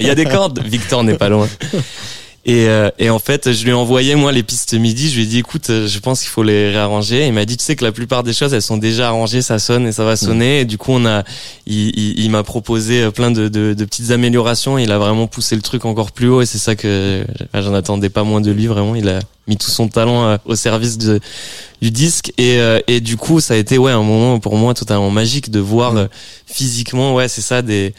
il 0.00 0.06
y 0.06 0.10
a 0.10 0.14
des 0.14 0.24
cordes, 0.24 0.60
Victor 0.64 1.04
n'est 1.04 1.16
pas 1.16 1.28
loin. 1.28 1.48
Et, 2.44 2.66
euh, 2.66 2.90
et, 2.98 3.08
en 3.08 3.20
fait, 3.20 3.52
je 3.52 3.62
lui 3.62 3.70
ai 3.70 3.74
envoyé 3.74 4.16
moi 4.16 4.32
les 4.32 4.42
pistes 4.42 4.74
midi. 4.74 5.08
Je 5.08 5.16
lui 5.16 5.22
ai 5.22 5.26
dit, 5.26 5.38
écoute, 5.38 5.70
euh, 5.70 5.86
je 5.86 5.98
pense 6.00 6.20
qu'il 6.20 6.28
faut 6.28 6.42
les 6.42 6.70
réarranger. 6.70 7.26
il 7.28 7.32
m'a 7.32 7.44
dit, 7.44 7.56
tu 7.56 7.64
sais 7.64 7.76
que 7.76 7.84
la 7.84 7.92
plupart 7.92 8.24
des 8.24 8.32
choses, 8.32 8.52
elles 8.52 8.62
sont 8.62 8.78
déjà 8.78 9.08
arrangées, 9.08 9.42
ça 9.42 9.60
sonne 9.60 9.86
et 9.86 9.92
ça 9.92 10.04
va 10.04 10.16
sonner. 10.16 10.60
Et 10.60 10.64
du 10.64 10.76
coup, 10.76 10.90
on 10.90 11.06
a, 11.06 11.22
il, 11.66 11.90
il, 11.96 12.18
il 12.18 12.30
m'a 12.30 12.42
proposé 12.42 13.02
euh, 13.02 13.10
plein 13.12 13.30
de, 13.30 13.46
de, 13.46 13.74
de, 13.74 13.84
petites 13.84 14.10
améliorations. 14.10 14.76
Il 14.76 14.90
a 14.90 14.98
vraiment 14.98 15.28
poussé 15.28 15.54
le 15.54 15.62
truc 15.62 15.84
encore 15.84 16.10
plus 16.10 16.28
haut. 16.28 16.42
Et 16.42 16.46
c'est 16.46 16.58
ça 16.58 16.74
que 16.74 17.24
j'en 17.54 17.74
attendais 17.74 18.10
pas 18.10 18.24
moins 18.24 18.40
de 18.40 18.50
lui. 18.50 18.66
Vraiment, 18.66 18.96
il 18.96 19.08
a 19.08 19.20
mis 19.46 19.56
tout 19.56 19.70
son 19.70 19.86
talent 19.86 20.38
au 20.44 20.56
service 20.56 20.98
de, 20.98 21.20
du 21.80 21.92
disque. 21.92 22.32
Et, 22.38 22.58
et 22.88 23.00
du 23.00 23.16
coup, 23.16 23.40
ça 23.40 23.54
a 23.54 23.56
été 23.56 23.76
ouais 23.78 23.92
un 23.92 24.02
moment 24.02 24.38
pour 24.38 24.56
moi 24.56 24.72
totalement 24.72 25.10
magique 25.10 25.50
de 25.50 25.58
voir 25.58 25.94
physiquement, 26.46 27.14
ouais, 27.14 27.28
c'est 27.28 27.40
ça 27.40 27.60
des 27.60 27.92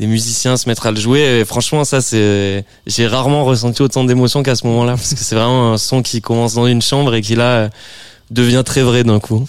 des 0.00 0.06
musiciens 0.06 0.56
se 0.56 0.66
mettre 0.68 0.86
à 0.86 0.90
le 0.90 0.98
jouer. 0.98 1.20
Et 1.20 1.44
franchement, 1.44 1.84
ça, 1.84 2.00
c'est, 2.00 2.64
j'ai 2.86 3.06
rarement 3.06 3.44
ressenti 3.44 3.82
autant 3.82 4.02
d'émotions 4.02 4.42
qu'à 4.42 4.56
ce 4.56 4.66
moment-là, 4.66 4.92
parce 4.92 5.14
que 5.14 5.20
c'est 5.20 5.34
vraiment 5.34 5.74
un 5.74 5.78
son 5.78 6.02
qui 6.02 6.22
commence 6.22 6.54
dans 6.54 6.66
une 6.66 6.82
chambre 6.82 7.14
et 7.14 7.20
qui 7.20 7.36
là 7.36 7.68
devient 8.30 8.62
très 8.64 8.82
vrai 8.82 9.04
d'un 9.04 9.20
coup. 9.20 9.46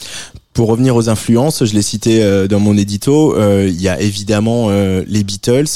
Pour 0.54 0.68
revenir 0.68 0.98
aux 0.98 1.08
influences, 1.08 1.64
je 1.64 1.74
l'ai 1.74 1.82
cité 1.82 2.22
euh, 2.22 2.46
dans 2.50 2.60
mon 2.60 2.76
édito, 2.76 3.34
euh, 3.38 3.70
il 3.70 3.82
y 3.82 3.88
a 3.88 4.02
évidemment 4.02 4.68
euh, 4.70 5.02
les 5.08 5.24
Beatles, 5.24 5.70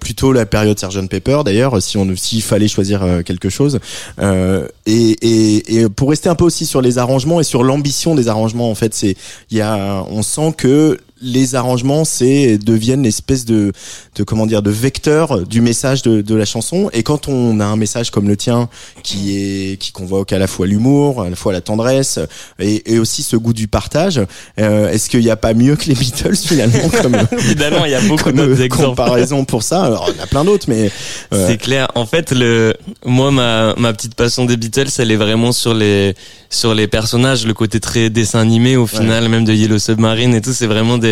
plutôt 0.00 0.32
la 0.32 0.46
période 0.46 0.78
Sgt 0.78 1.08
Pepper 1.08 1.40
d'ailleurs, 1.44 1.82
si 1.82 1.98
on 1.98 2.14
s'il 2.14 2.42
fallait 2.42 2.68
choisir 2.68 3.04
quelque 3.24 3.48
chose. 3.48 3.80
Et, 4.20 4.92
et, 4.92 5.80
et, 5.80 5.88
pour 5.88 6.10
rester 6.10 6.28
un 6.28 6.36
peu 6.36 6.44
aussi 6.44 6.64
sur 6.66 6.80
les 6.80 6.98
arrangements 6.98 7.40
et 7.40 7.44
sur 7.44 7.64
l'ambition 7.64 8.14
des 8.14 8.28
arrangements, 8.28 8.70
en 8.70 8.76
fait, 8.76 8.94
c'est 8.94 9.16
il 9.50 9.56
y 9.56 9.62
a, 9.62 10.04
on 10.08 10.22
sent 10.22 10.54
que 10.56 10.98
les 11.20 11.54
arrangements 11.54 12.04
c'est 12.04 12.58
deviennent 12.58 13.02
l'espèce 13.02 13.44
de, 13.44 13.72
de 14.16 14.22
comment 14.22 14.46
dire 14.46 14.62
de 14.62 14.70
vecteur 14.70 15.46
du 15.46 15.60
message 15.60 16.02
de, 16.02 16.20
de 16.20 16.34
la 16.34 16.44
chanson. 16.44 16.90
Et 16.92 17.02
quand 17.02 17.28
on 17.28 17.58
a 17.60 17.64
un 17.64 17.76
message 17.76 18.10
comme 18.10 18.28
le 18.28 18.36
tien 18.36 18.68
qui 19.02 19.36
est 19.36 19.76
qui 19.78 19.92
convoque 19.92 20.32
à 20.32 20.38
la 20.38 20.46
fois 20.46 20.66
l'humour 20.66 21.22
à 21.22 21.30
la 21.30 21.36
fois 21.36 21.52
la 21.52 21.60
tendresse 21.60 22.18
et, 22.58 22.92
et 22.92 22.98
aussi 22.98 23.22
ce 23.22 23.36
goût 23.36 23.52
du 23.52 23.66
partage 23.68 24.20
euh, 24.58 24.90
est-ce 24.90 25.08
qu'il 25.08 25.20
n'y 25.20 25.30
a 25.30 25.36
pas 25.36 25.54
mieux 25.54 25.76
que 25.76 25.86
les 25.86 25.94
Beatles 25.94 26.36
finalement 26.36 26.88
comme 27.00 27.16
évidemment 27.38 27.84
il 27.86 27.92
y 27.92 27.94
a 27.94 28.00
beaucoup 28.02 28.32
d'autres 28.32 28.60
exemples. 28.60 28.96
comparaison 28.96 29.44
pour 29.44 29.62
ça. 29.62 29.84
Alors 29.84 30.08
il 30.10 30.16
y 30.16 30.20
en 30.20 30.24
a 30.24 30.26
plein 30.26 30.44
d'autres 30.44 30.66
mais 30.68 30.90
euh, 31.32 31.46
c'est 31.48 31.56
clair. 31.58 31.88
En 31.94 32.04
fait 32.06 32.32
le 32.32 32.74
moi 33.04 33.30
ma 33.30 33.74
ma 33.76 33.92
petite 33.94 34.14
passion 34.14 34.44
des 34.44 34.56
Beatles 34.56 34.90
elle 34.98 35.10
est 35.10 35.16
vraiment 35.16 35.52
sur 35.52 35.72
les 35.72 36.14
sur 36.50 36.74
les 36.74 36.86
personnages 36.86 37.46
le 37.46 37.54
côté 37.54 37.80
très 37.80 38.10
dessin 38.10 38.40
animé 38.40 38.76
au 38.76 38.86
final 38.86 39.28
même 39.28 39.44
de 39.44 39.52
Yellow 39.52 39.78
Submarine 39.78 40.34
et 40.34 40.40
tout 40.40 40.52
c'est 40.52 40.66
vraiment 40.66 40.98
des 40.98 41.05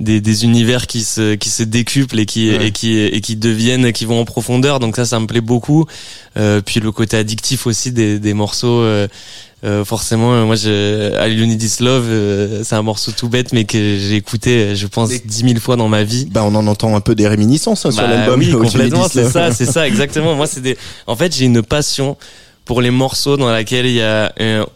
des, 0.00 0.20
des, 0.20 0.44
univers 0.44 0.86
qui 0.86 1.04
se 1.04 1.34
qui 1.34 1.50
se 1.50 1.62
décuplent 1.62 2.18
et 2.18 2.26
qui 2.26 2.48
et 2.48 2.72
qui 2.72 2.98
et 2.98 3.20
qui 3.20 3.36
deviennent 3.36 3.92
qui 3.92 4.04
vont 4.04 4.20
en 4.20 4.24
profondeur. 4.24 4.80
Donc 4.80 4.96
ça 4.96 5.04
ça 5.04 5.20
me 5.20 5.26
plaît 5.26 5.40
beaucoup. 5.40 5.86
Euh, 6.36 6.60
puis 6.60 6.80
le 6.80 6.90
côté 6.90 7.16
addictif 7.16 7.66
aussi 7.66 7.92
des, 7.92 8.18
des 8.18 8.34
morceaux 8.34 8.80
euh, 8.80 9.06
euh 9.62 9.84
forcément 9.84 10.44
moi 10.44 10.56
je 10.56 11.14
I 11.24 11.46
Need 11.46 11.58
This 11.60 11.78
Love 11.80 12.06
euh, 12.08 12.62
c'est 12.64 12.74
un 12.74 12.82
morceau 12.82 13.12
tout 13.12 13.28
bête 13.28 13.52
mais 13.52 13.64
que 13.64 13.78
j'ai 13.78 14.16
écouté 14.16 14.74
je 14.74 14.86
pense 14.88 15.10
dix 15.24 15.44
mille 15.44 15.60
fois 15.60 15.76
dans 15.76 15.88
ma 15.88 16.02
vie. 16.02 16.26
Bah 16.30 16.42
on 16.44 16.54
en 16.54 16.66
entend 16.66 16.96
un 16.96 17.00
peu 17.00 17.14
des 17.14 17.28
réminiscences 17.28 17.86
hein, 17.86 17.92
sur 17.92 18.02
bah 18.02 18.08
l'album 18.08 18.40
oui 18.40 18.50
complètement 18.50 19.08
c'est 19.08 19.28
ça 19.28 19.52
c'est 19.52 19.66
ça 19.66 19.86
exactement. 19.86 20.34
Moi 20.34 20.48
c'est 20.48 20.60
des 20.60 20.76
en 21.06 21.14
fait 21.14 21.34
j'ai 21.34 21.44
une 21.44 21.62
passion 21.62 22.16
pour 22.64 22.80
les 22.80 22.90
morceaux 22.90 23.36
dans 23.36 23.50
laquelle 23.50 23.86
il 23.86 23.94
y 23.94 24.02
a 24.02 24.32
un 24.40 24.66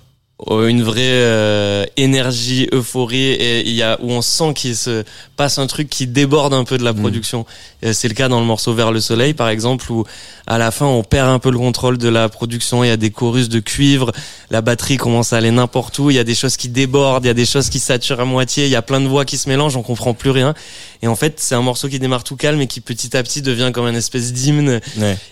une 0.47 0.83
vraie 0.83 1.03
euh, 1.03 1.85
énergie, 1.97 2.69
euphorie 2.73 3.33
et 3.33 3.67
il 3.67 3.75
y 3.75 3.83
a 3.83 3.99
où 4.01 4.13
on 4.13 4.23
sent 4.23 4.55
qu'il 4.55 4.77
se 4.77 5.05
passe 5.39 5.59
un 5.59 5.69
truc 5.69 5.89
qui 5.89 6.07
déborde 6.09 6.53
un 6.53 6.65
peu 6.65 6.77
de 6.77 6.85
la 6.85 6.93
mm. 6.93 7.01
production. 7.01 7.47
C'est 7.93 8.09
le 8.09 8.15
cas 8.15 8.29
dans 8.29 8.41
le 8.41 8.47
morceau 8.47 8.75
Vers 8.75 8.93
le 8.93 9.01
soleil 9.01 9.33
par 9.33 9.49
exemple 9.49 9.91
où 9.91 10.05
à 10.49 10.59
la 10.59 10.71
fin 10.71 10.85
on 10.85 11.03
perd 11.05 11.29
un 11.29 11.39
peu 11.39 11.51
le 11.51 11.59
contrôle 11.59 11.97
de 11.97 12.09
la 12.09 12.29
production, 12.29 12.83
il 12.83 12.89
y 12.89 12.91
a 12.91 12.97
des 12.97 13.11
chorus 13.11 13.49
de 13.49 13.61
cuivre, 13.61 14.13
la 14.51 14.63
batterie 14.63 14.97
commence 14.97 15.33
à 15.33 15.37
aller 15.37 15.51
n'importe 15.51 15.99
où, 15.99 16.11
il 16.11 16.17
y 16.17 16.19
a 16.19 16.25
des 16.25 16.35
choses 16.35 16.57
qui 16.57 16.69
débordent, 16.69 17.25
il 17.25 17.29
y 17.29 17.31
a 17.31 17.35
des 17.35 17.47
choses 17.47 17.69
qui 17.69 17.79
saturent 17.79 18.21
à 18.21 18.25
moitié, 18.25 18.65
il 18.65 18.71
y 18.71 18.77
a 18.77 18.83
plein 18.83 19.01
de 19.01 19.07
voix 19.07 19.25
qui 19.25 19.39
se 19.39 19.49
mélangent, 19.49 19.77
on 19.77 19.83
comprend 19.83 20.15
plus 20.15 20.31
rien. 20.31 20.55
Et 21.03 21.07
en 21.07 21.15
fait, 21.15 21.35
c'est 21.39 21.55
un 21.55 21.63
morceau 21.63 21.89
qui 21.89 21.99
démarre 21.99 22.25
tout 22.25 22.37
calme 22.37 22.61
et 22.61 22.67
qui 22.67 22.81
petit 22.81 23.17
à 23.17 23.23
petit 23.23 23.43
devient 23.43 23.71
comme 23.73 23.87
une 23.87 23.95
espèce 23.95 24.33
d'hymne. 24.33 24.81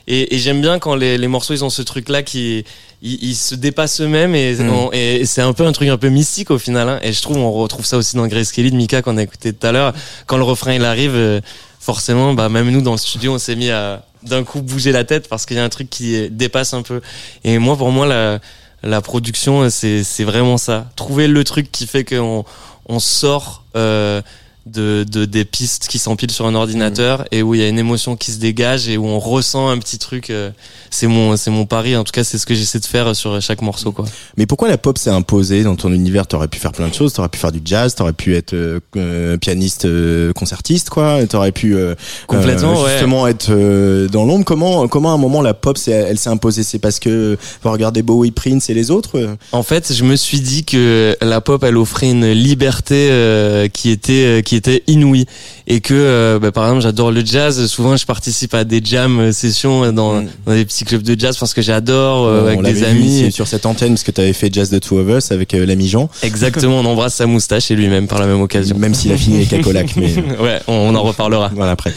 Et, 0.06 0.34
et 0.34 0.38
j'aime 0.38 0.60
bien 0.60 0.78
quand 0.78 0.94
les, 0.94 1.18
les 1.18 1.28
morceaux 1.28 1.54
ils 1.54 1.64
ont 1.64 1.70
ce 1.70 1.82
truc 1.82 2.08
là 2.08 2.22
qui 2.22 2.64
ils, 3.02 3.34
se 3.34 3.54
dépassent 3.54 4.00
eux-mêmes 4.00 4.34
et, 4.34 4.56
et 4.92 5.26
c'est 5.26 5.42
un 5.42 5.52
peu 5.52 5.66
un 5.66 5.72
truc 5.72 5.88
un 5.88 5.98
peu 5.98 6.08
mystique 6.08 6.50
au 6.50 6.58
final. 6.58 6.88
Hein. 6.88 7.00
Et 7.02 7.12
je 7.12 7.22
trouve 7.22 7.36
on 7.36 7.52
retrouve 7.52 7.84
ça 7.84 7.96
aussi 7.96 8.16
dans 8.16 8.26
Grace 8.26 8.52
Kelly 8.52 8.70
de 8.70 8.76
Mika 8.76 9.02
qu'on 9.02 9.16
a 9.16 9.22
écouté 9.22 9.52
tout 9.52 9.66
à 9.66 9.72
l'heure. 9.72 9.92
Quand 10.26 10.36
le 10.36 10.42
refrain 10.42 10.72
il 10.74 10.84
arrive, 10.84 11.14
euh, 11.14 11.40
forcément, 11.80 12.34
bah 12.34 12.48
même 12.48 12.70
nous 12.70 12.82
dans 12.82 12.92
le 12.92 12.98
studio, 12.98 13.34
on 13.34 13.38
s'est 13.38 13.56
mis 13.56 13.70
à 13.70 14.04
d'un 14.22 14.42
coup 14.42 14.60
bouger 14.60 14.90
la 14.90 15.04
tête 15.04 15.28
parce 15.28 15.46
qu'il 15.46 15.56
y 15.56 15.60
a 15.60 15.64
un 15.64 15.68
truc 15.68 15.88
qui 15.88 16.28
dépasse 16.30 16.74
un 16.74 16.82
peu. 16.82 17.00
Et 17.44 17.58
moi, 17.58 17.76
pour 17.76 17.90
moi, 17.92 18.40
la, 18.82 19.00
production, 19.00 19.70
c'est 19.70 20.02
c'est 20.04 20.24
vraiment 20.24 20.58
ça. 20.58 20.86
Trouver 20.96 21.28
le 21.28 21.44
truc 21.44 21.70
qui 21.70 21.86
fait 21.86 22.04
qu'on 22.04 22.44
on 22.88 22.98
sort 22.98 23.64
euh, 23.76 24.20
de, 24.66 25.04
de 25.10 25.24
des 25.24 25.44
pistes 25.44 25.86
qui 25.88 25.98
s'empilent 25.98 26.30
sur 26.30 26.46
un 26.46 26.54
ordinateur 26.54 27.24
et 27.32 27.42
où 27.42 27.54
il 27.54 27.60
y 27.60 27.64
a 27.64 27.68
une 27.68 27.78
émotion 27.78 28.16
qui 28.16 28.32
se 28.32 28.38
dégage 28.38 28.88
et 28.88 28.96
où 28.96 29.06
on 29.06 29.18
ressent 29.18 29.68
un 29.68 29.78
petit 29.78 29.98
truc. 29.98 30.30
euh, 30.30 30.50
c'est 30.90 31.06
mon 31.06 31.36
c'est 31.36 31.50
mon 31.50 31.66
pari. 31.66 31.96
En 31.96 32.04
tout 32.04 32.12
cas, 32.12 32.24
c'est 32.24 32.38
ce 32.38 32.46
que 32.46 32.54
j'essaie 32.54 32.78
de 32.80 32.86
faire 32.86 33.14
sur 33.14 33.40
chaque 33.40 33.62
morceau, 33.62 33.92
quoi. 33.92 34.04
Mais 34.36 34.46
pourquoi 34.46 34.68
la 34.68 34.78
pop 34.78 34.98
s'est 34.98 35.10
imposée 35.10 35.62
dans 35.62 35.76
ton 35.76 35.92
univers? 35.92 36.26
T'aurais 36.26 36.48
pu 36.48 36.58
faire 36.58 36.72
plein 36.72 36.88
de 36.88 36.94
choses. 36.94 37.12
T'aurais 37.12 37.28
pu 37.28 37.38
faire 37.38 37.52
du 37.52 37.60
jazz. 37.64 37.94
T'aurais 37.94 38.12
pu 38.12 38.34
être 38.34 38.54
euh, 38.54 38.80
euh, 38.96 39.36
pianiste 39.36 39.84
euh, 39.84 40.32
concertiste, 40.32 40.90
quoi. 40.90 41.24
T'aurais 41.26 41.52
pu 41.52 41.74
euh, 41.76 41.94
Complètement, 42.26 42.80
euh, 42.80 42.84
ouais. 42.84 42.90
justement 42.92 43.26
être 43.26 43.48
euh, 43.50 44.08
dans 44.08 44.24
l'ombre. 44.24 44.44
Comment 44.44 44.88
comment 44.88 45.12
à 45.12 45.14
un 45.14 45.18
moment 45.18 45.42
la 45.42 45.54
pop 45.54 45.78
elle 45.86 46.18
s'est 46.18 46.30
imposée? 46.30 46.62
C'est 46.62 46.78
parce 46.78 46.98
que 46.98 47.36
vous 47.62 47.70
regardez 47.70 48.02
Bowie, 48.02 48.30
Prince 48.32 48.70
et 48.70 48.74
les 48.74 48.90
autres? 48.90 49.36
En 49.52 49.62
fait, 49.62 49.92
je 49.92 50.02
me 50.04 50.16
suis 50.16 50.40
dit 50.40 50.64
que 50.64 51.16
la 51.20 51.40
pop, 51.40 51.62
elle 51.64 51.76
offrait 51.76 52.10
une 52.10 52.30
liberté 52.32 53.08
euh, 53.10 53.68
qui 53.68 53.90
était 53.90 54.38
euh, 54.38 54.40
qui 54.56 54.70
était 54.70 54.82
inouïe 54.86 55.26
et 55.66 55.80
que, 55.80 55.92
euh, 55.94 56.38
bah, 56.38 56.50
par 56.52 56.64
exemple, 56.64 56.82
j'adore 56.82 57.10
le 57.10 57.24
jazz. 57.24 57.66
Souvent, 57.66 57.96
je 57.96 58.06
participe 58.06 58.54
à 58.54 58.64
des 58.64 58.80
jam 58.84 59.18
euh, 59.20 59.32
sessions 59.32 59.92
dans, 59.92 60.14
Mm. 60.22 60.28
dans 60.46 60.52
des 60.52 60.64
petits 60.64 60.84
clubs 60.84 61.02
de 61.02 61.18
jazz 61.18 61.36
parce 61.36 61.52
que 61.52 61.60
j'adore 61.62 62.26
euh, 62.26 62.46
avec 62.46 62.62
des 62.62 62.72
vu 62.72 62.84
amis. 62.84 63.20
ici 63.22 63.32
sur 63.32 63.46
cette 63.48 63.66
antenne 63.66 63.90
parce 63.90 64.02
que 64.04 64.10
t'avais 64.12 64.32
fait 64.32 64.52
Jazz 64.52 64.70
the 64.70 64.80
Two 64.80 64.98
of 64.98 65.08
Us 65.08 65.30
avec 65.32 65.52
euh, 65.54 65.66
l'ami 65.66 65.88
Jean, 65.88 66.08
Exactement, 66.22 66.80
on 66.80 66.84
embrasse 66.86 67.14
sa 67.14 67.26
moustache 67.26 67.70
et 67.70 67.76
lui-même 67.76 68.06
par 68.06 68.18
la 68.20 68.26
même 68.26 68.40
occasion. 68.40 68.78
même 68.78 68.94
s'il 68.94 69.12
a 69.12 69.16
fini 69.16 69.36
avec 69.36 69.48
Cacolac. 69.48 69.94
Mais 69.96 70.14
Ouais, 70.40 70.60
on, 70.68 70.72
on 70.72 70.94
en 70.94 71.02
reparlera. 71.02 71.50
voilà 71.54 71.72
après. 71.72 71.92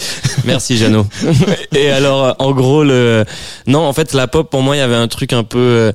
Merci 0.45 0.77
Jeannot. 0.77 1.05
Et 1.75 1.89
alors, 1.91 2.25
euh, 2.25 2.31
en 2.39 2.51
gros, 2.51 2.83
le 2.83 3.23
non, 3.67 3.79
en 3.79 3.93
fait, 3.93 4.13
la 4.13 4.27
pop 4.27 4.49
pour 4.49 4.61
moi, 4.63 4.75
il 4.75 4.79
y 4.79 4.81
avait 4.81 4.95
un 4.95 5.07
truc 5.07 5.33
un 5.33 5.43
peu 5.43 5.59
euh, 5.59 5.91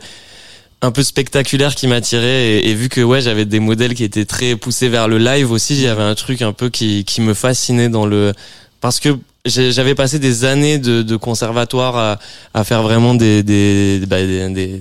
un 0.82 0.90
peu 0.90 1.02
spectaculaire 1.02 1.74
qui 1.74 1.86
m'attirait 1.86 2.58
et, 2.58 2.68
et 2.70 2.74
vu 2.74 2.88
que 2.88 3.00
ouais, 3.00 3.20
j'avais 3.22 3.44
des 3.46 3.60
modèles 3.60 3.94
qui 3.94 4.04
étaient 4.04 4.26
très 4.26 4.54
poussés 4.56 4.88
vers 4.88 5.08
le 5.08 5.18
live 5.18 5.50
aussi, 5.50 5.80
j'avais 5.80 6.02
un 6.02 6.14
truc 6.14 6.42
un 6.42 6.52
peu 6.52 6.68
qui 6.70 7.04
qui 7.04 7.20
me 7.20 7.32
fascinait 7.34 7.88
dans 7.88 8.06
le 8.06 8.32
parce 8.80 9.00
que 9.00 9.16
j'avais 9.46 9.94
passé 9.94 10.18
des 10.18 10.46
années 10.46 10.78
de, 10.78 11.02
de 11.02 11.16
conservatoire 11.16 11.96
à, 11.98 12.18
à 12.54 12.64
faire 12.64 12.82
vraiment 12.82 13.14
des 13.14 13.42
des, 13.42 14.00
bah, 14.06 14.22
des, 14.24 14.80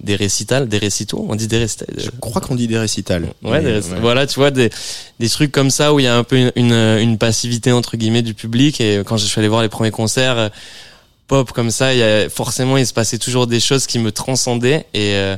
des, 0.00 0.14
récitals, 0.16 0.68
des 0.68 0.78
récitaux, 0.78 1.26
on 1.28 1.34
dit 1.34 1.48
des 1.48 1.58
récitals. 1.58 1.88
Je 1.98 2.10
crois 2.20 2.40
qu'on 2.40 2.54
dit 2.54 2.68
des 2.68 2.78
récitals. 2.78 3.26
Ouais, 3.42 3.60
des- 3.60 3.72
ouais. 3.90 4.00
voilà, 4.00 4.28
tu 4.28 4.38
vois, 4.38 4.52
des, 4.52 4.70
des 5.18 5.28
trucs 5.28 5.50
comme 5.50 5.70
ça 5.70 5.92
où 5.92 5.98
il 5.98 6.04
y 6.04 6.06
a 6.06 6.16
un 6.16 6.22
peu 6.22 6.36
une, 6.36 6.52
une, 6.54 6.72
une 6.72 7.18
passivité 7.18 7.72
entre 7.72 7.96
guillemets 7.96 8.22
du 8.22 8.34
public. 8.34 8.80
Et 8.80 9.02
quand 9.04 9.16
je 9.16 9.26
suis 9.26 9.38
allé 9.40 9.48
voir 9.48 9.62
les 9.62 9.68
premiers 9.68 9.90
concerts 9.90 10.50
pop 11.26 11.52
comme 11.52 11.70
ça, 11.70 11.94
il 11.94 12.00
y 12.00 12.02
a, 12.02 12.28
forcément, 12.28 12.76
il 12.76 12.86
se 12.86 12.92
passait 12.92 13.18
toujours 13.18 13.46
des 13.46 13.60
choses 13.60 13.86
qui 13.86 13.98
me 13.98 14.12
transcendaient. 14.12 14.86
Et, 14.94 15.14
euh, 15.14 15.36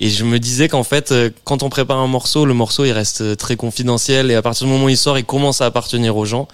et 0.00 0.10
je 0.10 0.24
me 0.24 0.38
disais 0.38 0.68
qu'en 0.68 0.84
fait, 0.84 1.10
euh, 1.10 1.30
quand 1.44 1.62
on 1.62 1.68
prépare 1.68 1.98
un 1.98 2.06
morceau, 2.06 2.44
le 2.44 2.54
morceau 2.54 2.84
il 2.84 2.92
reste 2.92 3.36
très 3.36 3.56
confidentiel. 3.56 4.30
Et 4.30 4.34
à 4.34 4.42
partir 4.42 4.66
du 4.66 4.72
moment 4.72 4.86
où 4.86 4.88
il 4.88 4.96
sort, 4.96 5.18
il 5.18 5.24
commence 5.24 5.60
à 5.60 5.66
appartenir 5.66 6.16
aux 6.16 6.24
gens. 6.24 6.46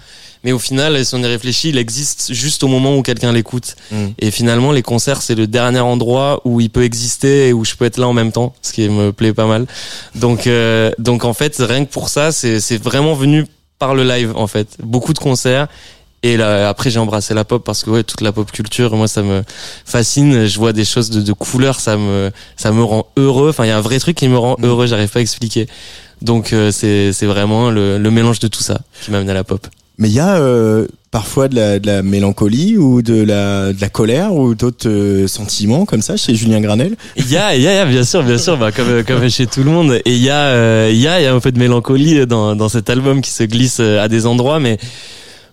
Mais 0.43 0.51
au 0.51 0.59
final, 0.59 1.03
si 1.03 1.15
on 1.15 1.19
y 1.19 1.25
réfléchit, 1.25 1.69
il 1.69 1.77
existe 1.77 2.31
juste 2.31 2.63
au 2.63 2.67
moment 2.67 2.95
où 2.95 3.01
quelqu'un 3.01 3.31
l'écoute. 3.31 3.75
Mm. 3.91 4.07
Et 4.19 4.29
finalement, 4.29 4.71
les 4.71 4.83
concerts, 4.83 5.21
c'est 5.21 5.33
le 5.33 5.47
dernier 5.47 5.79
endroit 5.79 6.41
où 6.45 6.61
il 6.61 6.69
peut 6.69 6.83
exister 6.83 7.47
et 7.47 7.53
où 7.53 7.65
je 7.65 7.75
peux 7.75 7.85
être 7.85 7.97
là 7.97 8.07
en 8.07 8.13
même 8.13 8.31
temps, 8.31 8.53
ce 8.61 8.71
qui 8.71 8.87
me 8.87 9.11
plaît 9.11 9.33
pas 9.33 9.47
mal. 9.47 9.65
Donc, 10.13 10.45
euh, 10.45 10.91
donc 10.99 11.25
en 11.25 11.33
fait, 11.33 11.55
rien 11.57 11.83
que 11.85 11.91
pour 11.91 12.09
ça, 12.09 12.31
c'est 12.31 12.59
c'est 12.59 12.81
vraiment 12.81 13.15
venu 13.15 13.45
par 13.79 13.95
le 13.95 14.03
live, 14.03 14.33
en 14.35 14.47
fait. 14.47 14.77
Beaucoup 14.81 15.13
de 15.13 15.19
concerts. 15.19 15.67
Et 16.25 16.37
là, 16.37 16.69
après, 16.69 16.89
j'ai 16.89 16.97
embrassé 16.97 17.35
la 17.35 17.45
pop 17.45 17.63
parce 17.63 17.83
que 17.83 17.91
ouais, 17.91 18.03
toute 18.03 18.21
la 18.21 18.31
pop 18.31 18.51
culture, 18.51 18.95
moi, 18.95 19.07
ça 19.07 19.21
me 19.21 19.43
fascine. 19.85 20.47
Je 20.47 20.57
vois 20.57 20.73
des 20.73 20.83
choses 20.83 21.11
de, 21.11 21.21
de 21.21 21.33
couleurs, 21.33 21.79
ça 21.79 21.97
me, 21.97 22.31
ça 22.57 22.71
me 22.71 22.83
rend 22.83 23.05
heureux. 23.15 23.49
Enfin, 23.49 23.65
il 23.65 23.67
y 23.67 23.71
a 23.71 23.77
un 23.77 23.81
vrai 23.81 23.99
truc 23.99 24.17
qui 24.17 24.27
me 24.27 24.37
rend 24.37 24.55
heureux. 24.63 24.87
J'arrive 24.87 25.09
pas 25.09 25.19
à 25.19 25.21
expliquer. 25.21 25.67
Donc, 26.23 26.51
euh, 26.51 26.71
c'est, 26.71 27.13
c'est 27.13 27.27
vraiment 27.27 27.69
le, 27.69 27.99
le 27.99 28.09
mélange 28.09 28.39
de 28.39 28.47
tout 28.47 28.63
ça 28.63 28.79
qui 29.03 29.11
m'a 29.11 29.17
amené 29.17 29.31
à 29.31 29.35
la 29.35 29.43
pop. 29.43 29.67
Mais 29.99 30.09
il 30.09 30.15
y 30.15 30.19
a 30.19 30.37
euh, 30.37 30.87
parfois 31.11 31.47
de 31.47 31.55
la, 31.55 31.77
de 31.77 31.85
la 31.85 32.01
mélancolie 32.01 32.75
ou 32.75 33.03
de 33.03 33.21
la, 33.21 33.71
de 33.71 33.79
la 33.79 33.89
colère 33.89 34.33
ou 34.33 34.55
d'autres 34.55 34.89
euh, 34.89 35.27
sentiments 35.27 35.85
comme 35.85 36.01
ça 36.01 36.17
chez 36.17 36.33
Julien 36.33 36.59
Granel? 36.59 36.95
Il 37.17 37.29
y 37.29 37.37
a, 37.37 37.55
il 37.55 37.61
y 37.61 37.67
a, 37.67 37.73
il 37.73 37.77
y 37.77 37.79
a, 37.79 37.85
bien 37.85 38.03
sûr, 38.03 38.23
bien 38.23 38.39
sûr, 38.39 38.57
bah, 38.57 38.71
comme, 38.71 39.03
comme 39.03 39.29
chez 39.29 39.45
tout 39.45 39.63
le 39.63 39.69
monde. 39.69 40.01
Et 40.05 40.15
il 40.15 40.23
y 40.23 40.31
a, 40.31 40.47
euh, 40.47 40.89
il 40.91 40.99
y 40.99 41.07
a, 41.07 41.21
il 41.21 41.23
y 41.23 41.27
a 41.27 41.33
un 41.35 41.39
peu 41.39 41.51
de 41.51 41.59
mélancolie 41.59 42.25
dans, 42.25 42.55
dans 42.55 42.67
cet 42.67 42.89
album 42.89 43.21
qui 43.21 43.29
se 43.29 43.43
glisse 43.43 43.77
euh, 43.79 44.03
à 44.03 44.07
des 44.07 44.25
endroits, 44.25 44.59
mais 44.59 44.79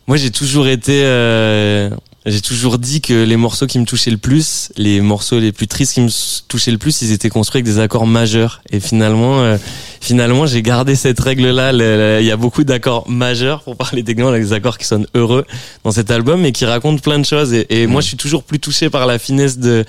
moi 0.07 0.17
j'ai 0.17 0.31
toujours 0.31 0.69
été, 0.69 1.03
euh, 1.05 1.91
j'ai 2.27 2.41
toujours 2.41 2.79
dit 2.79 3.01
que 3.01 3.25
les 3.25 3.37
morceaux 3.37 3.67
qui 3.67 3.79
me 3.79 3.85
touchaient 3.85 4.11
le 4.11 4.17
plus, 4.17 4.71
les 4.77 5.01
morceaux 5.01 5.39
les 5.41 5.53
plus 5.53 5.67
tristes 5.67 5.95
qui 5.95 6.01
me 6.01 6.09
touchaient 6.49 6.71
le 6.71 6.79
plus, 6.79 7.03
ils 7.03 7.13
étaient 7.13 7.29
construits 7.31 7.61
avec 7.61 7.73
des 7.73 7.81
accords 7.81 8.07
majeurs. 8.07 8.63
Et 8.71 8.79
finalement, 8.81 9.41
euh, 9.43 9.57
finalement, 10.01 10.47
j'ai 10.47 10.63
gardé 10.63 10.95
cette 10.95 11.19
règle-là. 11.19 11.73
Le- 11.73 11.79
le- 11.79 12.19
Il 12.21 12.27
y 12.27 12.31
a 12.31 12.37
beaucoup 12.37 12.63
d'accords 12.65 13.09
majeurs 13.11 13.63
pour 13.63 13.77
parler 13.77 14.05
avec 14.07 14.43
des 14.45 14.53
accords 14.53 14.79
qui 14.79 14.87
sonnent 14.87 15.07
heureux 15.15 15.45
dans 15.85 15.91
cet 15.93 16.11
album, 16.13 16.41
mais 16.43 16.53
qui 16.53 16.65
racontent 16.65 17.01
plein 17.01 17.19
de 17.19 17.25
choses. 17.27 17.53
Et, 17.55 17.67
et 17.83 17.87
moi, 17.89 18.01
je 18.01 18.07
suis 18.09 18.17
toujours 18.17 18.45
plus 18.45 18.61
touché 18.61 18.89
par 18.91 19.07
la 19.07 19.19
finesse 19.19 19.59
de 19.59 19.85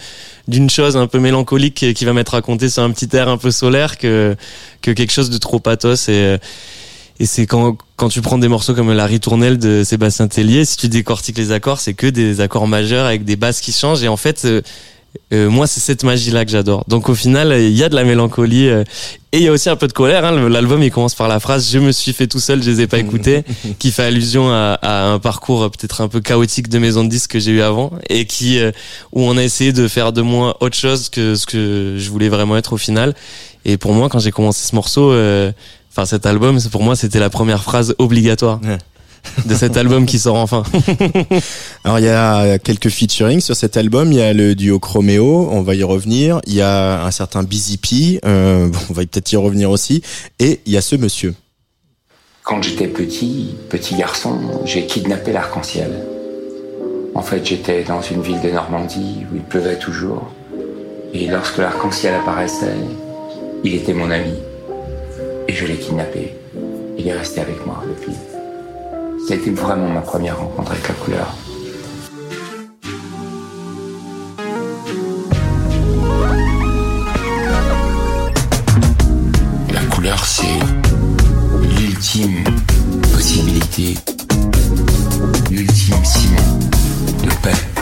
d'une 0.48 0.70
chose 0.70 0.98
un 0.98 1.08
peu 1.08 1.20
mélancolique 1.20 1.74
qui- 1.76 1.94
qui 1.94 2.04
va 2.04 2.12
m'être 2.14 2.30
racontée 2.34 2.68
sur 2.70 2.84
un 2.84 2.92
petit 2.92 3.16
air 3.16 3.30
un 3.30 3.38
peu 3.38 3.50
solaire 3.52 3.98
que 3.98 4.36
que 4.82 4.92
quelque 4.92 5.12
chose 5.14 5.30
de 5.30 5.38
trop 5.38 5.60
pathos. 5.60 6.10
Et 6.10 6.14
euh, 6.14 6.38
et 7.24 7.26
c'est 7.26 7.46
quand, 7.46 7.78
quand 7.96 8.10
tu 8.10 8.20
prends 8.20 8.38
des 8.38 8.50
morceaux 8.50 8.74
comme 8.74 8.92
La 8.92 9.06
Ritournelle 9.06 9.58
de 9.58 9.86
Sébastien 9.86 10.28
Tellier, 10.28 10.66
si 10.66 10.76
tu 10.76 10.90
décortiques 10.90 11.38
les 11.38 11.54
accords, 11.54 11.80
c'est 11.80 11.94
que 11.94 12.08
des 12.08 12.42
accords 12.42 12.68
majeurs 12.68 13.06
avec 13.06 13.24
des 13.24 13.38
basses 13.38 13.62
qui 13.62 13.72
changent. 13.72 14.04
Et 14.04 14.10
en 14.10 14.18
fait, 14.18 14.44
euh, 14.44 14.62
euh, 15.32 15.50
moi, 15.50 15.66
c'est 15.66 15.80
cette 15.80 16.04
magie-là 16.04 16.44
que 16.44 16.52
j'adore. 16.52 16.84
Donc 16.90 17.08
au 17.08 17.16
final, 17.16 17.56
il 17.58 17.72
y 17.72 17.82
a 17.82 17.88
de 17.88 17.96
la 17.96 18.04
mélancolie 18.04 18.68
euh, 18.68 18.84
et 19.32 19.38
il 19.38 19.44
y 19.44 19.48
a 19.48 19.52
aussi 19.52 19.70
un 19.70 19.76
peu 19.76 19.88
de 19.88 19.94
colère. 19.94 20.26
Hein. 20.26 20.48
L'album, 20.50 20.84
il 20.84 20.92
commence 20.92 21.16
par 21.16 21.28
la 21.28 21.40
phrase 21.40 21.70
«Je 21.72 21.80
me 21.80 21.92
suis 21.92 22.14
fait 22.14 22.28
tout 22.28 22.40
seul, 22.40 22.62
je 22.62 22.70
les 22.70 22.82
ai 22.82 22.88
pas 22.88 23.00
écoutés», 23.00 23.44
qui 23.80 23.92
fait 23.92 24.04
allusion 24.04 24.52
à, 24.52 24.78
à 24.82 25.06
un 25.06 25.20
parcours 25.20 25.64
euh, 25.64 25.70
peut-être 25.70 26.02
un 26.02 26.08
peu 26.08 26.22
chaotique 26.22 26.70
de 26.70 26.78
maison 26.78 27.04
de 27.04 27.10
disques 27.10 27.32
que 27.32 27.40
j'ai 27.40 27.52
eu 27.52 27.62
avant 27.62 27.94
et 28.10 28.26
qui 28.26 28.60
euh, 28.60 28.72
où 29.12 29.24
on 29.24 29.36
a 29.38 29.44
essayé 29.44 29.72
de 29.74 29.88
faire 29.88 30.14
de 30.14 30.22
moi 30.22 30.58
autre 30.60 30.76
chose 30.76 31.10
que 31.10 31.36
ce 31.36 31.48
que 31.48 31.96
je 31.98 32.10
voulais 32.10 32.30
vraiment 32.30 32.58
être 32.58 32.74
au 32.74 32.78
final. 32.78 33.16
Et 33.66 33.78
pour 33.78 33.94
moi, 33.94 34.10
quand 34.10 34.20
j'ai 34.20 34.32
commencé 34.32 34.68
ce 34.68 34.76
morceau, 34.76 35.12
euh, 35.12 35.52
enfin 35.94 36.06
cet 36.06 36.26
album, 36.26 36.60
pour 36.72 36.84
moi, 36.84 36.96
c'était 36.96 37.20
la 37.20 37.30
première 37.30 37.64
phrase 37.64 37.96
obligatoire 38.00 38.60
Ouais. 38.64 38.78
de 39.46 39.56
cet 39.56 39.78
album 39.78 40.06
qui 40.06 40.20
sort 40.20 40.36
enfin. 40.36 40.64
Alors 41.86 42.00
il 42.00 42.06
y 42.06 42.10
a 42.10 42.60
quelques 42.60 42.90
featuring 42.90 43.40
sur 43.40 43.56
cet 43.56 43.78
album. 43.78 44.12
Il 44.12 44.18
y 44.18 44.22
a 44.22 44.34
le 44.34 44.54
duo 44.54 44.80
Chromeo, 44.80 45.48
on 45.50 45.62
va 45.62 45.76
y 45.76 45.84
revenir. 45.84 46.42
Il 46.46 46.54
y 46.54 46.62
a 46.62 47.06
un 47.06 47.12
certain 47.12 47.44
Busy 47.44 47.78
P, 47.78 48.20
euh, 48.26 48.70
on 48.90 48.94
va 48.94 49.04
peut-être 49.04 49.32
y 49.32 49.38
revenir 49.38 49.72
aussi. 49.72 50.02
Et 50.40 50.60
il 50.66 50.74
y 50.74 50.78
a 50.78 50.82
ce 50.82 50.98
monsieur. 50.98 51.36
Quand 52.44 52.62
j'étais 52.62 52.88
petit, 52.88 53.56
petit 53.70 53.96
garçon, 53.96 54.38
j'ai 54.66 54.86
kidnappé 54.86 55.32
l'arc-en-ciel. 55.32 55.92
En 57.16 57.22
fait, 57.22 57.46
j'étais 57.46 57.84
dans 57.84 58.02
une 58.02 58.22
ville 58.22 58.42
de 58.42 58.50
Normandie 58.50 59.20
où 59.32 59.36
il 59.36 59.44
pleuvait 59.44 59.80
toujours. 59.80 60.34
Et 61.14 61.28
lorsque 61.28 61.60
l'arc-en-ciel 61.60 62.16
apparaissait, 62.16 62.76
il 63.64 63.76
était 63.76 63.94
mon 63.94 64.12
ami. 64.12 64.34
Et 65.54 65.56
je 65.56 65.68
l'ai 65.68 65.78
kidnappé. 65.78 66.34
Il 66.98 67.08
est 67.08 67.14
resté 67.14 67.42
avec 67.42 67.64
moi 67.64 67.84
depuis. 67.88 68.16
Été 69.30 69.52
vraiment 69.52 69.88
ma 69.88 70.02
première 70.02 70.40
rencontre 70.40 70.72
avec 70.72 70.88
la 70.88 70.96
couleur. 70.96 71.28
La 79.72 79.82
couleur, 79.96 80.26
c'est 80.26 80.60
l'ultime 81.80 82.44
possibilité, 83.14 83.96
l'ultime 85.52 86.04
ciment 86.04 86.58
de 87.24 87.30
paix. 87.44 87.73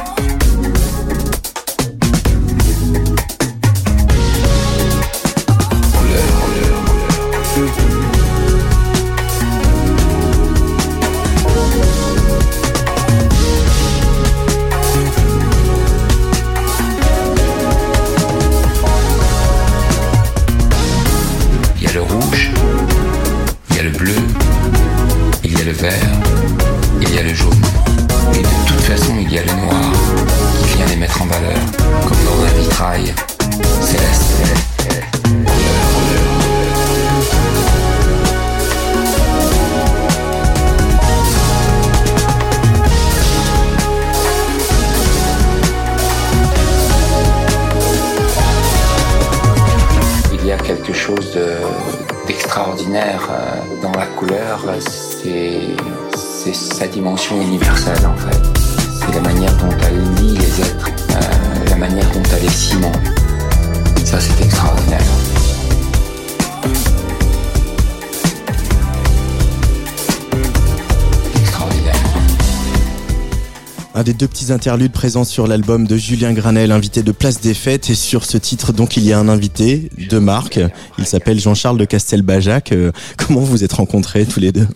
Petits 74.51 74.67
interludes 74.67 74.91
présents 74.91 75.23
sur 75.23 75.47
l'album 75.47 75.87
de 75.87 75.95
Julien 75.95 76.33
Granel, 76.33 76.73
invité 76.73 77.03
de 77.03 77.13
Place 77.13 77.39
des 77.39 77.53
Fêtes. 77.53 77.89
Et 77.89 77.95
sur 77.95 78.25
ce 78.25 78.37
titre, 78.37 78.73
donc, 78.73 78.97
il 78.97 79.05
y 79.05 79.13
a 79.13 79.17
un 79.17 79.29
invité 79.29 79.89
de 80.09 80.19
marque. 80.19 80.59
Il 80.97 81.05
s'appelle 81.05 81.39
Jean-Charles 81.39 81.77
de 81.77 81.85
Castelbajac. 81.85 82.73
Euh, 82.73 82.91
comment 83.17 83.39
vous 83.39 83.63
êtes 83.63 83.71
rencontrés 83.71 84.25
tous 84.25 84.41
les 84.41 84.51
deux 84.51 84.67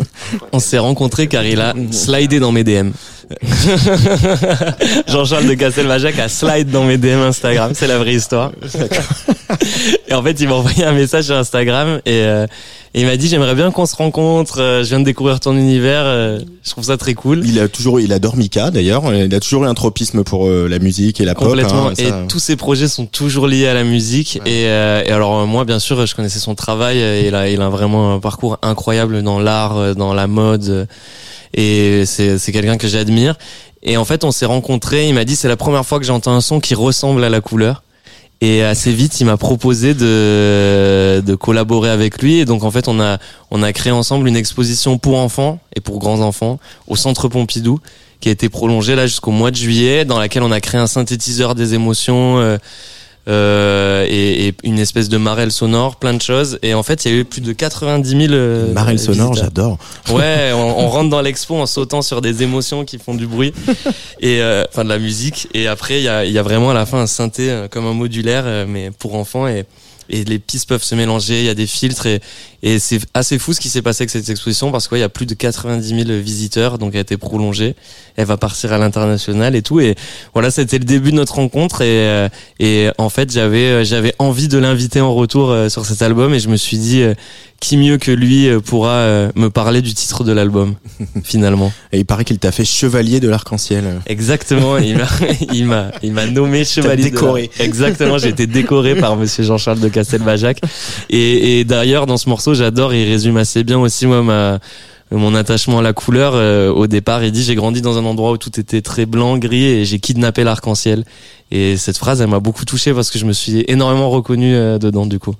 On 0.53 0.59
s'est 0.59 0.77
rencontrés 0.77 1.27
car 1.27 1.43
il 1.43 1.59
a 1.59 1.73
slidé 1.91 2.39
dans 2.39 2.53
mes 2.53 2.63
DM. 2.63 2.91
Jean-Charles 5.09 5.47
de 5.47 5.55
Castelbajac 5.55 6.19
a 6.19 6.29
slide 6.29 6.69
dans 6.69 6.85
mes 6.85 6.97
DM 6.97 7.19
Instagram. 7.19 7.71
C'est 7.73 7.87
la 7.87 7.97
vraie 7.97 8.15
histoire. 8.15 8.53
et 10.07 10.13
en 10.13 10.23
fait, 10.23 10.39
il 10.39 10.47
m'a 10.47 10.55
envoyé 10.55 10.85
un 10.85 10.93
message 10.93 11.25
sur 11.25 11.35
Instagram 11.35 11.99
et, 12.05 12.21
euh, 12.21 12.47
et 12.95 13.01
il 13.01 13.05
m'a 13.05 13.17
dit 13.17 13.27
j'aimerais 13.27 13.53
bien 13.55 13.69
qu'on 13.71 13.85
se 13.85 13.95
rencontre. 13.95 14.59
euh, 14.61 14.81
Je 14.83 14.87
viens 14.89 14.99
de 15.01 15.05
découvrir 15.05 15.39
ton 15.41 15.55
univers. 15.55 16.03
euh, 16.05 16.39
Je 16.63 16.71
trouve 16.71 16.85
ça 16.85 16.95
très 16.97 17.13
cool. 17.13 17.43
Il 17.45 17.59
a 17.59 17.67
toujours, 17.67 17.99
il 17.99 18.11
adore 18.13 18.37
Mika 18.37 18.71
d'ailleurs. 18.71 19.13
Il 19.13 19.35
a 19.35 19.39
toujours 19.41 19.65
eu 19.65 19.67
un 19.67 19.73
tropisme 19.73 20.23
pour 20.23 20.47
euh, 20.47 20.67
la 20.69 20.79
musique 20.79 21.19
et 21.21 21.25
la 21.25 21.35
pop. 21.35 21.49
Complètement. 21.49 21.89
hein, 21.89 21.93
et 21.97 22.05
ça- 22.09 22.23
tous 22.29 22.39
ses 22.39 22.55
projets 22.55 22.87
sont 22.87 23.05
toujours 23.05 23.47
liés 23.47 23.67
à 23.67 23.73
la 23.73 23.83
musique. 23.83 24.37
Et, 24.45 24.65
euh, 24.67 25.03
et 25.05 25.11
alors 25.11 25.45
moi, 25.45 25.65
bien 25.65 25.79
sûr, 25.79 26.05
je 26.05 26.15
connaissais 26.15 26.39
son 26.39 26.55
travail. 26.55 26.97
Il 27.27 27.35
a, 27.35 27.49
il 27.49 27.61
a 27.61 27.69
vraiment 27.69 28.13
un 28.15 28.19
parcours 28.19 28.57
incroyable 28.61 29.21
dans 29.21 29.39
l'art, 29.39 29.93
dans 29.95 30.13
la 30.13 30.27
mode. 30.27 30.87
Et 31.53 32.05
c'est, 32.05 32.37
c'est 32.37 32.51
quelqu'un 32.51 32.77
que 32.77 32.87
j'admire. 32.87 33.35
Et 33.83 33.97
en 33.97 34.05
fait, 34.05 34.23
on 34.23 34.31
s'est 34.31 34.45
rencontrés. 34.47 35.07
Il 35.07 35.13
m'a 35.13 35.25
dit 35.25 35.35
c'est 35.35 35.47
la 35.47 35.57
première 35.57 35.85
fois 35.85 35.99
que 35.99 36.05
j'entends 36.05 36.33
un 36.33 36.41
son 36.41 36.59
qui 36.59 36.75
ressemble 36.75 37.23
à 37.23 37.29
la 37.29 37.41
couleur. 37.41 37.83
Et 38.41 38.63
assez 38.63 38.91
vite, 38.91 39.19
il 39.21 39.25
m'a 39.25 39.37
proposé 39.37 39.93
de, 39.93 41.35
collaborer 41.39 41.89
avec 41.89 42.21
lui. 42.21 42.39
Et 42.39 42.45
donc, 42.45 42.63
en 42.63 42.71
fait, 42.71 42.87
on 42.87 42.99
a, 42.99 43.17
on 43.51 43.63
a 43.63 43.73
créé 43.73 43.91
ensemble 43.91 44.27
une 44.27 44.35
exposition 44.35 44.97
pour 44.97 45.17
enfants 45.17 45.59
et 45.75 45.81
pour 45.81 45.99
grands 45.99 46.19
enfants 46.19 46.59
au 46.87 46.95
Centre 46.95 47.27
Pompidou, 47.27 47.79
qui 48.19 48.29
a 48.29 48.31
été 48.31 48.49
prolongée 48.49 48.95
là 48.95 49.07
jusqu'au 49.07 49.31
mois 49.31 49.51
de 49.51 49.55
juillet, 49.55 50.05
dans 50.05 50.19
laquelle 50.19 50.43
on 50.43 50.51
a 50.51 50.61
créé 50.61 50.79
un 50.79 50.87
synthétiseur 50.87 51.55
des 51.55 51.73
émotions 51.73 52.39
euh, 52.39 52.57
euh, 53.27 54.05
et, 54.07 54.47
et 54.47 54.55
une 54.63 54.77
espèce 54.79 55.09
de 55.09 55.17
marelle 55.17 55.51
sonore, 55.51 55.95
plein 55.95 56.13
de 56.13 56.21
choses. 56.21 56.59
Et 56.61 56.73
en 56.73 56.83
fait, 56.83 57.05
il 57.05 57.11
y 57.11 57.15
a 57.15 57.17
eu 57.17 57.25
plus 57.25 57.41
de 57.41 57.53
90 57.53 58.09
000 58.09 58.21
euh, 58.33 58.71
Marelle 58.73 58.99
sonore, 58.99 59.33
j'adore. 59.33 59.77
Ouais, 60.11 60.51
on, 60.53 60.79
on 60.79 60.89
rentre 60.89 61.09
dans 61.09 61.21
l'expo 61.21 61.55
en 61.55 61.65
sautant 61.65 62.01
sur 62.01 62.21
des 62.21 62.43
émotions 62.43 62.85
qui 62.85 62.99
font 62.99 63.15
du 63.15 63.27
bruit 63.27 63.53
et 64.19 64.41
euh, 64.41 64.63
enfin 64.69 64.83
de 64.83 64.89
la 64.89 64.99
musique. 64.99 65.47
Et 65.53 65.67
après, 65.67 65.99
il 65.99 66.03
y 66.03 66.09
a, 66.09 66.25
y 66.25 66.37
a 66.37 66.43
vraiment 66.43 66.69
à 66.69 66.73
la 66.73 66.85
fin 66.85 66.99
un 66.99 67.07
synthé 67.07 67.49
euh, 67.49 67.67
comme 67.67 67.85
un 67.87 67.93
modulaire, 67.93 68.43
euh, 68.45 68.65
mais 68.67 68.91
pour 68.91 69.15
enfants 69.15 69.47
et 69.47 69.65
et 70.09 70.23
les 70.23 70.39
pistes 70.39 70.69
peuvent 70.69 70.83
se 70.83 70.95
mélanger. 70.95 71.39
Il 71.39 71.45
y 71.45 71.49
a 71.49 71.55
des 71.55 71.67
filtres 71.67 72.05
et 72.05 72.21
et 72.65 72.79
c'est 72.79 72.99
assez 73.13 73.37
fou 73.37 73.53
ce 73.53 73.61
qui 73.61 73.69
s'est 73.69 73.83
passé 73.83 74.01
avec 74.01 74.09
cette 74.09 74.27
exposition 74.27 74.71
parce 74.71 74.87
qu'il 74.87 74.97
y 74.97 75.03
a 75.03 75.07
plus 75.07 75.27
de 75.27 75.35
90 75.35 75.87
000 75.87 76.19
visiteurs, 76.19 76.79
donc 76.79 76.93
elle 76.93 76.97
a 76.97 77.01
été 77.01 77.15
prolongée. 77.15 77.75
Elle 78.15 78.25
va 78.25 78.37
partir 78.37 78.73
à 78.73 78.79
l'international 78.79 79.55
et 79.55 79.61
tout. 79.61 79.79
Et 79.79 79.93
voilà, 80.33 80.49
c'était 80.49 80.79
le 80.79 80.83
début 80.85 81.11
de 81.11 81.15
notre 81.17 81.35
rencontre 81.35 81.83
et 81.83 82.07
euh, 82.07 82.27
et 82.59 82.89
en 82.97 83.09
fait 83.09 83.31
j'avais 83.31 83.65
euh, 83.65 83.83
j'avais 83.83 84.15
envie 84.17 84.47
de 84.47 84.57
l'inviter 84.57 84.99
en 84.99 85.13
retour 85.13 85.51
euh, 85.51 85.69
sur 85.69 85.85
cet 85.85 86.01
album 86.01 86.33
et 86.33 86.39
je 86.39 86.49
me 86.49 86.57
suis 86.57 86.79
dit 86.79 87.03
qui 87.59 87.77
mieux 87.77 87.97
que 87.97 88.11
lui 88.11 88.49
pourra 88.65 89.29
me 89.35 89.47
parler 89.49 89.81
du 89.81 89.93
titre 89.93 90.23
de 90.23 90.31
l'album 90.31 90.75
finalement. 91.23 91.71
Et 91.91 91.99
il 91.99 92.05
paraît 92.05 92.25
qu'il 92.25 92.39
t'a 92.39 92.51
fait 92.51 92.65
chevalier 92.65 93.19
de 93.19 93.29
l'arc-en-ciel. 93.29 94.01
Exactement, 94.07 94.77
il 94.77 94.97
m'a 94.97 95.07
il 95.53 95.65
m'a 95.65 95.91
il 96.01 96.13
m'a 96.13 96.25
nommé 96.25 96.65
chevalier. 96.65 97.03
de 97.03 97.09
décoré. 97.09 97.51
Exactement, 97.59 98.17
j'ai 98.17 98.29
été 98.29 98.47
décoré 98.47 98.95
par 98.95 99.15
monsieur 99.17 99.43
Jean-Charles 99.43 99.79
de 99.79 99.87
Castelbajac. 99.87 100.61
Et, 101.11 101.59
et 101.59 101.63
d'ailleurs 101.63 102.07
dans 102.07 102.17
ce 102.17 102.27
morceau, 102.27 102.54
j'adore, 102.55 102.93
il 102.93 103.09
résume 103.09 103.37
assez 103.37 103.63
bien 103.63 103.79
aussi 103.79 104.07
moi 104.07 104.23
ma 104.23 104.59
mon 105.11 105.35
attachement 105.35 105.79
à 105.79 105.81
la 105.81 105.93
couleur 105.93 106.33
euh, 106.35 106.71
au 106.71 106.87
départ, 106.87 107.23
il 107.23 107.31
dit 107.31 107.43
j'ai 107.43 107.55
grandi 107.55 107.81
dans 107.81 107.97
un 107.97 108.05
endroit 108.05 108.31
où 108.31 108.37
tout 108.37 108.59
était 108.59 108.81
très 108.81 109.05
blanc, 109.05 109.37
gris 109.37 109.63
et 109.63 109.85
j'ai 109.85 109.99
kidnappé 109.99 110.43
l'arc-en-ciel. 110.43 111.05
Et 111.51 111.77
cette 111.77 111.97
phrase, 111.97 112.21
elle 112.21 112.29
m'a 112.29 112.39
beaucoup 112.39 112.65
touché 112.65 112.93
parce 112.93 113.11
que 113.11 113.19
je 113.19 113.25
me 113.25 113.33
suis 113.33 113.63
énormément 113.67 114.09
reconnu 114.09 114.55
euh, 114.55 114.79
dedans 114.79 115.05
du 115.05 115.19
coup. 115.19 115.35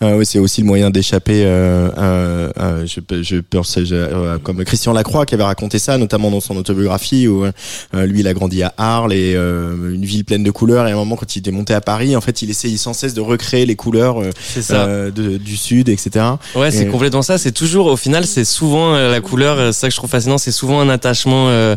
Ah 0.00 0.16
oui, 0.16 0.26
c'est 0.26 0.38
aussi 0.38 0.60
le 0.60 0.66
moyen 0.66 0.90
d'échapper. 0.90 1.42
Euh, 1.44 2.50
à- 2.56 2.84
je, 2.86 3.00
je 3.22 3.36
pense 3.36 3.76
euh, 3.78 4.38
comme 4.38 4.64
Christian 4.64 4.92
Lacroix 4.92 5.26
qui 5.26 5.34
avait 5.34 5.44
raconté 5.44 5.78
ça, 5.78 5.98
notamment 5.98 6.30
dans 6.30 6.40
son 6.40 6.56
autobiographie 6.56 7.28
où 7.28 7.44
euh, 7.44 8.06
lui 8.06 8.20
il 8.20 8.28
a 8.28 8.34
grandi 8.34 8.62
à 8.62 8.72
Arles 8.76 9.12
et 9.12 9.34
euh, 9.36 9.94
une 9.94 10.04
ville 10.04 10.24
pleine 10.24 10.42
de 10.44 10.50
couleurs. 10.50 10.86
Et 10.86 10.90
à 10.90 10.94
un 10.94 10.98
moment, 10.98 11.16
quand 11.16 11.34
il 11.36 11.40
était 11.40 11.50
monté 11.50 11.74
à 11.74 11.80
Paris, 11.80 12.16
en 12.16 12.20
fait, 12.20 12.42
il 12.42 12.50
essayait 12.50 12.76
sans 12.76 12.92
cesse 12.92 13.14
de 13.14 13.20
recréer 13.20 13.66
les 13.66 13.76
couleurs 13.76 14.20
euh, 14.20 14.30
euh, 14.70 15.10
de- 15.10 15.36
du 15.38 15.56
sud, 15.56 15.88
etc. 15.88 16.24
Ouais, 16.54 16.70
c'est 16.70 16.84
Et- 16.84 16.88
complètement 16.88 17.22
ça. 17.22 17.38
C'est 17.38 17.52
toujours, 17.52 17.86
au 17.86 17.96
final, 17.96 18.26
c'est 18.26 18.44
souvent 18.44 18.94
euh, 18.94 19.10
la 19.10 19.20
couleur. 19.20 19.58
euh, 19.58 19.72
C'est 19.72 19.80
ça 19.80 19.88
que 19.88 19.92
je 19.92 19.96
trouve 19.98 20.10
fascinant. 20.10 20.38
C'est 20.38 20.52
souvent 20.52 20.80
un 20.80 20.88
attachement 20.88 21.48
euh, 21.48 21.76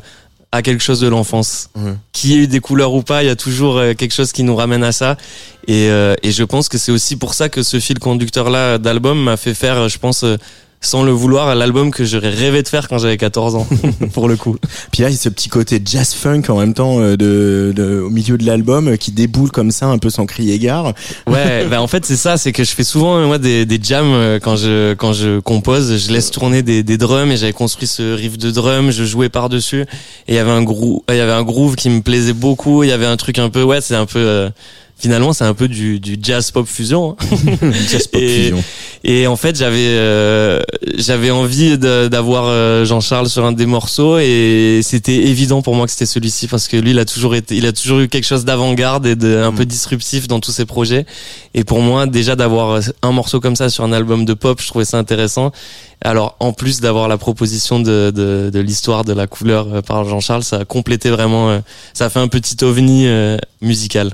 à 0.56 0.62
quelque 0.62 0.84
chose 0.84 1.00
de 1.00 1.08
l'enfance. 1.08 1.70
Ouais. 1.76 1.94
Qu'il 2.12 2.32
y 2.32 2.34
ait 2.34 2.38
eu 2.38 2.48
des 2.48 2.60
couleurs 2.60 2.94
ou 2.94 3.02
pas, 3.02 3.24
il 3.24 3.28
y 3.28 3.30
a 3.30 3.36
toujours 3.36 3.78
euh, 3.78 3.94
quelque 3.94 4.14
chose 4.14 4.32
qui 4.32 4.44
nous 4.44 4.56
ramène 4.56 4.84
à 4.84 4.92
ça. 4.92 5.18
Et, 5.68 5.90
euh, 5.90 6.16
et 6.24 6.32
je 6.32 6.44
pense 6.44 6.70
que 6.70 6.78
c'est 6.78 6.92
aussi 6.92 7.16
pour 7.16 7.34
ça 7.34 7.50
que 7.50 7.64
ce 7.64 7.80
fil 7.80 8.00
conducteur 8.00 8.50
là 8.50 8.78
d'album 8.78 9.22
m'a 9.22 9.38
fait 9.38 9.54
faire, 9.54 9.78
euh, 9.78 9.88
je 9.90 9.98
pense. 10.00 10.26
Sans 10.86 11.04
le 11.04 11.12
vouloir, 11.12 11.54
l'album 11.56 11.92
que 11.92 12.04
j'aurais 12.04 12.30
rêvé 12.30 12.64
de 12.64 12.68
faire 12.68 12.88
quand 12.88 12.98
j'avais 12.98 13.18
14 13.18 13.56
ans, 13.56 13.68
pour 14.14 14.28
le 14.28 14.36
coup. 14.36 14.58
Puis 14.92 15.02
là, 15.02 15.10
il 15.10 15.14
y 15.14 15.16
a 15.16 15.20
ce 15.20 15.30
petit 15.30 15.50
côté 15.50 15.82
jazz 15.84 16.14
funk 16.14 16.44
en 16.50 16.60
même 16.60 16.74
temps 16.74 17.00
euh, 17.00 17.18
de, 17.18 17.74
de 17.76 18.00
au 18.00 18.10
milieu 18.10 18.38
de 18.38 18.46
l'album 18.46 18.90
euh, 18.90 18.96
qui 18.96 19.12
déboule 19.12 19.52
comme 19.52 19.72
ça, 19.72 19.88
un 19.88 19.98
peu 19.98 20.10
sans 20.10 20.26
crier 20.26 20.60
gare. 20.60 20.94
Ouais, 21.28 21.66
bah 21.70 21.82
en 21.82 21.88
fait 21.88 22.06
c'est 22.06 22.16
ça, 22.16 22.38
c'est 22.38 22.52
que 22.52 22.64
je 22.64 22.72
fais 22.72 22.84
souvent 22.84 23.26
moi 23.26 23.38
des, 23.38 23.66
des 23.66 23.80
jams 23.82 24.06
euh, 24.14 24.40
quand 24.40 24.56
je 24.56 24.94
quand 24.94 25.14
je 25.14 25.40
compose, 25.40 25.98
je 25.98 26.12
laisse 26.12 26.32
tourner 26.32 26.64
des, 26.64 26.84
des 26.84 26.98
drums 26.98 27.32
et 27.32 27.38
j'avais 27.38 27.54
construit 27.54 27.88
ce 27.88 28.14
riff 28.14 28.38
de 28.38 28.52
drum, 28.52 28.92
je 28.92 29.04
jouais 29.04 29.30
par 29.30 29.50
dessus 29.50 29.82
et 30.28 30.34
il 30.34 30.36
y 30.36 30.40
avait 30.40 30.52
un 30.52 30.64
groove, 30.64 31.02
il 31.10 31.16
y 31.16 31.20
avait 31.20 31.32
un 31.32 31.44
groove 31.44 31.76
qui 31.76 31.90
me 31.90 32.02
plaisait 32.02 32.34
beaucoup, 32.34 32.84
il 32.84 32.90
y 32.90 32.94
avait 32.94 33.06
un 33.06 33.18
truc 33.18 33.40
un 33.40 33.50
peu 33.50 33.64
ouais, 33.64 33.82
c'est 33.82 33.96
un 33.96 34.06
peu 34.06 34.20
euh, 34.20 34.50
finalement 34.98 35.34
c'est 35.34 35.44
un 35.44 35.54
peu 35.54 35.68
du, 35.68 36.00
du 36.00 36.18
jazz 36.22 36.52
pop 36.52 36.68
fusion. 36.68 37.16
hein. 37.20 37.26
jazz 37.90 38.08
pop 38.08 38.22
Et- 38.22 38.42
fusion. 38.44 38.64
Et 39.08 39.28
en 39.28 39.36
fait, 39.36 39.56
j'avais 39.56 39.78
euh, 39.90 40.64
j'avais 40.98 41.30
envie 41.30 41.78
d'avoir 41.78 42.46
euh, 42.48 42.86
Jean-Charles 42.86 43.30
sur 43.30 43.46
un 43.46 43.52
des 43.52 43.68
morceaux 43.68 44.18
et 44.18 44.80
c'était 44.82 45.14
évident 45.28 45.62
pour 45.62 45.76
moi 45.76 45.86
que 45.86 45.92
c'était 45.92 46.08
celui-ci 46.08 46.48
parce 46.48 46.68
que 46.68 46.76
lui, 46.78 46.90
il 46.90 46.98
a 46.98 47.06
toujours 47.06 47.36
été, 47.36 47.56
il 47.56 47.68
a 47.68 47.72
toujours 47.72 48.00
eu 48.00 48.08
quelque 48.08 48.24
chose 48.26 48.46
d'avant-garde 48.46 49.06
et 49.06 49.16
de 49.16 49.38
un 49.38 49.52
peu 49.54 49.66
disruptif 49.66 50.28
dans 50.28 50.40
tous 50.40 50.52
ses 50.52 50.66
projets. 50.66 51.06
Et 51.54 51.64
pour 51.64 51.82
moi, 51.82 52.08
déjà 52.08 52.36
d'avoir 52.36 52.80
un 53.04 53.12
morceau 53.12 53.40
comme 53.40 53.56
ça 53.56 53.70
sur 53.70 53.84
un 53.84 53.92
album 53.94 54.26
de 54.26 54.34
pop, 54.34 54.60
je 54.60 54.66
trouvais 54.66 54.86
ça 54.86 54.98
intéressant. 54.98 55.52
Alors, 56.02 56.36
en 56.40 56.52
plus 56.52 56.82
d'avoir 56.82 57.08
la 57.08 57.20
proposition 57.20 57.80
de, 57.80 58.12
de, 58.14 58.50
de 58.52 58.60
l'histoire 58.60 59.06
de 59.06 59.14
la 59.14 59.28
couleur 59.28 59.68
euh, 59.72 59.82
par 59.84 60.04
Jean-Charles, 60.06 60.44
ça 60.44 60.58
a 60.58 60.66
complété 60.66 61.12
vraiment, 61.12 61.50
euh, 61.52 61.60
ça 61.94 62.06
a 62.06 62.10
fait 62.10 62.20
un 62.20 62.28
petit 62.28 62.58
ovni 62.64 63.06
euh, 63.06 63.38
musical. 63.62 64.14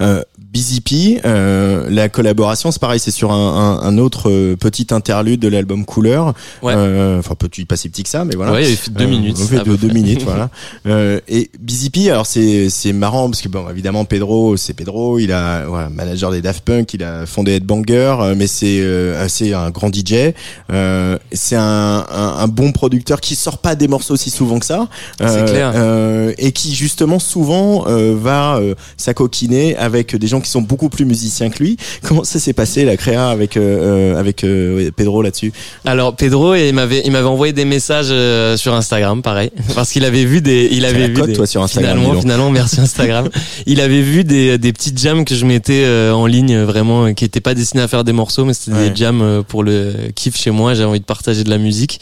Euh, 0.00 0.22
Busy 0.52 0.80
P, 0.80 1.20
euh, 1.24 1.86
la 1.90 2.08
collaboration, 2.08 2.70
c'est 2.72 2.80
pareil, 2.80 2.98
c'est 2.98 3.10
sur 3.12 3.30
un, 3.30 3.78
un, 3.80 3.82
un 3.82 3.98
autre 3.98 4.28
euh, 4.30 4.56
petit 4.56 4.88
interlude 4.90 5.38
de 5.40 5.48
l'album 5.48 5.84
Couleur. 5.84 6.34
Ouais. 6.62 6.72
Euh, 6.76 7.18
Enfin, 7.20 7.34
petit, 7.36 7.64
pas 7.66 7.76
si 7.76 7.88
petit 7.88 8.02
que 8.02 8.08
ça, 8.08 8.24
mais 8.24 8.34
voilà. 8.34 8.52
Ouais, 8.52 8.68
il 8.70 8.76
fait 8.76 8.90
deux 8.90 9.04
Euh, 9.04 9.08
minutes. 9.08 9.36
on 9.40 9.46
fait 9.46 9.62
deux, 9.62 9.88
minutes, 9.88 10.22
voilà. 10.24 10.50
Euh, 10.86 11.20
et 11.28 11.50
Busy 11.60 11.90
P, 11.90 12.10
alors 12.10 12.26
c'est 12.26 12.68
c'est 12.70 12.92
marrant 12.92 13.28
parce 13.30 13.42
que 13.42 13.48
bon, 13.48 13.68
évidemment 13.70 14.04
Pedro, 14.04 14.56
c'est 14.56 14.72
Pedro, 14.74 15.18
il 15.18 15.30
a 15.32 15.66
voilà, 15.66 15.88
manager 15.88 16.30
des 16.32 16.40
Daft 16.42 16.64
Punk, 16.64 16.94
il 16.94 17.04
a 17.04 17.26
fondé 17.26 17.52
Headbanger, 17.52 18.16
euh, 18.20 18.34
mais 18.36 18.46
c'est 18.46 18.80
euh, 18.80 19.28
c'est 19.28 19.52
un 19.52 19.70
grand 19.70 19.94
DJ. 19.94 20.32
Euh, 20.72 21.18
c'est 21.32 21.56
un, 21.56 22.04
un, 22.10 22.34
un 22.38 22.48
bon 22.48 22.72
producteur 22.72 23.20
qui 23.20 23.34
sort 23.36 23.58
pas 23.58 23.74
des 23.76 23.86
morceaux 23.88 24.14
aussi 24.14 24.30
souvent 24.30 24.58
que 24.58 24.66
ça. 24.66 24.88
C'est 25.20 25.44
clair. 25.46 25.72
euh, 25.76 26.32
et 26.38 26.52
qui 26.52 26.74
justement 26.74 27.18
souvent 27.18 27.86
euh, 27.86 28.16
va 28.18 28.56
euh, 28.56 28.74
s'acoquiner 28.96 29.76
avec 29.76 30.16
des 30.16 30.26
gens 30.26 30.39
qui 30.40 30.50
sont 30.50 30.62
beaucoup 30.62 30.88
plus 30.88 31.04
musiciens 31.04 31.50
que 31.50 31.62
lui. 31.62 31.76
Comment 32.02 32.24
ça 32.24 32.38
s'est 32.38 32.52
passé 32.52 32.84
la 32.84 32.96
créa 32.96 33.28
avec 33.28 33.56
euh, 33.56 34.12
euh, 34.14 34.18
avec 34.18 34.44
euh, 34.44 34.90
Pedro 34.94 35.22
là-dessus? 35.22 35.52
Alors 35.84 36.16
Pedro, 36.16 36.54
il 36.54 36.72
m'avait 36.72 37.02
il 37.04 37.12
m'avait 37.12 37.26
envoyé 37.28 37.52
des 37.52 37.64
messages 37.64 38.08
euh, 38.10 38.56
sur 38.56 38.74
Instagram, 38.74 39.22
pareil, 39.22 39.50
parce 39.74 39.90
qu'il 39.92 40.04
avait 40.04 40.24
vu 40.24 40.40
des 40.40 40.68
il 40.72 40.84
avait 40.84 41.08
vu 41.08 41.14
cote, 41.14 41.26
des, 41.26 41.32
toi, 41.34 41.46
sur 41.46 41.62
Instagram, 41.62 41.98
Finalement, 41.98 42.20
finalement, 42.20 42.50
merci 42.50 42.80
Instagram. 42.80 43.28
il 43.66 43.80
avait 43.80 44.02
vu 44.02 44.24
des 44.24 44.58
des 44.58 44.72
petites 44.72 44.98
jams 44.98 45.24
que 45.24 45.34
je 45.34 45.44
mettais 45.46 45.82
euh, 45.84 46.12
en 46.12 46.26
ligne, 46.26 46.58
vraiment, 46.62 47.12
qui 47.14 47.24
étaient 47.24 47.40
pas 47.40 47.54
destinés 47.54 47.82
à 47.82 47.88
faire 47.88 48.04
des 48.04 48.12
morceaux, 48.12 48.44
mais 48.44 48.54
c'était 48.54 48.70
Ouais. 48.76 48.90
des 48.90 48.96
jams 48.96 49.20
euh, 49.22 49.42
pour 49.42 49.62
le 49.64 49.92
kiff 50.14 50.36
chez 50.36 50.50
moi. 50.50 50.74
J'avais 50.74 50.88
envie 50.88 51.00
de 51.00 51.04
partager 51.04 51.44
de 51.44 51.50
la 51.50 51.58
musique. 51.58 52.00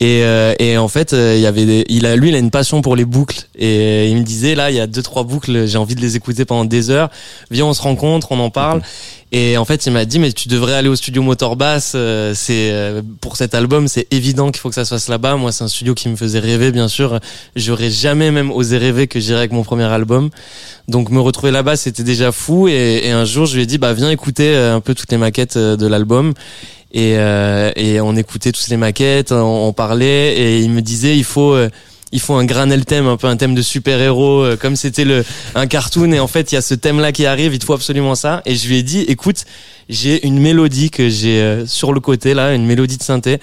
Et, 0.00 0.22
euh, 0.22 0.54
et 0.60 0.78
en 0.78 0.86
fait, 0.86 1.12
euh, 1.12 1.34
il 1.36 1.40
y 1.42 1.46
avait, 1.46 1.66
des- 1.66 1.84
il 1.88 2.06
a, 2.06 2.14
lui, 2.14 2.28
il 2.28 2.34
a 2.36 2.38
une 2.38 2.52
passion 2.52 2.82
pour 2.82 2.94
les 2.94 3.04
boucles. 3.04 3.48
Et 3.58 4.08
il 4.08 4.16
me 4.16 4.22
disait, 4.22 4.54
là, 4.54 4.70
il 4.70 4.76
y 4.76 4.80
a 4.80 4.86
deux, 4.86 5.02
trois 5.02 5.24
boucles, 5.24 5.66
j'ai 5.66 5.76
envie 5.78 5.96
de 5.96 6.00
les 6.00 6.14
écouter 6.14 6.44
pendant 6.44 6.64
des 6.64 6.90
heures. 6.90 7.10
Viens, 7.50 7.66
on 7.66 7.74
se 7.74 7.82
rencontre, 7.82 8.30
on 8.30 8.38
en 8.38 8.50
parle. 8.50 8.80
Et 9.32 9.58
en 9.58 9.64
fait, 9.64 9.84
il 9.86 9.92
m'a 9.92 10.04
dit, 10.04 10.20
mais 10.20 10.32
tu 10.32 10.48
devrais 10.48 10.74
aller 10.74 10.88
au 10.88 10.94
studio 10.94 11.20
Motor 11.22 11.56
Bass. 11.56 11.92
euh, 11.96 12.32
C'est 12.34 12.70
euh, 12.70 13.02
pour 13.20 13.36
cet 13.36 13.54
album, 13.56 13.88
c'est 13.88 14.06
évident 14.12 14.50
qu'il 14.52 14.60
faut 14.60 14.68
que 14.68 14.74
ça 14.76 14.84
se 14.84 14.90
fasse 14.94 15.08
là-bas. 15.08 15.34
Moi, 15.34 15.50
c'est 15.50 15.64
un 15.64 15.68
studio 15.68 15.94
qui 15.94 16.08
me 16.08 16.16
faisait 16.16 16.38
rêver, 16.38 16.70
bien 16.70 16.86
sûr. 16.88 17.18
J'aurais 17.56 17.90
jamais 17.90 18.30
même 18.30 18.52
osé 18.52 18.78
rêver 18.78 19.08
que 19.08 19.18
j'irais 19.18 19.40
avec 19.40 19.52
mon 19.52 19.64
premier 19.64 19.84
album. 19.84 20.30
Donc, 20.86 21.10
me 21.10 21.20
retrouver 21.20 21.50
là-bas, 21.50 21.74
c'était 21.76 22.04
déjà 22.04 22.30
fou. 22.30 22.68
Et, 22.68 23.00
et 23.04 23.10
un 23.10 23.24
jour, 23.24 23.46
je 23.46 23.56
lui 23.56 23.64
ai 23.64 23.66
dit, 23.66 23.78
bah, 23.78 23.92
viens 23.94 24.10
écouter 24.10 24.54
euh, 24.54 24.76
un 24.76 24.80
peu 24.80 24.94
toutes 24.94 25.10
les 25.10 25.18
maquettes 25.18 25.56
euh, 25.56 25.76
de 25.76 25.86
l'album. 25.88 26.32
Et, 26.92 27.14
euh, 27.18 27.70
et 27.76 28.00
on 28.00 28.16
écoutait 28.16 28.52
tous 28.52 28.68
les 28.68 28.76
maquettes, 28.76 29.32
on, 29.32 29.72
parlait, 29.72 30.34
et 30.36 30.60
il 30.60 30.70
me 30.70 30.80
disait, 30.80 31.16
il 31.16 31.24
faut. 31.24 31.52
euh, 31.52 31.68
il 32.12 32.20
faut 32.20 32.34
un 32.34 32.44
granel 32.44 32.84
thème, 32.84 33.06
un 33.06 33.16
peu 33.16 33.26
un 33.26 33.36
thème 33.36 33.54
de 33.54 33.62
super-héros, 33.62 34.42
euh, 34.42 34.56
comme 34.56 34.76
c'était 34.76 35.04
le 35.04 35.24
un 35.54 35.66
cartoon. 35.66 36.12
Et 36.12 36.20
en 36.20 36.26
fait, 36.26 36.52
il 36.52 36.54
y 36.54 36.58
a 36.58 36.62
ce 36.62 36.74
thème-là 36.74 37.12
qui 37.12 37.26
arrive, 37.26 37.54
il 37.54 37.62
faut 37.62 37.74
absolument 37.74 38.14
ça. 38.14 38.42
Et 38.46 38.54
je 38.54 38.68
lui 38.68 38.78
ai 38.78 38.82
dit, 38.82 39.00
écoute, 39.00 39.44
j'ai 39.88 40.26
une 40.26 40.38
mélodie 40.38 40.90
que 40.90 41.08
j'ai 41.08 41.40
euh, 41.40 41.66
sur 41.66 41.92
le 41.92 42.00
côté 42.00 42.34
là, 42.34 42.54
une 42.54 42.64
mélodie 42.66 42.96
de 42.96 43.02
synthé 43.02 43.40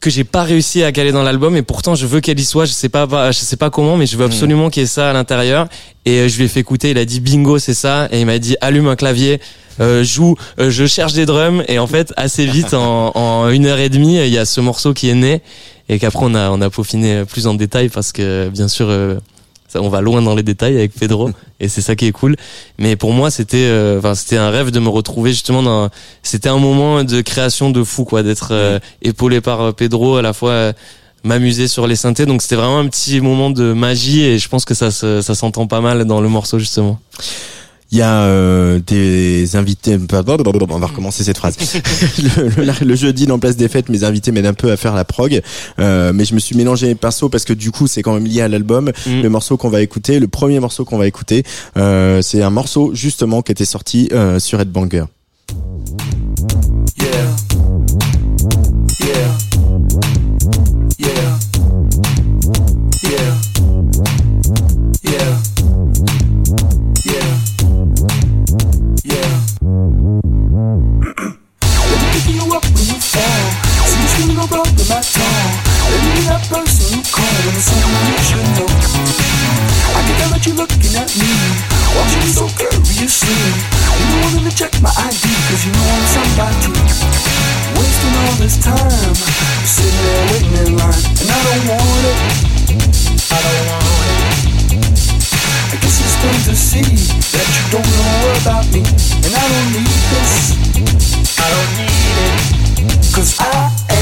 que 0.00 0.10
j'ai 0.10 0.24
pas 0.24 0.44
réussi 0.44 0.82
à 0.82 0.92
caler 0.92 1.12
dans 1.12 1.22
l'album 1.22 1.56
et 1.56 1.62
pourtant 1.62 1.94
je 1.94 2.06
veux 2.06 2.20
qu'elle 2.20 2.38
y 2.38 2.44
soit. 2.44 2.64
Je 2.66 2.72
sais 2.72 2.88
pas 2.88 3.32
je 3.32 3.38
sais 3.38 3.56
pas 3.56 3.70
comment 3.70 3.96
mais 3.96 4.06
je 4.06 4.16
veux 4.16 4.24
absolument 4.24 4.70
qu'il 4.70 4.82
y 4.82 4.84
ait 4.84 4.88
ça 4.88 5.10
à 5.10 5.12
l'intérieur. 5.12 5.68
Et 6.04 6.20
euh, 6.20 6.28
je 6.28 6.36
lui 6.38 6.44
ai 6.44 6.48
fait 6.48 6.60
écouter 6.60 6.90
il 6.90 6.98
a 6.98 7.04
dit 7.04 7.20
bingo 7.20 7.58
c'est 7.58 7.74
ça. 7.74 8.08
Et 8.12 8.20
il 8.20 8.26
m'a 8.26 8.38
dit 8.38 8.56
allume 8.60 8.88
un 8.88 8.96
clavier 8.96 9.40
euh, 9.80 10.02
joue 10.02 10.34
euh, 10.58 10.70
je 10.70 10.86
cherche 10.86 11.14
des 11.14 11.26
drums. 11.26 11.64
Et 11.68 11.78
en 11.78 11.86
fait 11.86 12.12
assez 12.16 12.46
vite 12.46 12.74
en, 12.74 13.12
en 13.16 13.48
une 13.48 13.66
heure 13.66 13.78
et 13.78 13.88
demie 13.88 14.18
il 14.18 14.32
y 14.32 14.38
a 14.38 14.44
ce 14.44 14.60
morceau 14.60 14.94
qui 14.94 15.08
est 15.08 15.14
né. 15.14 15.42
Et 15.88 15.98
qu'après 15.98 16.24
on 16.24 16.34
a 16.34 16.50
on 16.50 16.60
a 16.60 16.70
peaufiné 16.70 17.24
plus 17.24 17.46
en 17.46 17.54
détail 17.54 17.88
parce 17.88 18.12
que 18.12 18.50
bien 18.50 18.68
sûr 18.68 18.86
euh, 18.88 19.16
ça, 19.68 19.80
on 19.82 19.88
va 19.88 20.00
loin 20.00 20.20
dans 20.22 20.34
les 20.34 20.42
détails 20.42 20.76
avec 20.76 20.92
Pedro 20.94 21.30
et 21.60 21.68
c'est 21.68 21.82
ça 21.82 21.94
qui 21.94 22.06
est 22.06 22.12
cool. 22.12 22.34
Mais 22.78 22.96
pour 22.96 23.12
moi 23.12 23.30
c'était 23.30 23.56
euh, 23.68 23.98
enfin 23.98 24.14
c'était 24.14 24.36
un 24.38 24.50
rêve 24.50 24.70
de 24.70 24.80
me 24.80 24.88
retrouver 24.88 25.30
justement 25.30 25.62
dans 25.62 25.88
c'était 26.22 26.48
un 26.48 26.58
moment 26.58 27.04
de 27.04 27.20
création 27.20 27.70
de 27.70 27.84
fou 27.84 28.04
quoi 28.04 28.22
d'être 28.22 28.48
euh, 28.52 28.78
épaulé 29.02 29.40
par 29.40 29.60
euh, 29.60 29.72
Pedro 29.72 30.16
à 30.16 30.22
la 30.22 30.32
fois 30.32 30.50
euh, 30.52 30.72
m'amuser 31.24 31.68
sur 31.68 31.86
les 31.86 31.96
synthés. 31.96 32.26
Donc 32.26 32.42
c'était 32.42 32.54
vraiment 32.56 32.78
un 32.78 32.86
petit 32.88 33.20
moment 33.20 33.50
de 33.50 33.72
magie 33.72 34.22
et 34.22 34.38
je 34.38 34.48
pense 34.48 34.64
que 34.64 34.74
ça 34.74 34.90
se- 34.90 35.20
ça 35.20 35.34
s'entend 35.34 35.66
pas 35.66 35.80
mal 35.80 36.04
dans 36.04 36.20
le 36.20 36.28
morceau 36.28 36.58
justement 36.58 36.98
Il 37.90 37.98
y 37.98 38.02
a 38.02 38.22
euh, 38.24 38.80
des 38.86 39.56
invités. 39.56 39.96
On 39.98 40.78
va 40.78 40.86
recommencer 40.86 41.24
cette 41.24 41.38
phrase. 41.38 41.56
le, 42.18 42.48
le- 42.48 42.84
le 42.86 42.94
jeudi 42.96 43.26
dans 43.26 43.38
Place 43.38 43.56
des 43.56 43.68
Fêtes, 43.68 43.88
mes 43.88 44.04
invités 44.04 44.30
m'aident 44.30 44.46
un 44.46 44.54
peu 44.54 44.70
à 44.70 44.76
faire 44.76 44.94
la 44.94 45.04
prog, 45.06 45.40
euh, 45.78 46.12
mais 46.14 46.24
je 46.26 46.34
me 46.34 46.38
suis 46.38 46.54
mélangé 46.56 46.86
les 46.88 46.94
pinceaux 46.94 47.28
parce 47.30 47.44
que 47.44 47.52
du 47.54 47.70
coup 47.70 47.86
c'est 47.86 48.02
quand 48.02 48.12
même 48.14 48.26
lié 48.26 48.42
à 48.42 48.48
l'album. 48.48 48.92
Mm. 49.06 49.22
Le 49.22 49.28
morceau 49.30 49.56
qu'on 49.56 49.70
va 49.70 49.80
écouter, 49.80 50.20
le 50.20 50.28
premier 50.28 50.60
morceau 50.60 50.84
qu'on 50.84 50.98
va 50.98 51.06
écouter, 51.06 51.44
euh, 51.78 52.20
c'est 52.20 52.42
un 52.42 52.50
morceau 52.50 52.94
justement 52.94 53.40
qui 53.42 53.52
était 53.52 53.64
sorti 53.64 54.08
euh, 54.12 54.38
sur 54.38 54.60
Headbanger. 54.60 55.04
Yeah. 55.48 56.07
Let 70.68 71.96
me 71.96 72.08
pick 72.12 72.28
you 72.28 72.44
up 72.52 72.60
when 72.60 72.84
you 72.84 73.00
fall. 73.00 73.40
See 74.12 74.28
you 74.28 74.36
no 74.36 74.44
problem 74.44 74.76
at 74.92 75.16
all. 75.16 75.48
Let 75.88 76.00
me 76.04 76.10
be 76.12 76.22
that 76.28 76.44
person 76.44 76.92
you 76.92 77.00
call 77.08 77.24
when 77.24 77.56
it's 77.56 77.72
someone 77.72 78.04
you 78.04 78.20
should 78.20 78.48
know. 78.52 78.68
I 78.68 80.00
can 80.04 80.14
tell 80.20 80.28
that 80.28 80.44
you're 80.44 80.60
looking 80.60 80.92
at 80.92 81.08
me, 81.16 81.32
watching 81.96 82.20
me 82.20 82.32
so 82.36 82.44
curiously. 82.52 83.48
You 83.96 84.04
don't 84.12 84.20
wanting 84.28 84.44
to 84.44 84.52
check 84.52 84.76
my 84.84 84.92
ID, 84.92 85.24
cause 85.48 85.64
you 85.64 85.72
know 85.72 85.88
I'm 85.88 86.04
somebody. 86.12 86.76
Wasting 87.72 88.16
all 88.28 88.36
this 88.36 88.60
time, 88.60 89.16
sitting 89.64 89.96
there 90.04 90.24
waiting 90.36 90.68
in 90.68 90.76
line, 90.76 91.04
and 91.16 91.32
I 91.32 91.48
don't 91.48 91.80
want 91.80 92.04
it. 92.12 92.20
I 93.32 93.40
don't 93.40 93.68
want 93.72 93.84
it. 93.84 93.87
Plain 96.28 96.42
to 96.44 96.54
see 96.54 96.82
that 97.32 97.48
you 97.56 97.64
don't 97.72 97.88
know 97.96 98.36
about 98.42 98.66
me, 98.68 98.80
and 99.24 99.32
I 99.32 99.44
don't 99.48 99.70
need 99.72 99.88
this. 100.12 100.52
I 101.40 101.48
don't 101.48 101.72
need 101.80 102.92
it, 102.92 103.14
cause 103.14 103.40
I 103.40 103.97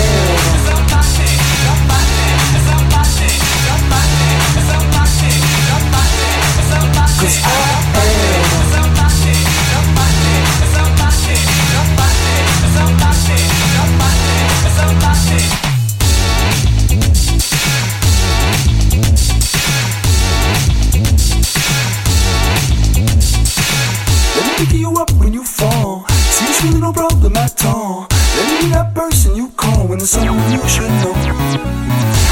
no 26.87 26.93
problem 26.93 27.37
at 27.37 27.65
all. 27.65 28.07
Let 28.37 28.47
me 28.47 28.55
be 28.63 28.71
that 28.71 28.95
person 28.95 29.35
you 29.35 29.49
call 29.57 29.89
when 29.89 29.99
there's 29.99 30.11
someone 30.11 30.51
you 30.53 30.63
should 30.71 30.93
know. 31.03 31.15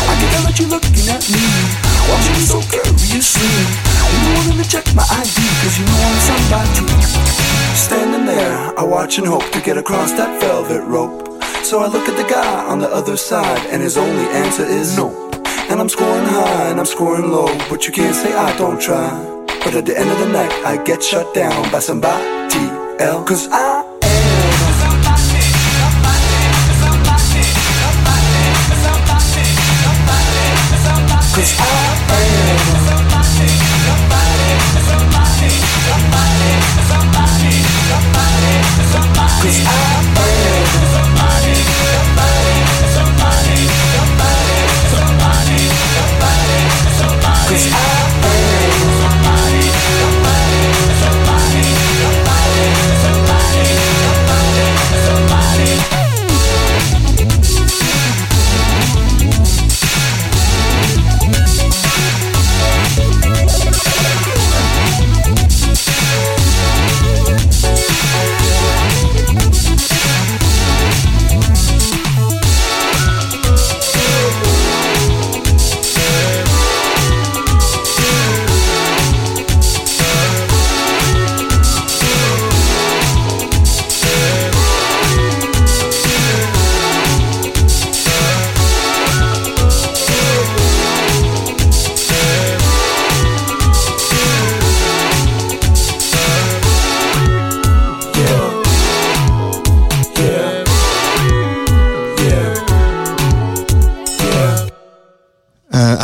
I 0.07 0.15
can 0.19 0.29
tell 0.31 0.45
that 0.47 0.55
you're 0.59 0.71
looking 0.71 0.95
at 1.11 1.23
me, 1.27 1.43
watching 2.07 2.37
me 2.39 2.45
so 2.47 2.59
curiously. 2.71 3.51
You 3.51 4.19
don't 4.23 4.35
wanting 4.39 4.59
to 4.63 4.67
check 4.71 4.87
my 4.95 5.03
ID, 5.11 5.39
cause 5.59 5.75
you 5.79 5.87
know 5.91 5.99
I'm 6.07 6.19
somebody. 6.31 6.87
Standing 7.75 8.27
there, 8.27 8.79
I 8.79 8.85
watch 8.85 9.19
and 9.19 9.27
hope 9.27 9.51
to 9.51 9.61
get 9.61 9.77
across 9.77 10.13
that 10.13 10.31
velvet 10.41 10.85
rope. 10.87 11.43
So 11.65 11.81
I 11.81 11.89
look 11.89 12.07
at 12.09 12.17
the 12.17 12.29
guy 12.31 12.65
on 12.71 12.79
the 12.79 12.89
other 12.89 13.17
side, 13.17 13.67
and 13.73 13.83
his 13.83 13.97
only 13.97 14.27
answer 14.39 14.65
is 14.65 14.97
no. 14.97 15.11
And 15.69 15.81
I'm 15.81 15.89
scoring 15.89 16.27
high 16.27 16.69
and 16.71 16.79
I'm 16.79 16.87
scoring 16.87 17.33
low, 17.33 17.51
but 17.69 17.87
you 17.87 17.93
can't 17.93 18.15
say 18.15 18.33
I 18.33 18.57
don't 18.57 18.81
try. 18.81 19.11
But 19.65 19.75
at 19.75 19.87
the 19.87 19.99
end 19.99 20.11
of 20.11 20.19
the 20.19 20.29
night, 20.29 20.53
I 20.63 20.77
get 20.85 21.03
shut 21.03 21.35
down 21.35 21.73
by 21.73 21.81
somebody 21.81 22.69
else. 23.01 23.27
Cause 23.29 23.49
I 23.51 23.94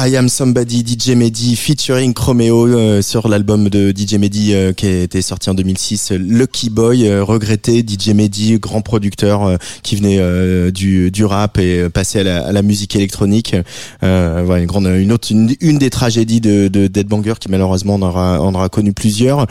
I 0.03 0.17
Am 0.17 0.31
Somebody, 0.31 0.83
DJ 0.83 1.11
Mehdi, 1.11 1.57
featuring 1.57 2.15
Chromeo 2.15 2.67
euh, 2.67 3.03
sur 3.03 3.29
l'album 3.29 3.69
de 3.69 3.91
DJ 3.95 4.15
Mehdi 4.15 4.55
euh, 4.55 4.73
qui 4.73 4.87
a 4.87 5.03
été 5.03 5.21
sorti 5.21 5.51
en 5.51 5.55
2006, 5.55 6.13
Lucky 6.13 6.71
Boy, 6.71 7.07
euh, 7.07 7.23
regretté, 7.23 7.85
DJ 7.87 8.15
Mehdi, 8.15 8.59
grand 8.59 8.81
producteur 8.81 9.59
qui 9.83 9.97
venait 9.97 10.73
du, 10.73 11.11
du 11.11 11.25
rap 11.27 11.59
et 11.59 11.91
passé 11.91 12.21
à 12.21 12.51
la, 12.51 12.63
musique 12.63 12.97
électronique. 12.97 13.55
voilà, 14.01 14.59
une 14.59 14.67
grande, 14.67 14.87
une 14.87 15.13
autre, 15.13 15.29
une, 15.33 15.55
une 15.61 15.77
des 15.77 15.91
tragédies 15.91 16.41
de, 16.41 16.69
de 16.69 16.87
Dead 16.87 17.07
Banger 17.07 17.35
qui 17.39 17.51
malheureusement 17.51 17.95
en 17.95 18.03
aura, 18.03 18.41
en 18.41 18.55
aura 18.55 18.71
connu 18.71 18.95
plusieurs 18.95 19.47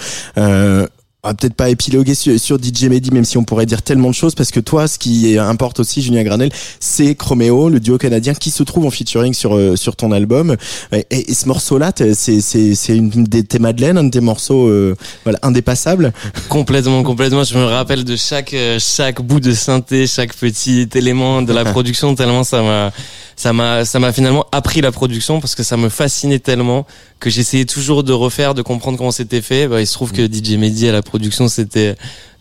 va 1.24 1.34
peut-être 1.34 1.54
pas 1.54 1.70
épiloguer 1.70 2.16
sur, 2.16 2.40
sur, 2.40 2.58
DJ 2.58 2.84
Mehdi, 2.86 3.12
même 3.12 3.26
si 3.26 3.38
on 3.38 3.44
pourrait 3.44 3.66
dire 3.66 3.82
tellement 3.82 4.10
de 4.10 4.16
choses, 4.16 4.36
parce 4.36 4.52
que 4.52 4.60
toi, 4.62 4.88
ce 4.88 4.98
qui 4.98 5.38
importe 5.38 5.80
aussi, 5.82 6.02
Julien 6.02 6.24
Granel, 6.24 6.50
c'est 6.80 7.14
Chromeo, 7.16 7.70
le 7.70 7.80
duo 7.80 7.98
canadien 7.98 8.34
qui 8.34 8.52
se 8.52 8.64
trouve 8.64 8.86
en 8.86 8.92
featuring 8.92 9.34
sur 9.34 9.56
euh, 9.56 9.76
sur 9.76 9.96
ton 9.96 10.12
album. 10.12 10.56
Et, 10.94 11.06
et 11.10 11.34
ce 11.34 11.48
morceau-là, 11.48 11.92
c'est 11.96 12.14
c'est 12.14 12.40
c'est 12.76 12.96
une 12.96 13.10
des 13.26 13.44
tes 13.44 13.60
Madeleine, 13.60 13.98
un 13.98 14.06
de 14.06 14.12
tes 14.12 14.22
morceaux, 14.22 14.68
euh, 14.68 14.96
voilà, 15.24 15.40
indépassable. 15.42 16.14
Complètement, 16.48 17.04
complètement. 17.04 17.44
Je 17.44 17.58
me 17.58 17.66
rappelle 17.66 18.06
de 18.06 18.16
chaque 18.16 18.54
euh, 18.54 18.80
chaque 18.80 19.22
bout 19.22 19.42
de 19.42 19.54
synthé, 19.54 20.08
chaque 20.08 20.34
petit 20.34 20.88
élément 20.96 21.42
de 21.42 21.52
la 21.52 21.66
production, 21.72 22.16
tellement 22.16 22.46
ça 22.46 22.62
m'a 22.62 22.92
ça 23.36 23.54
m'a 23.54 23.84
ça 23.86 24.00
m'a 24.00 24.14
finalement 24.14 24.46
appris 24.52 24.82
la 24.82 24.92
production 24.92 25.42
parce 25.42 25.56
que 25.56 25.64
ça 25.64 25.76
me 25.76 25.90
fascinait 25.90 26.40
tellement 26.40 26.86
que 27.20 27.30
j'essayais 27.30 27.66
toujours 27.66 28.04
de 28.04 28.14
refaire, 28.14 28.54
de 28.54 28.62
comprendre 28.62 28.98
comment 28.98 29.12
c'était 29.12 29.42
fait. 29.42 29.68
Bah, 29.68 29.82
il 29.82 29.88
se 29.88 29.94
trouve 29.94 30.12
que 30.12 30.26
DJ 30.26 30.58
Mehdi 30.58 30.88
à 30.88 30.92
la 30.92 31.02
production 31.10 31.48
c'était 31.48 31.96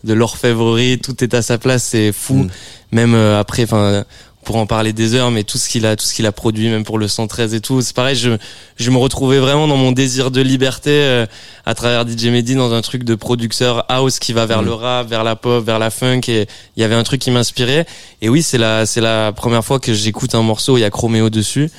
de 0.05 0.12
l'orfèvrerie, 0.12 1.01
tout 1.01 1.25
est 1.25 1.35
à 1.35 1.43
sa 1.43 1.59
place, 1.59 1.83
c'est 1.83 2.12
fou. 2.12 2.45
Mm. 2.45 2.51
Même 2.93 3.14
euh, 3.14 3.41
après, 3.41 3.64
enfin 3.64 4.05
pour 4.49 4.57
en 4.57 4.64
parler 4.64 4.95
des 4.95 5.14
heures, 5.14 5.31
mais 5.31 5.45
tout 5.45 5.59
ce 5.59 5.69
qu'il 5.69 5.85
a, 5.85 5.95
tout 5.95 6.07
ce 6.07 6.14
qu'il 6.14 6.25
a 6.25 6.33
produit, 6.33 6.71
même 6.71 6.83
pour 6.83 6.97
le 6.97 7.07
113 7.07 7.53
et 7.53 7.61
tout, 7.61 7.83
c'est 7.83 7.95
pareil. 7.95 8.16
Je, 8.16 8.31
je 8.77 8.91
me 8.91 8.97
retrouvais 8.97 9.41
vraiment 9.41 9.69
dans 9.69 9.77
mon 9.77 9.93
désir 9.93 10.31
de 10.31 10.41
liberté 10.41 10.91
euh, 10.91 11.27
à 11.66 11.75
travers 11.75 12.09
DJ 12.09 12.29
Mehdi 12.29 12.55
dans 12.55 12.73
un 12.73 12.81
truc 12.81 13.05
de 13.05 13.14
producteur 13.14 13.85
house 13.91 14.19
qui 14.19 14.33
va 14.33 14.47
vers 14.47 14.62
mm. 14.62 14.64
le 14.64 14.73
rap, 14.73 15.07
vers 15.07 15.23
la 15.23 15.37
pop, 15.37 15.62
vers 15.62 15.79
la 15.79 15.91
funk. 15.91 16.23
Et 16.29 16.47
il 16.77 16.81
y 16.81 16.85
avait 16.85 16.95
un 16.95 17.03
truc 17.03 17.21
qui 17.21 17.31
m'inspirait. 17.31 17.85
Et 18.23 18.31
oui, 18.31 18.43
c'est 18.43 18.57
la, 18.57 18.87
c'est 18.87 19.03
la 19.03 19.33
première 19.33 19.62
fois 19.62 19.81
que 19.81 19.93
j'écoute 19.93 20.35
un 20.35 20.43
morceau 20.43 20.79
il 20.79 20.81
y 20.81 20.85
a 20.85 20.91
Chromeo 20.91 21.29
dessus. 21.29 21.71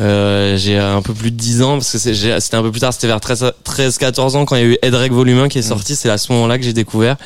Euh, 0.00 0.56
j'ai 0.56 0.78
un 0.78 1.02
peu 1.02 1.12
plus 1.12 1.30
de 1.30 1.36
10 1.36 1.62
ans 1.62 1.72
parce 1.72 1.92
que 1.92 1.98
c'était 1.98 2.56
un 2.56 2.62
peu 2.62 2.70
plus 2.70 2.80
tard, 2.80 2.92
c'était 2.92 3.08
vers 3.08 3.20
13, 3.20 3.52
13 3.62 3.98
14 3.98 4.36
ans 4.36 4.44
quand 4.46 4.56
il 4.56 4.62
y 4.62 4.64
a 4.64 4.68
eu 4.68 4.78
Edrek 4.82 5.12
Volume 5.12 5.40
1 5.40 5.48
qui 5.48 5.58
est 5.58 5.62
mm. 5.62 5.64
sorti. 5.64 5.96
C'est 5.96 6.10
à 6.10 6.18
ce 6.18 6.32
moment-là 6.32 6.58
que 6.58 6.64
j'ai 6.64 6.72
découvert. 6.72 7.16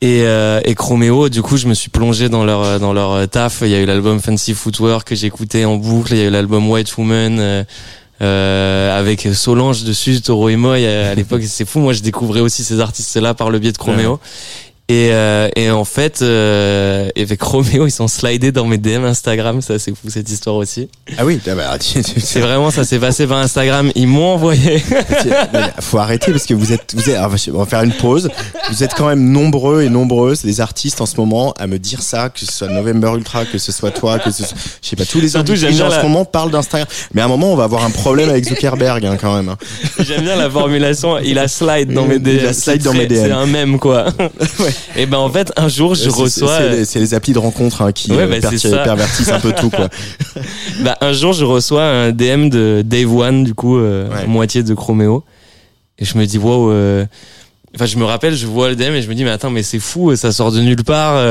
Et, 0.00 0.22
euh, 0.22 0.60
et 0.64 0.76
Chromeo, 0.76 1.28
du 1.28 1.42
coup, 1.42 1.56
je 1.56 1.66
me 1.66 1.74
suis 1.74 1.90
plongé 1.90 2.28
dans 2.28 2.44
leur 2.44 2.62
euh, 2.62 2.78
dans 2.78 2.92
leur 2.92 3.12
euh, 3.12 3.26
taf. 3.26 3.62
Il 3.62 3.68
y 3.68 3.74
a 3.74 3.80
eu 3.80 3.84
l'album 3.84 4.20
Fancy 4.20 4.54
Footwear 4.54 5.04
que 5.04 5.16
j'écoutais 5.16 5.64
en 5.64 5.76
boucle. 5.76 6.12
Il 6.12 6.18
y 6.18 6.22
a 6.22 6.24
eu 6.26 6.30
l'album 6.30 6.70
White 6.70 6.96
Woman 6.96 7.38
euh, 7.40 7.64
euh, 8.22 8.96
avec 8.96 9.26
Solange 9.32 9.82
dessus, 9.82 10.20
Toro 10.20 10.48
et 10.50 10.56
moi. 10.56 10.74
À 10.74 11.14
l'époque, 11.16 11.42
c'est 11.46 11.68
fou. 11.68 11.80
Moi, 11.80 11.94
je 11.94 12.02
découvrais 12.02 12.40
aussi 12.40 12.62
ces 12.62 12.78
artistes-là 12.78 13.34
par 13.34 13.50
le 13.50 13.58
biais 13.58 13.72
de 13.72 13.78
Chromeo. 13.78 14.20
Et, 14.90 15.10
euh, 15.12 15.50
et 15.54 15.70
en 15.70 15.84
fait, 15.84 16.22
euh, 16.22 17.10
avec 17.14 17.42
Roméo, 17.42 17.86
ils 17.86 17.90
sont 17.90 18.08
slidés 18.08 18.52
dans 18.52 18.64
mes 18.64 18.78
DM 18.78 19.04
Instagram. 19.04 19.60
Ça, 19.60 19.78
c'est 19.78 19.90
fou 19.90 20.08
cette 20.08 20.30
histoire 20.30 20.56
aussi. 20.56 20.88
Ah 21.18 21.26
oui, 21.26 21.38
ah 21.46 21.54
bah, 21.54 21.76
c'est 21.78 22.40
vraiment 22.40 22.70
ça 22.70 22.84
s'est 22.84 22.98
passé 22.98 23.26
par 23.26 23.36
Instagram. 23.36 23.92
Ils 23.94 24.06
m'ont 24.06 24.32
envoyé. 24.32 24.82
Faut 25.80 25.98
arrêter 25.98 26.32
parce 26.32 26.46
que 26.46 26.54
vous 26.54 26.72
êtes, 26.72 26.94
vous 26.94 27.10
êtes. 27.10 27.18
On 27.18 27.58
va 27.58 27.66
faire 27.66 27.82
une 27.82 27.92
pause. 27.92 28.30
Vous 28.70 28.82
êtes 28.82 28.94
quand 28.94 29.06
même 29.08 29.30
nombreux 29.30 29.82
et 29.82 29.90
nombreuses, 29.90 30.44
les 30.44 30.62
artistes 30.62 31.02
en 31.02 31.06
ce 31.06 31.16
moment, 31.18 31.52
à 31.58 31.66
me 31.66 31.78
dire 31.78 32.00
ça, 32.00 32.30
que 32.30 32.40
ce 32.40 32.46
soit 32.46 32.68
November 32.68 33.12
Ultra, 33.14 33.44
que 33.44 33.58
ce 33.58 33.72
soit 33.72 33.90
toi, 33.90 34.18
que 34.18 34.30
ce 34.30 34.42
soit, 34.42 34.56
je 34.82 34.88
sais 34.88 34.96
pas, 34.96 35.04
tous 35.04 35.20
les 35.20 35.36
autres 35.36 35.52
en 35.52 35.90
ce 35.90 36.02
moment 36.02 36.24
parlent 36.24 36.50
d'Instagram. 36.50 36.88
Mais 37.12 37.20
à 37.20 37.26
un 37.26 37.28
moment, 37.28 37.52
on 37.52 37.56
va 37.56 37.64
avoir 37.64 37.84
un 37.84 37.90
problème 37.90 38.30
avec 38.30 38.44
Zuckerberg 38.46 39.04
hein, 39.04 39.18
quand 39.20 39.36
même. 39.36 39.50
Hein. 39.50 39.58
J'aime 39.98 40.22
bien 40.22 40.36
la 40.36 40.48
formulation. 40.48 41.18
Il 41.18 41.38
a 41.38 41.46
slide 41.46 41.92
dans 41.92 42.06
mes 42.06 42.18
DM. 42.18 42.30
Il 42.30 42.46
a 42.46 42.52
slide 42.54 42.82
dans 42.82 42.94
mes 42.94 43.06
DM. 43.06 43.14
C'est 43.16 43.32
un 43.32 43.46
mème 43.46 43.78
quoi. 43.78 44.06
ouais. 44.60 44.77
Et 44.96 45.06
ben 45.06 45.18
en 45.18 45.30
fait 45.30 45.52
un 45.56 45.68
jour 45.68 45.94
je 45.94 46.08
reçois. 46.10 46.58
C'est 46.84 46.98
les, 46.98 47.14
applis 47.14 47.32
de 47.32 47.38
rencontre 47.38 47.82
hein, 47.82 47.92
qui 47.92 48.10
euh, 48.12 48.26
bah, 48.26 48.84
pervertissent 48.84 49.28
un 49.28 49.40
peu 49.40 49.52
tout 49.52 49.70
quoi. 49.70 49.88
bah 50.80 50.96
un 51.00 51.12
jour 51.12 51.32
je 51.32 51.44
reçois 51.44 51.84
un 51.84 52.12
DM 52.12 52.48
de 52.48 52.82
Dave 52.84 53.12
One 53.14 53.44
du 53.44 53.54
coup 53.54 53.78
euh, 53.78 54.08
moitié 54.26 54.62
de 54.62 54.74
Chromeo 54.74 55.24
et 55.98 56.04
je 56.04 56.16
me 56.18 56.26
dis 56.26 56.38
wow. 56.38 56.70
Euh, 56.70 57.06
enfin, 57.74 57.86
je 57.86 57.96
me 57.98 58.04
rappelle, 58.04 58.34
je 58.34 58.46
vois 58.46 58.68
le 58.68 58.76
DM 58.76 58.94
et 58.94 59.02
je 59.02 59.08
me 59.08 59.14
dis 59.14 59.24
mais 59.24 59.30
attends 59.30 59.50
mais 59.50 59.62
c'est 59.62 59.80
fou, 59.80 60.14
ça 60.16 60.32
sort 60.32 60.52
de 60.52 60.60
nulle 60.60 60.84
part. 60.84 61.22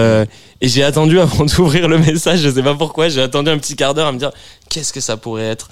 et 0.62 0.68
j'ai 0.68 0.84
attendu 0.84 1.20
avant 1.20 1.46
d'ouvrir 1.58 1.88
le 1.88 1.98
message, 1.98 2.40
je 2.40 2.50
sais 2.50 2.64
pas 2.64 2.76
pourquoi, 2.76 3.10
j'ai 3.10 3.22
attendu 3.22 3.50
un 3.50 3.58
petit 3.58 3.76
quart 3.76 3.94
d'heure 3.94 4.08
à 4.08 4.12
me 4.12 4.20
dire 4.20 4.32
qu'est-ce 4.70 4.94
que 4.94 5.02
ça 5.02 5.18
pourrait 5.18 5.46
être? 5.46 5.70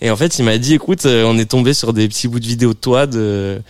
Et 0.00 0.10
en 0.10 0.16
fait 0.16 0.38
il 0.38 0.44
m'a 0.44 0.58
dit 0.58 0.74
écoute, 0.74 1.06
on 1.06 1.38
est 1.38 1.50
tombé 1.50 1.74
sur 1.74 1.92
des 1.92 2.08
petits 2.08 2.28
bouts 2.28 2.40
de 2.40 2.46
vidéo 2.46 2.72
de 2.72 2.78
toi 2.78 3.06
de 3.06 3.62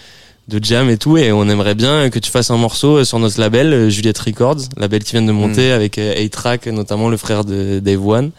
de 0.48 0.64
jam 0.64 0.88
et 0.88 0.96
tout 0.96 1.18
et 1.18 1.30
on 1.30 1.48
aimerait 1.48 1.74
bien 1.74 2.10
que 2.10 2.18
tu 2.18 2.30
fasses 2.30 2.50
un 2.50 2.56
morceau 2.56 3.04
sur 3.04 3.18
notre 3.18 3.38
label 3.38 3.72
euh, 3.72 3.90
Juliette 3.90 4.18
Records 4.18 4.62
label 4.76 5.04
qui 5.04 5.12
vient 5.12 5.22
de 5.22 5.32
monter 5.32 5.70
mm. 5.70 5.72
avec 5.72 5.98
euh, 5.98 6.24
A-Track 6.24 6.66
notamment 6.68 7.08
le 7.08 7.16
frère 7.16 7.44
de 7.44 7.80
Dave 7.80 8.06
One. 8.06 8.30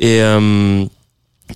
Et 0.00 0.20
euh, 0.20 0.84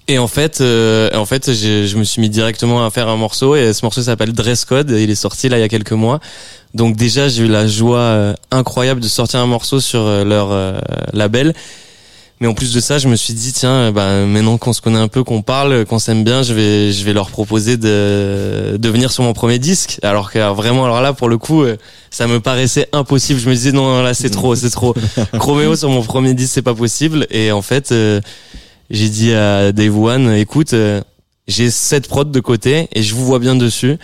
et 0.07 0.19
en 0.19 0.29
fait 0.29 0.61
en 0.61 1.25
fait 1.25 1.53
je 1.53 1.97
me 1.97 2.05
suis 2.05 2.21
mis 2.21 2.29
directement 2.29 2.87
à 2.87 2.91
faire 2.91 3.09
un 3.09 3.17
morceau 3.17 3.57
et 3.57 3.73
ce 3.73 3.85
morceau 3.85 4.03
s'appelle 4.03 4.33
Dress 4.33 4.65
Code 4.65 4.91
il 4.91 5.11
est 5.11 5.17
sorti 5.17 5.49
là 5.49 5.59
il 5.59 5.61
y 5.61 5.65
a 5.65 5.69
quelques 5.69 5.93
mois. 5.93 6.21
Donc 6.75 6.95
déjà 6.95 7.29
j'ai 7.29 7.43
eu 7.43 7.49
la 7.49 7.67
joie 7.67 8.35
incroyable 8.53 9.01
de 9.01 9.09
sortir 9.09 9.41
un 9.41 9.47
morceau 9.47 9.81
sur 9.81 10.05
leur 10.25 10.81
label 11.13 11.55
mais 12.41 12.47
en 12.47 12.55
plus 12.55 12.73
de 12.73 12.81
ça, 12.81 12.97
je 12.97 13.07
me 13.07 13.17
suis 13.17 13.35
dit 13.35 13.53
tiens, 13.53 13.93
bah, 13.93 14.25
maintenant 14.25 14.57
qu'on 14.57 14.73
se 14.73 14.81
connaît 14.81 14.99
un 14.99 15.09
peu, 15.09 15.23
qu'on 15.25 15.43
parle, 15.43 15.85
qu'on 15.85 15.99
s'aime 15.99 16.25
bien, 16.25 16.43
je 16.43 16.55
vais 16.55 16.91
je 16.91 17.05
vais 17.05 17.13
leur 17.13 17.31
proposer 17.31 17.77
de 17.77 18.79
de 18.79 18.89
venir 18.89 19.13
sur 19.13 19.23
mon 19.23 19.35
premier 19.35 19.59
disque. 19.59 19.99
Alors 20.03 20.33
que 20.33 20.39
vraiment 20.55 20.87
alors 20.87 21.03
là 21.03 21.13
pour 21.13 21.29
le 21.29 21.37
coup, 21.37 21.63
euh, 21.63 21.77
ça 22.11 22.27
me 22.27 22.41
paraissait 22.41 22.89
impossible. 22.93 23.39
Je 23.39 23.47
me 23.47 23.55
disais 23.55 23.73
non, 23.73 24.03
là 24.03 24.15
c'est 24.15 24.31
trop, 24.31 24.55
c'est 24.55 24.71
trop. 24.71 24.95
Chromeo 25.39 25.77
sur 25.77 25.91
mon 25.91 26.03
premier 26.03 26.33
disque, 26.33 26.55
c'est 26.55 26.63
pas 26.63 26.75
possible. 26.75 27.27
Et 27.31 27.53
en 27.53 27.61
fait, 27.61 27.93
euh, 27.93 28.23
j'ai 28.89 29.11
dit 29.11 29.35
à 29.35 29.73
Dave 29.73 29.99
One, 29.99 30.33
écoute, 30.33 30.73
euh, 30.73 31.03
j'ai 31.47 31.71
cette 31.71 32.09
prod 32.09 32.31
de 32.31 32.41
côté 32.41 32.89
et 32.93 33.03
je 33.03 33.15
vous 33.15 33.27
vois 33.27 33.39
bien 33.39 33.55
dessus. 33.55 33.99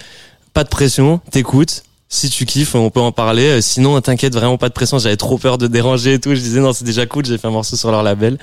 Pas 0.53 0.63
de 0.63 0.69
pression, 0.69 1.21
t'écoutes 1.31 1.86
si 2.09 2.31
tu 2.31 2.47
kiffes, 2.47 2.75
on 2.75 2.91
peut 2.91 3.01
en 3.01 3.11
parler. 3.11 3.47
Euh, 3.47 3.61
sinon, 3.61 4.01
t'inquiète, 4.01 4.35
vraiment 4.35 4.59
pas 4.59 4.69
de 4.69 4.75
pression. 4.75 4.99
J'avais 4.99 5.17
trop 5.17 5.39
peur 5.39 5.59
de 5.59 5.67
déranger 5.67 6.15
et 6.15 6.21
tout. 6.21 6.35
Je 6.35 6.41
disais 6.41 6.61
non, 6.61 6.73
c'est 6.73 6.85
déjà 6.85 7.05
cool. 7.05 7.25
J'ai 7.27 7.37
fait 7.37 7.49
un 7.49 7.51
morceau 7.53 7.77
sur 7.77 7.91
leur 7.91 8.03
label. 8.03 8.39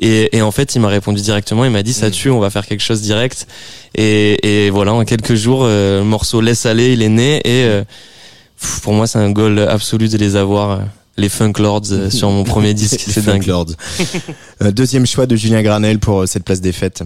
Et, 0.00 0.36
et 0.36 0.42
en 0.42 0.50
fait, 0.50 0.74
il 0.74 0.80
m'a 0.80 0.88
répondu 0.88 1.20
directement. 1.22 1.64
Il 1.64 1.70
m'a 1.70 1.82
dit 1.82 1.92
ça 1.92 2.08
mm. 2.08 2.12
tue, 2.12 2.30
on 2.30 2.40
va 2.40 2.50
faire 2.50 2.66
quelque 2.66 2.82
chose 2.82 3.02
direct. 3.02 3.46
Et, 3.94 4.66
et 4.66 4.70
voilà, 4.70 4.94
en 4.94 5.04
quelques 5.04 5.34
jours, 5.34 5.62
euh, 5.62 6.00
le 6.00 6.04
morceau 6.04 6.40
laisse 6.40 6.66
aller, 6.66 6.92
il 6.92 7.02
est 7.02 7.08
né. 7.08 7.36
Et 7.44 7.64
euh, 7.64 7.84
pour 8.82 8.94
moi, 8.94 9.06
c'est 9.06 9.18
un 9.18 9.30
goal 9.30 9.60
absolu 9.60 10.08
de 10.08 10.18
les 10.18 10.34
avoir. 10.34 10.80
les 11.16 11.28
Funk 11.28 11.52
Lords 11.60 12.10
sur 12.10 12.30
mon 12.30 12.42
premier 12.42 12.74
disque, 12.82 13.00
c'est 13.06 13.24
dingue. 13.24 13.46
Lords. 13.46 13.70
Deuxième 14.60 15.06
choix 15.06 15.26
de 15.26 15.36
Julien 15.36 15.62
Granel 15.62 16.00
pour 16.00 16.26
cette 16.26 16.42
place 16.44 16.60
des 16.60 16.72
fêtes. 16.72 17.04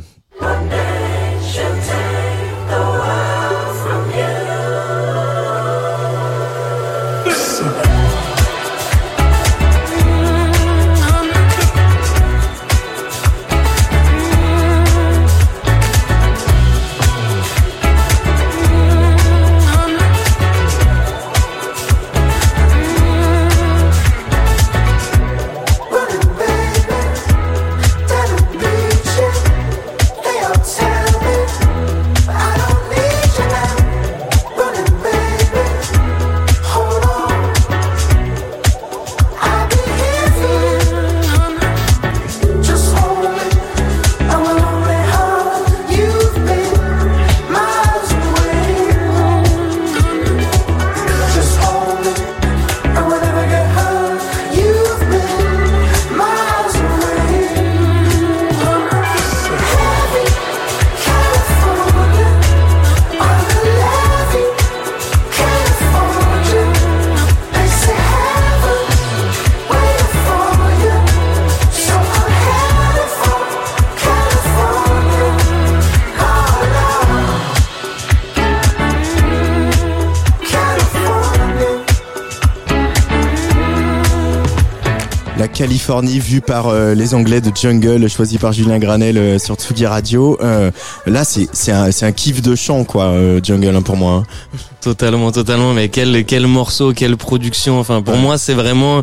Californie 85.58 86.20
vue 86.20 86.40
par 86.40 86.68
euh, 86.68 86.94
les 86.94 87.14
Anglais 87.14 87.40
de 87.40 87.50
Jungle, 87.52 88.08
choisi 88.08 88.38
par 88.38 88.52
Julien 88.52 88.78
Granel 88.78 89.18
euh, 89.18 89.38
sur 89.40 89.56
Tsugi 89.56 89.86
Radio. 89.86 90.38
Euh, 90.40 90.70
là, 91.04 91.24
c'est 91.24 91.48
c'est 91.52 91.72
un 91.72 91.90
c'est 91.90 92.06
un 92.06 92.12
kiff 92.12 92.40
de 92.42 92.54
chant 92.54 92.84
quoi, 92.84 93.12
Jungle 93.42 93.74
hein, 93.74 93.82
pour 93.82 93.96
moi. 93.96 94.22
hein. 94.22 94.58
Totalement, 94.80 95.32
totalement. 95.32 95.72
Mais 95.74 95.88
quel, 95.88 96.24
quel 96.24 96.46
morceau, 96.46 96.92
quelle 96.92 97.16
production. 97.16 97.80
Enfin, 97.80 98.02
pour 98.02 98.14
Ouais. 98.14 98.20
moi, 98.20 98.38
c'est 98.38 98.54
vraiment. 98.54 99.02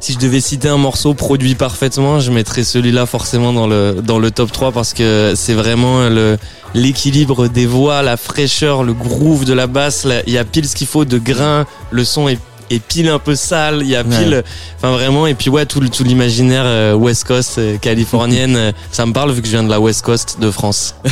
Si 0.00 0.14
je 0.14 0.18
devais 0.18 0.40
citer 0.40 0.68
un 0.68 0.76
morceau 0.78 1.14
produit 1.14 1.54
parfaitement, 1.54 2.18
je 2.18 2.32
mettrais 2.32 2.64
celui-là 2.64 3.06
forcément 3.06 3.52
dans 3.52 3.68
le 3.68 4.00
dans 4.04 4.18
le 4.18 4.32
top 4.32 4.50
3 4.50 4.72
parce 4.72 4.94
que 4.94 5.34
c'est 5.36 5.54
vraiment 5.54 6.08
le 6.08 6.38
l'équilibre 6.74 7.46
des 7.46 7.66
voix, 7.66 8.02
la 8.02 8.16
fraîcheur, 8.16 8.82
le 8.82 8.94
groove 8.94 9.44
de 9.44 9.52
la 9.52 9.68
basse. 9.68 10.08
Il 10.26 10.32
y 10.32 10.38
a 10.38 10.44
pile 10.44 10.68
ce 10.68 10.74
qu'il 10.74 10.88
faut 10.88 11.04
de 11.04 11.18
grain. 11.18 11.66
Le 11.92 12.04
son 12.04 12.28
est 12.28 12.38
est 12.70 12.82
pile 12.82 13.08
un 13.08 13.18
peu 13.18 13.34
sale. 13.34 13.80
Il 13.82 13.88
y 13.88 13.96
a 13.96 14.04
pile. 14.04 14.42
Enfin 14.76 14.92
vraiment. 14.92 15.26
Et 15.26 15.34
puis 15.34 15.50
ouais, 15.50 15.66
tout 15.66 15.80
tout 15.88 16.04
l'imaginaire 16.04 16.64
euh, 16.64 16.94
West 16.94 17.24
Coast 17.24 17.58
euh, 17.58 17.76
californienne, 17.78 18.56
euh, 18.56 18.72
ça 18.92 19.06
me 19.06 19.12
parle 19.12 19.32
vu 19.32 19.40
que 19.40 19.46
je 19.46 19.52
viens 19.52 19.64
de 19.64 19.70
la 19.70 19.80
West 19.80 20.02
Coast 20.02 20.38
de 20.40 20.50
France. 20.50 20.94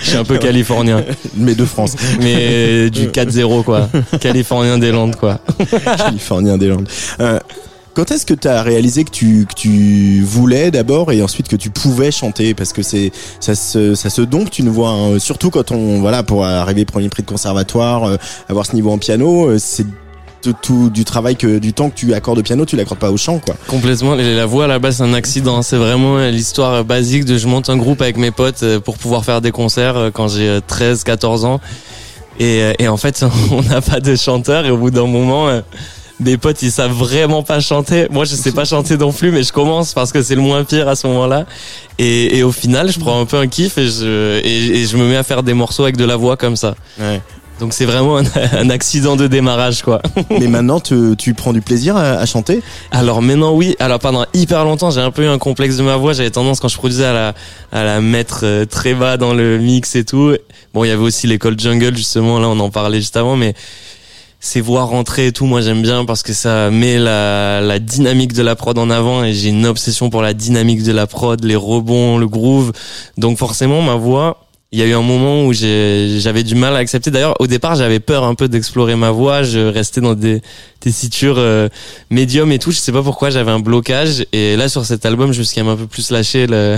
je 0.00 0.06
suis 0.06 0.16
un 0.16 0.24
peu 0.24 0.38
californien 0.38 1.04
Mais 1.36 1.54
de 1.54 1.64
France, 1.64 1.96
mais 2.20 2.90
du 2.90 3.08
4-0 3.08 3.64
quoi. 3.64 3.88
Californien 4.20 4.78
des 4.78 4.92
Landes 4.92 5.16
quoi. 5.16 5.40
Californien 5.96 6.58
des 6.58 6.68
Landes. 6.68 6.88
Euh, 7.20 7.38
quand 7.94 8.10
est-ce 8.10 8.26
que 8.26 8.34
tu 8.34 8.48
as 8.48 8.62
réalisé 8.62 9.04
que 9.04 9.10
tu, 9.10 9.46
que 9.46 9.54
tu 9.54 10.20
voulais 10.22 10.72
d'abord 10.72 11.12
et 11.12 11.22
ensuite 11.22 11.46
que 11.46 11.54
tu 11.54 11.70
pouvais 11.70 12.10
chanter? 12.10 12.52
Parce 12.52 12.72
que 12.72 12.82
c'est 12.82 13.12
ça 13.38 13.54
se, 13.54 13.94
ça 13.94 14.10
se 14.10 14.20
donc 14.20 14.50
tu 14.50 14.64
ne 14.64 14.70
vois, 14.70 14.90
hein, 14.90 15.18
surtout 15.20 15.50
quand 15.50 15.70
on 15.70 16.00
voilà 16.00 16.24
pour 16.24 16.44
arriver 16.44 16.84
premier 16.84 17.08
prix 17.08 17.22
de 17.22 17.28
conservatoire, 17.28 18.04
euh, 18.04 18.16
avoir 18.48 18.66
ce 18.66 18.74
niveau 18.74 18.90
en 18.90 18.98
piano, 18.98 19.46
euh, 19.46 19.58
c'est 19.58 19.86
tout 20.52 20.90
du 20.90 21.04
travail 21.04 21.36
que 21.36 21.58
du 21.58 21.72
temps 21.72 21.90
que 21.90 21.94
tu 21.94 22.14
accordes 22.14 22.38
au 22.38 22.42
piano, 22.42 22.64
tu 22.64 22.76
l'accordes 22.76 23.00
pas 23.00 23.10
au 23.10 23.16
chant 23.16 23.38
quoi. 23.38 23.56
Complètement. 23.66 24.14
La 24.14 24.46
voix 24.46 24.64
à 24.64 24.68
la 24.68 24.78
base 24.78 24.96
c'est 24.96 25.02
un 25.02 25.14
accident. 25.14 25.62
C'est 25.62 25.76
vraiment 25.76 26.18
euh, 26.18 26.30
l'histoire 26.30 26.72
euh, 26.74 26.82
basique 26.82 27.24
de 27.24 27.38
je 27.38 27.46
monte 27.46 27.68
un 27.70 27.76
groupe 27.76 28.02
avec 28.02 28.16
mes 28.16 28.30
potes 28.30 28.62
euh, 28.62 28.80
pour 28.80 28.98
pouvoir 28.98 29.24
faire 29.24 29.40
des 29.40 29.50
concerts 29.52 29.96
euh, 29.96 30.10
quand 30.10 30.28
j'ai 30.28 30.58
13, 30.66 31.04
14 31.04 31.44
ans. 31.44 31.60
Et, 32.40 32.62
euh, 32.62 32.72
et 32.78 32.88
en 32.88 32.96
fait 32.96 33.24
on 33.52 33.62
n'a 33.62 33.80
pas 33.80 34.00
de 34.00 34.16
chanteur 34.16 34.66
et 34.66 34.70
au 34.70 34.76
bout 34.76 34.90
d'un 34.90 35.06
moment 35.06 35.48
euh, 35.48 35.60
des 36.20 36.36
potes 36.36 36.62
ils 36.62 36.70
savent 36.72 36.92
vraiment 36.92 37.42
pas 37.42 37.60
chanter. 37.60 38.06
Moi 38.10 38.24
je 38.24 38.34
sais 38.34 38.52
pas 38.52 38.64
chanter 38.64 38.96
non 38.96 39.12
plus 39.12 39.30
mais 39.30 39.42
je 39.42 39.52
commence 39.52 39.94
parce 39.94 40.12
que 40.12 40.22
c'est 40.22 40.34
le 40.34 40.40
moins 40.42 40.64
pire 40.64 40.88
à 40.88 40.94
ce 40.96 41.06
moment-là. 41.08 41.46
Et, 41.98 42.38
et 42.38 42.42
au 42.42 42.52
final 42.52 42.90
je 42.90 42.98
prends 42.98 43.20
un 43.20 43.24
peu 43.26 43.36
un 43.36 43.46
kiff 43.46 43.78
et 43.78 43.86
je, 43.88 44.40
et, 44.44 44.80
et 44.80 44.86
je 44.86 44.96
me 44.96 45.06
mets 45.08 45.16
à 45.16 45.22
faire 45.22 45.42
des 45.42 45.54
morceaux 45.54 45.84
avec 45.84 45.96
de 45.96 46.04
la 46.04 46.16
voix 46.16 46.36
comme 46.36 46.56
ça. 46.56 46.74
Ouais. 47.00 47.20
Donc 47.60 47.72
c'est 47.72 47.84
vraiment 47.84 48.18
un, 48.18 48.24
un 48.52 48.70
accident 48.70 49.16
de 49.16 49.26
démarrage 49.26 49.82
quoi. 49.82 50.02
Mais 50.30 50.48
maintenant 50.48 50.80
tu, 50.80 51.14
tu 51.16 51.34
prends 51.34 51.52
du 51.52 51.60
plaisir 51.60 51.96
à, 51.96 52.12
à 52.14 52.26
chanter? 52.26 52.62
Alors 52.90 53.22
maintenant 53.22 53.52
oui, 53.54 53.76
alors 53.78 53.98
pendant 53.98 54.26
hyper 54.34 54.64
longtemps 54.64 54.90
j'ai 54.90 55.00
un 55.00 55.10
peu 55.10 55.24
eu 55.24 55.28
un 55.28 55.38
complexe 55.38 55.76
de 55.76 55.82
ma 55.82 55.96
voix, 55.96 56.12
j'avais 56.12 56.30
tendance 56.30 56.60
quand 56.60 56.68
je 56.68 56.76
produisais 56.76 57.04
à 57.04 57.12
la, 57.12 57.34
à 57.72 57.84
la 57.84 58.00
mettre 58.00 58.40
euh, 58.42 58.64
très 58.64 58.94
bas 58.94 59.16
dans 59.16 59.34
le 59.34 59.58
mix 59.58 59.94
et 59.96 60.04
tout. 60.04 60.34
Bon 60.72 60.84
il 60.84 60.88
y 60.88 60.90
avait 60.90 61.02
aussi 61.02 61.26
l'école 61.26 61.58
jungle 61.58 61.96
justement, 61.96 62.38
là 62.40 62.48
on 62.48 62.58
en 62.58 62.70
parlait 62.70 62.98
juste 62.98 63.16
avant, 63.16 63.36
mais 63.36 63.54
ces 64.40 64.60
voix 64.60 64.82
rentrer 64.84 65.28
et 65.28 65.32
tout, 65.32 65.46
moi 65.46 65.62
j'aime 65.62 65.80
bien 65.80 66.04
parce 66.04 66.22
que 66.22 66.34
ça 66.34 66.70
met 66.70 66.98
la, 66.98 67.62
la 67.62 67.78
dynamique 67.78 68.34
de 68.34 68.42
la 68.42 68.54
prod 68.56 68.76
en 68.76 68.90
avant 68.90 69.24
et 69.24 69.32
j'ai 69.32 69.48
une 69.48 69.64
obsession 69.64 70.10
pour 70.10 70.20
la 70.20 70.34
dynamique 70.34 70.82
de 70.82 70.92
la 70.92 71.06
prod, 71.06 71.42
les 71.42 71.56
rebonds, 71.56 72.18
le 72.18 72.28
groove. 72.28 72.72
Donc 73.16 73.38
forcément 73.38 73.80
ma 73.80 73.94
voix, 73.94 74.43
il 74.74 74.80
y 74.80 74.82
a 74.82 74.86
eu 74.86 74.94
un 74.94 75.02
moment 75.02 75.46
où 75.46 75.52
j'avais 75.52 76.42
du 76.42 76.56
mal 76.56 76.74
à 76.74 76.78
accepter. 76.80 77.12
D'ailleurs, 77.12 77.36
au 77.38 77.46
départ, 77.46 77.76
j'avais 77.76 78.00
peur 78.00 78.24
un 78.24 78.34
peu 78.34 78.48
d'explorer 78.48 78.96
ma 78.96 79.12
voix. 79.12 79.44
Je 79.44 79.60
restais 79.60 80.00
dans 80.00 80.14
des 80.14 80.42
tessitures 80.80 81.36
euh, 81.38 81.68
médium 82.10 82.50
et 82.50 82.58
tout. 82.58 82.72
Je 82.72 82.78
sais 82.78 82.90
pas 82.90 83.04
pourquoi 83.04 83.30
j'avais 83.30 83.52
un 83.52 83.60
blocage. 83.60 84.26
Et 84.32 84.56
là, 84.56 84.68
sur 84.68 84.84
cet 84.84 85.06
album, 85.06 85.32
je 85.32 85.38
me 85.38 85.44
suis 85.44 85.54
quand 85.54 85.64
même 85.64 85.74
un 85.74 85.76
peu 85.76 85.86
plus 85.86 86.10
lâché. 86.10 86.48
Le... 86.48 86.76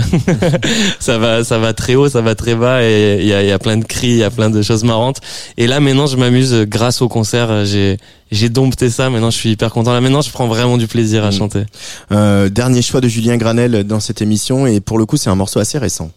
ça 0.99 1.17
va, 1.17 1.43
ça 1.43 1.57
va 1.57 1.73
très 1.73 1.95
haut, 1.95 2.07
ça 2.07 2.21
va 2.21 2.35
très 2.35 2.53
bas. 2.53 2.83
Et 2.83 3.17
il 3.19 3.25
y 3.27 3.33
a, 3.33 3.41
y 3.41 3.51
a 3.51 3.57
plein 3.57 3.77
de 3.77 3.83
cris, 3.85 4.09
il 4.09 4.17
y 4.17 4.23
a 4.23 4.29
plein 4.29 4.51
de 4.51 4.61
choses 4.61 4.83
marrantes. 4.83 5.17
Et 5.57 5.65
là, 5.65 5.79
maintenant, 5.79 6.05
je 6.05 6.17
m'amuse 6.17 6.53
euh, 6.53 6.65
grâce 6.65 7.01
au 7.01 7.07
concert. 7.07 7.65
J'ai, 7.65 7.97
j'ai 8.31 8.49
dompté 8.49 8.91
ça. 8.91 9.09
Maintenant, 9.09 9.31
je 9.31 9.37
suis 9.37 9.49
hyper 9.49 9.71
content. 9.71 9.91
Là, 9.91 10.01
maintenant, 10.01 10.21
je 10.21 10.29
prends 10.29 10.47
vraiment 10.47 10.77
du 10.77 10.85
plaisir 10.85 11.23
à 11.25 11.29
Mm. 11.29 11.31
chanter. 11.31 11.63
Euh, 12.11 12.49
Dernier 12.49 12.83
choix 12.83 13.01
de 13.01 13.07
Julien 13.07 13.37
Granel 13.37 13.83
dans 13.85 13.99
cette 13.99 14.21
émission 14.21 14.67
et 14.67 14.81
pour 14.81 14.99
le 14.99 15.05
coup 15.07 15.17
c'est 15.17 15.29
un 15.31 15.35
morceau 15.35 15.59
assez 15.59 15.77
récent. 15.79 16.11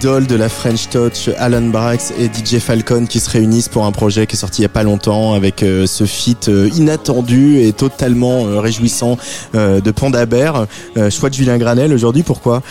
Idoles 0.00 0.26
de 0.26 0.34
la 0.34 0.48
French 0.48 0.88
Touch, 0.88 1.28
Alan 1.36 1.60
Brax 1.60 2.14
et 2.18 2.24
DJ 2.24 2.58
Falcon 2.58 3.04
qui 3.04 3.20
se 3.20 3.28
réunissent 3.28 3.68
pour 3.68 3.84
un 3.84 3.92
projet 3.92 4.26
qui 4.26 4.34
est 4.34 4.38
sorti 4.38 4.62
il 4.62 4.64
y 4.64 4.66
a 4.66 4.70
pas 4.70 4.82
longtemps 4.82 5.34
avec 5.34 5.62
euh, 5.62 5.86
ce 5.86 6.04
feat 6.04 6.48
euh, 6.48 6.70
inattendu 6.74 7.60
et 7.60 7.74
totalement 7.74 8.46
euh, 8.46 8.60
réjouissant 8.60 9.18
de 9.52 9.90
Panda 9.90 10.24
Bear. 10.24 10.66
Choix 11.10 11.28
de 11.28 11.34
Julien 11.34 11.58
Granel 11.58 11.92
aujourd'hui, 11.92 12.22
pourquoi? 12.22 12.62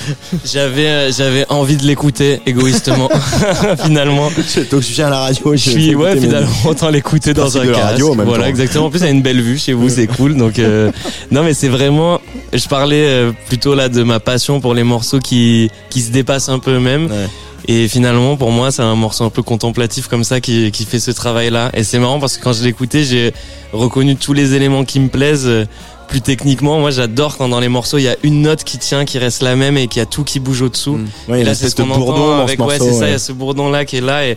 J'avais, 0.44 1.12
j'avais 1.12 1.46
envie 1.50 1.78
de 1.78 1.84
l'écouter 1.84 2.42
égoïstement. 2.48 3.10
finalement. 3.86 4.30
Donc 4.72 4.82
je 4.82 4.94
viens 4.94 5.08
à 5.08 5.12
la 5.12 5.20
radio, 5.20 5.52
Je 5.56 5.70
suis, 5.70 5.96
ouais, 5.96 6.20
finalement, 6.20 6.50
autant 6.66 6.90
l'écouter 6.90 7.34
dans 7.36 7.58
un 7.58 7.66
casque. 7.66 7.80
radio, 7.80 8.12
en 8.12 8.16
même 8.16 8.28
voilà, 8.28 8.46
temps. 8.46 8.50
exactement. 8.50 8.86
En 8.86 8.90
plus, 8.90 9.00
il 9.00 9.06
y 9.06 9.08
a 9.08 9.12
une 9.12 9.22
belle 9.22 9.42
vue 9.42 9.60
chez 9.60 9.74
vous, 9.74 9.90
c'est 9.90 10.08
cool. 10.08 10.36
Donc, 10.36 10.60
non, 11.32 11.44
mais 11.44 11.54
c'est 11.54 11.70
vraiment, 11.70 12.20
je 12.54 12.68
parlais 12.68 13.06
euh, 13.08 13.32
plutôt 13.47 13.76
là 13.76 13.89
de 13.89 14.04
ma 14.04 14.20
passion 14.20 14.60
pour 14.62 14.74
les 14.74 14.84
morceaux 14.84 15.20
qui, 15.20 15.70
qui 15.89 16.02
se 16.02 16.12
dépassent 16.12 16.50
un 16.50 16.60
peu 16.60 16.76
eux-mêmes. 16.76 17.08
Ouais. 17.08 17.28
Et 17.68 17.88
finalement, 17.88 18.36
pour 18.38 18.52
moi, 18.52 18.72
c'est 18.72 18.82
un 18.82 18.95
morceau 18.95 19.26
un 19.26 19.30
peu 19.30 19.43
contemplatif 19.43 20.08
comme 20.08 20.24
ça 20.24 20.39
qui, 20.41 20.72
qui 20.72 20.86
fait 20.86 21.00
ce 21.00 21.12
travail-là. 21.12 21.70
Et 21.74 21.84
c'est 21.84 22.00
marrant 22.00 22.20
parce 22.20 22.38
que 22.38 22.43
quand 22.43 22.54
je 22.54 22.64
l'écoutais, 22.64 23.04
j'ai 23.04 23.34
reconnu 23.74 24.16
tous 24.16 24.34
les 24.34 24.54
éléments 24.56 24.86
qui 24.86 25.00
me 25.00 25.10
plaisent. 25.10 25.45
euh, 25.47 25.66
Plus 26.08 26.22
techniquement, 26.22 26.80
moi 26.80 26.89
j'adore 26.89 27.38
quand 27.38 27.50
dans 27.50 27.60
les 27.60 27.70
morceaux 27.70 28.00
il 28.00 28.06
y 28.06 28.08
a 28.08 28.16
une 28.24 28.41
note 28.41 28.64
qui 28.64 28.80
tient, 28.80 29.06
qui 29.06 29.20
reste 29.20 29.43
la 29.43 29.56
même 29.56 29.78
et 29.78 29.88
qu'il 29.88 30.00
y 30.00 30.02
a 30.02 30.08
tout 30.08 30.24
qui 30.24 30.39
bouge 30.39 30.64
au-dessous. 30.64 30.97
Ouais, 31.28 31.28
il 31.28 31.32
y 31.32 31.34
a 31.34 31.38
Et 31.41 31.43
là, 31.43 31.54
c'est 31.54 31.70
ce 31.70 31.76
qu'on 31.76 31.86
bourdon 31.86 32.14
entend 32.14 32.41
avec, 32.41 32.58
ce 32.60 32.64
ouais, 32.66 32.80
c'est 32.80 32.93
ça, 32.93 33.06
il 33.06 33.10
y 33.10 33.12
ouais. 33.12 33.14
a 33.14 33.20
ce 33.20 33.32
bourdon 33.32 33.70
là 33.70 33.86
qui 33.86 33.97
est 33.97 34.02
là 34.02 34.26
et, 34.26 34.36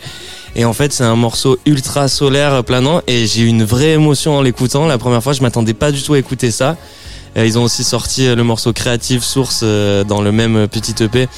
et 0.54 0.66
en 0.66 0.74
fait, 0.74 0.92
c'est 0.92 1.04
un 1.04 1.16
morceau 1.16 1.58
ultra 1.64 2.08
solaire 2.08 2.62
planant 2.62 3.00
et 3.06 3.26
j'ai 3.26 3.40
eu 3.44 3.46
une 3.46 3.64
vraie 3.64 3.92
émotion 3.92 4.36
en 4.36 4.42
l'écoutant. 4.42 4.84
La 4.86 4.98
première 4.98 5.22
fois, 5.22 5.32
je 5.32 5.40
m'attendais 5.40 5.72
pas 5.72 5.92
du 5.92 6.02
tout 6.02 6.12
à 6.12 6.18
écouter 6.18 6.50
ça. 6.50 6.76
Ils 7.37 7.59
ont 7.59 7.62
aussi 7.62 7.85
sorti 7.85 8.26
euh, 8.26 8.35
le 8.35 8.45
morceau 8.45 8.72
Creative 8.72 9.22
Source 9.22 9.61
euh, 9.62 10.05
dans 10.05 10.20
le 10.20 10.33
même 10.33 10.57
euh, 10.57 10.66
petit 10.66 10.95
EP 11.03 11.28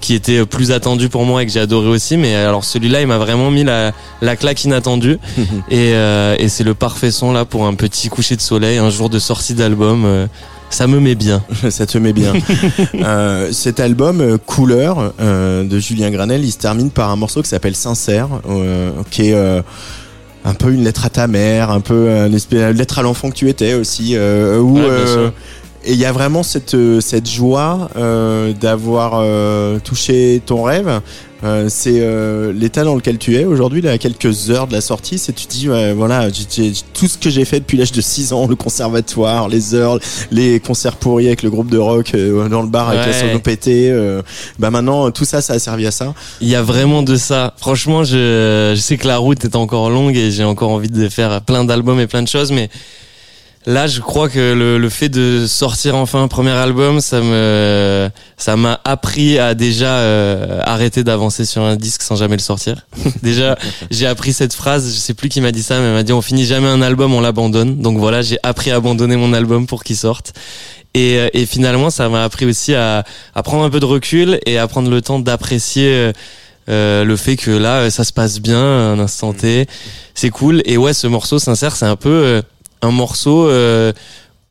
qui 0.00 0.14
était 0.14 0.46
plus 0.46 0.70
attendu 0.72 1.08
pour 1.08 1.24
moi 1.24 1.42
et 1.42 1.46
que 1.46 1.52
j'ai 1.52 1.60
adoré 1.60 1.88
aussi. 1.88 2.16
Mais 2.16 2.34
alors 2.34 2.64
celui-là, 2.64 3.00
il 3.00 3.06
m'a 3.06 3.18
vraiment 3.18 3.50
mis 3.50 3.64
la, 3.64 3.92
la 4.22 4.36
claque 4.36 4.64
inattendue 4.64 5.18
et, 5.70 5.92
euh, 5.94 6.36
et 6.38 6.48
c'est 6.48 6.64
le 6.64 6.74
parfait 6.74 7.10
son 7.10 7.32
là 7.32 7.44
pour 7.44 7.66
un 7.66 7.74
petit 7.74 8.08
coucher 8.08 8.36
de 8.36 8.40
soleil, 8.40 8.78
un 8.78 8.90
jour 8.90 9.10
de 9.10 9.18
sortie 9.18 9.54
d'album. 9.54 10.04
euh, 10.04 10.26
ça 10.70 10.86
me 10.86 11.00
met 11.00 11.16
bien. 11.16 11.42
Ça 11.70 11.84
te 11.84 11.98
met 11.98 12.12
bien. 12.12 12.32
Euh, 12.94 13.50
cet 13.50 13.80
album 13.80 14.38
Couleur 14.46 15.12
euh, 15.20 15.64
de 15.64 15.78
Julien 15.80 16.10
Granel, 16.10 16.44
il 16.44 16.52
se 16.52 16.58
termine 16.58 16.90
par 16.90 17.10
un 17.10 17.16
morceau 17.16 17.42
qui 17.42 17.48
s'appelle 17.48 17.74
Sincère, 17.74 18.28
euh, 18.48 18.92
qui 19.10 19.30
est 19.30 19.34
euh, 19.34 19.62
un 20.44 20.54
peu 20.54 20.72
une 20.72 20.84
lettre 20.84 21.04
à 21.04 21.10
ta 21.10 21.26
mère, 21.26 21.70
un 21.70 21.80
peu 21.80 22.08
euh, 22.08 22.26
une 22.26 22.34
espèce 22.34 22.74
lettre 22.74 22.98
à 22.98 23.02
l'enfant 23.02 23.30
que 23.30 23.36
tu 23.36 23.48
étais 23.48 23.74
aussi, 23.74 24.16
euh, 24.16 24.58
où 24.58 24.76
Ouais, 24.76 24.82
bien 24.82 24.90
euh, 24.90 25.30
et 25.84 25.92
il 25.92 25.98
y 25.98 26.04
a 26.04 26.12
vraiment 26.12 26.42
cette 26.42 26.76
cette 27.00 27.28
joie 27.28 27.88
euh, 27.96 28.52
d'avoir 28.52 29.12
euh, 29.14 29.78
touché 29.78 30.42
ton 30.44 30.62
rêve. 30.62 31.00
Euh, 31.42 31.66
c'est 31.70 32.00
euh, 32.00 32.52
l'état 32.52 32.84
dans 32.84 32.94
lequel 32.94 33.16
tu 33.18 33.36
es 33.36 33.44
aujourd'hui, 33.44 33.80
là, 33.80 33.92
à 33.92 33.98
quelques 33.98 34.50
heures 34.50 34.66
de 34.66 34.72
la 34.72 34.80
sortie. 34.80 35.18
C'est 35.18 35.32
tu 35.32 35.46
dis, 35.46 35.68
ouais, 35.70 35.92
voilà, 35.94 36.28
tout 36.30 37.06
ce 37.08 37.16
que 37.16 37.30
j'ai 37.30 37.44
fait 37.44 37.60
depuis 37.60 37.78
l'âge 37.78 37.92
de 37.92 38.00
6 38.00 38.32
ans, 38.32 38.46
le 38.46 38.56
conservatoire, 38.56 39.48
les 39.48 39.74
heures, 39.74 39.98
les 40.30 40.60
concerts 40.60 40.96
pourris 40.96 41.26
avec 41.28 41.42
le 41.42 41.50
groupe 41.50 41.70
de 41.70 41.78
rock 41.78 42.12
euh, 42.14 42.48
dans 42.48 42.62
le 42.62 42.68
bar 42.68 42.88
avec 42.90 43.00
la 43.00 43.06
Ouais. 43.10 43.12
sono 43.28 43.38
pétée. 43.40 43.90
euh, 43.90 44.22
bah 44.58 44.70
maintenant, 44.70 45.10
tout 45.10 45.24
ça, 45.24 45.40
ça 45.40 45.54
a 45.54 45.58
servi 45.58 45.86
à 45.86 45.90
ça. 45.90 46.14
Il 46.40 46.48
y 46.48 46.54
a 46.54 46.62
vraiment 46.62 47.02
de 47.02 47.16
ça. 47.16 47.54
Franchement, 47.56 48.04
je, 48.04 48.72
je 48.76 48.80
sais 48.80 48.96
que 48.98 49.06
la 49.06 49.16
route 49.18 49.44
est 49.44 49.56
encore 49.56 49.88
longue 49.90 50.16
et 50.16 50.30
j'ai 50.30 50.44
encore 50.44 50.70
envie 50.70 50.88
de 50.88 51.08
faire 51.08 51.40
plein 51.40 51.64
d'albums 51.64 52.00
et 52.00 52.06
plein 52.06 52.22
de 52.22 52.28
choses, 52.28 52.52
mais 52.52 52.68
là, 53.66 53.86
je 53.86 54.00
crois 54.00 54.28
que 54.28 54.52
le, 54.54 54.78
le 54.78 54.88
fait 54.88 55.08
de 55.08 55.46
sortir 55.46 55.96
enfin 55.96 56.22
un 56.22 56.28
premier 56.28 56.50
album, 56.50 57.00
ça 57.00 57.20
me, 57.20 58.08
ça 58.36 58.56
m'a 58.56 58.80
appris 58.84 59.38
à 59.38 59.54
déjà 59.54 59.96
euh, 59.98 60.60
arrêter 60.64 61.04
d'avancer 61.04 61.44
sur 61.44 61.62
un 61.62 61.76
disque 61.76 62.02
sans 62.02 62.16
jamais 62.16 62.36
le 62.36 62.42
sortir. 62.42 62.86
déjà, 63.22 63.56
j'ai 63.90 64.06
appris 64.06 64.32
cette 64.32 64.54
phrase. 64.54 64.92
Je 64.94 64.98
sais 64.98 65.14
plus 65.14 65.28
qui 65.28 65.40
m'a 65.40 65.52
dit 65.52 65.62
ça, 65.62 65.78
mais 65.78 65.86
elle 65.86 65.92
m'a 65.94 66.02
dit 66.02 66.12
on 66.12 66.22
finit 66.22 66.44
jamais 66.46 66.68
un 66.68 66.82
album, 66.82 67.12
on 67.14 67.20
l'abandonne. 67.20 67.80
Donc 67.80 67.98
voilà, 67.98 68.22
j'ai 68.22 68.38
appris 68.42 68.70
à 68.70 68.76
abandonner 68.76 69.16
mon 69.16 69.32
album 69.32 69.66
pour 69.66 69.84
qu'il 69.84 69.96
sorte. 69.96 70.32
Et, 70.94 71.18
euh, 71.18 71.28
et 71.34 71.46
finalement, 71.46 71.90
ça 71.90 72.08
m'a 72.08 72.24
appris 72.24 72.46
aussi 72.46 72.74
à, 72.74 73.04
à 73.34 73.42
prendre 73.42 73.62
un 73.64 73.70
peu 73.70 73.78
de 73.78 73.84
recul 73.84 74.40
et 74.46 74.58
à 74.58 74.66
prendre 74.66 74.90
le 74.90 75.00
temps 75.02 75.18
d'apprécier. 75.20 75.86
euh, 75.88 76.12
euh, 76.68 77.04
le 77.04 77.16
fait 77.16 77.36
que 77.36 77.50
là 77.50 77.90
ça 77.90 78.04
se 78.04 78.12
passe 78.12 78.38
bien 78.38 78.60
un 78.60 78.98
instant 79.00 79.32
T 79.32 79.66
c'est 80.14 80.28
cool 80.28 80.60
et 80.66 80.76
ouais 80.76 80.92
ce 80.92 81.06
morceau 81.06 81.38
sincère 81.38 81.74
c'est 81.74 81.86
un 81.86 81.96
peu 81.96 82.10
euh, 82.10 82.42
un 82.82 82.90
morceau 82.90 83.48
euh, 83.48 83.92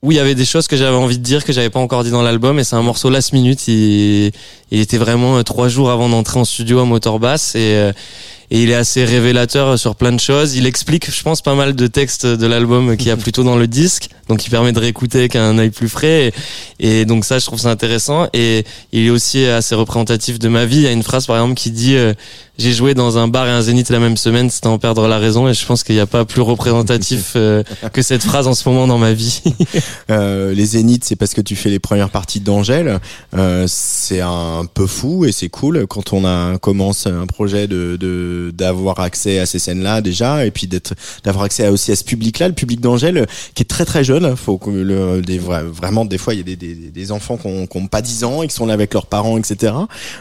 où 0.01 0.11
il 0.11 0.15
y 0.15 0.19
avait 0.19 0.35
des 0.35 0.45
choses 0.45 0.67
que 0.67 0.77
j'avais 0.77 0.95
envie 0.95 1.17
de 1.17 1.23
dire 1.23 1.43
que 1.43 1.51
j'avais 1.51 1.69
pas 1.69 1.79
encore 1.79 2.03
dit 2.03 2.11
dans 2.11 2.21
l'album 2.21 2.59
et 2.59 2.63
c'est 2.63 2.75
un 2.75 2.81
morceau 2.81 3.09
last 3.09 3.33
minute. 3.33 3.67
Il, 3.67 4.31
il 4.71 4.79
était 4.79 4.97
vraiment 4.97 5.37
euh, 5.37 5.43
trois 5.43 5.67
jours 5.67 5.89
avant 5.89 6.09
d'entrer 6.09 6.39
en 6.39 6.45
studio 6.45 6.79
à 6.79 6.85
Motorbass 6.85 7.55
et 7.55 7.73
euh, 7.75 7.91
et 8.51 8.63
il 8.63 8.69
est 8.69 8.75
assez 8.75 9.05
révélateur 9.05 9.77
sur 9.77 9.95
plein 9.95 10.11
de 10.11 10.19
choses. 10.19 10.55
Il 10.55 10.65
explique, 10.65 11.11
je 11.11 11.21
pense, 11.23 11.41
pas 11.41 11.55
mal 11.55 11.75
de 11.75 11.87
textes 11.87 12.25
de 12.25 12.47
l'album 12.47 12.97
qu'il 12.97 13.07
y 13.07 13.11
a 13.11 13.17
plutôt 13.25 13.43
dans 13.43 13.55
le 13.57 13.67
disque, 13.67 14.09
donc 14.27 14.45
il 14.45 14.49
permet 14.49 14.71
de 14.71 14.79
réécouter 14.79 15.19
avec 15.19 15.35
un 15.35 15.57
œil 15.57 15.69
plus 15.69 15.89
frais. 15.89 16.31
Et, 16.79 16.99
et 17.01 17.05
donc 17.05 17.25
ça, 17.25 17.39
je 17.39 17.45
trouve 17.45 17.59
ça 17.59 17.69
intéressant. 17.71 18.27
Et 18.33 18.63
il 18.91 19.05
est 19.05 19.09
aussi 19.09 19.45
assez 19.45 19.75
représentatif 19.75 20.39
de 20.39 20.47
ma 20.49 20.65
vie. 20.65 20.77
Il 20.77 20.83
y 20.83 20.87
a 20.87 20.91
une 20.91 21.03
phrase, 21.03 21.25
par 21.25 21.35
exemple, 21.37 21.55
qui 21.55 21.71
dit 21.71 21.95
euh, 21.95 22.13
J'ai 22.57 22.71
joué 22.73 22.93
dans 22.93 23.17
un 23.17 23.27
bar 23.27 23.47
et 23.47 23.51
un 23.51 23.61
zénith 23.61 23.89
la 23.89 23.99
même 23.99 24.17
semaine, 24.17 24.49
c'était 24.49 24.67
en 24.67 24.77
perdre 24.79 25.07
la 25.07 25.17
raison. 25.17 25.47
Et 25.47 25.53
je 25.53 25.65
pense 25.65 25.83
qu'il 25.83 25.95
n'y 25.95 26.01
a 26.01 26.05
pas 26.07 26.25
plus 26.25 26.41
représentatif 26.41 27.33
euh, 27.35 27.63
que 27.93 28.01
cette 28.01 28.23
phrase 28.23 28.47
en 28.47 28.53
ce 28.53 28.67
moment 28.69 28.87
dans 28.87 28.97
ma 28.97 29.13
vie. 29.13 29.41
Euh, 30.11 30.53
les 30.53 30.65
Zéniths, 30.65 31.03
c'est 31.05 31.15
parce 31.15 31.33
que 31.35 31.41
tu 31.41 31.55
fais 31.55 31.69
les 31.69 31.79
premières 31.79 32.09
parties 32.09 32.39
d'Angèle. 32.39 32.99
C'est 33.67 34.21
un 34.21 34.65
peu 34.73 34.87
fou 34.87 35.25
et 35.25 35.31
c'est 35.31 35.49
cool 35.49 35.85
quand 35.87 36.13
on 36.13 36.25
a 36.25 36.57
commence 36.57 37.05
un 37.05 37.27
projet 37.27 37.67
de 37.67 37.95
de- 37.99 38.38
d'avoir 38.53 38.99
accès 38.99 39.39
à 39.39 39.45
ces 39.45 39.59
scènes-là 39.59 40.01
déjà 40.01 40.45
et 40.45 40.51
puis 40.51 40.67
d'être 40.67 40.93
d'avoir 41.23 41.45
accès 41.45 41.65
à- 41.65 41.71
aussi 41.71 41.91
à 41.91 41.95
ce 41.95 42.03
public-là, 42.03 42.47
le 42.47 42.53
public 42.53 42.79
d'Angèle 42.81 43.25
qui 43.55 43.63
est 43.63 43.65
très 43.65 43.85
très 43.85 44.03
jeune. 44.03 44.35
Faut 44.35 44.57
que 44.57 44.69
le 44.69 45.21
des 45.21 45.39
vraiment 45.39 46.05
des 46.05 46.17
fois 46.17 46.33
il 46.33 46.37
y 46.37 46.41
a 46.41 46.43
des 46.43 46.55
des, 46.55 46.73
des 46.75 47.11
enfants 47.11 47.37
qui 47.37 47.47
ont, 47.47 47.67
qui 47.67 47.77
ont 47.77 47.87
pas 47.87 48.01
10 48.01 48.23
ans 48.23 48.43
et 48.43 48.47
qui 48.47 48.55
sont 48.55 48.65
là 48.65 48.73
avec 48.73 48.93
leurs 48.93 49.05
parents, 49.05 49.37
etc. 49.37 49.73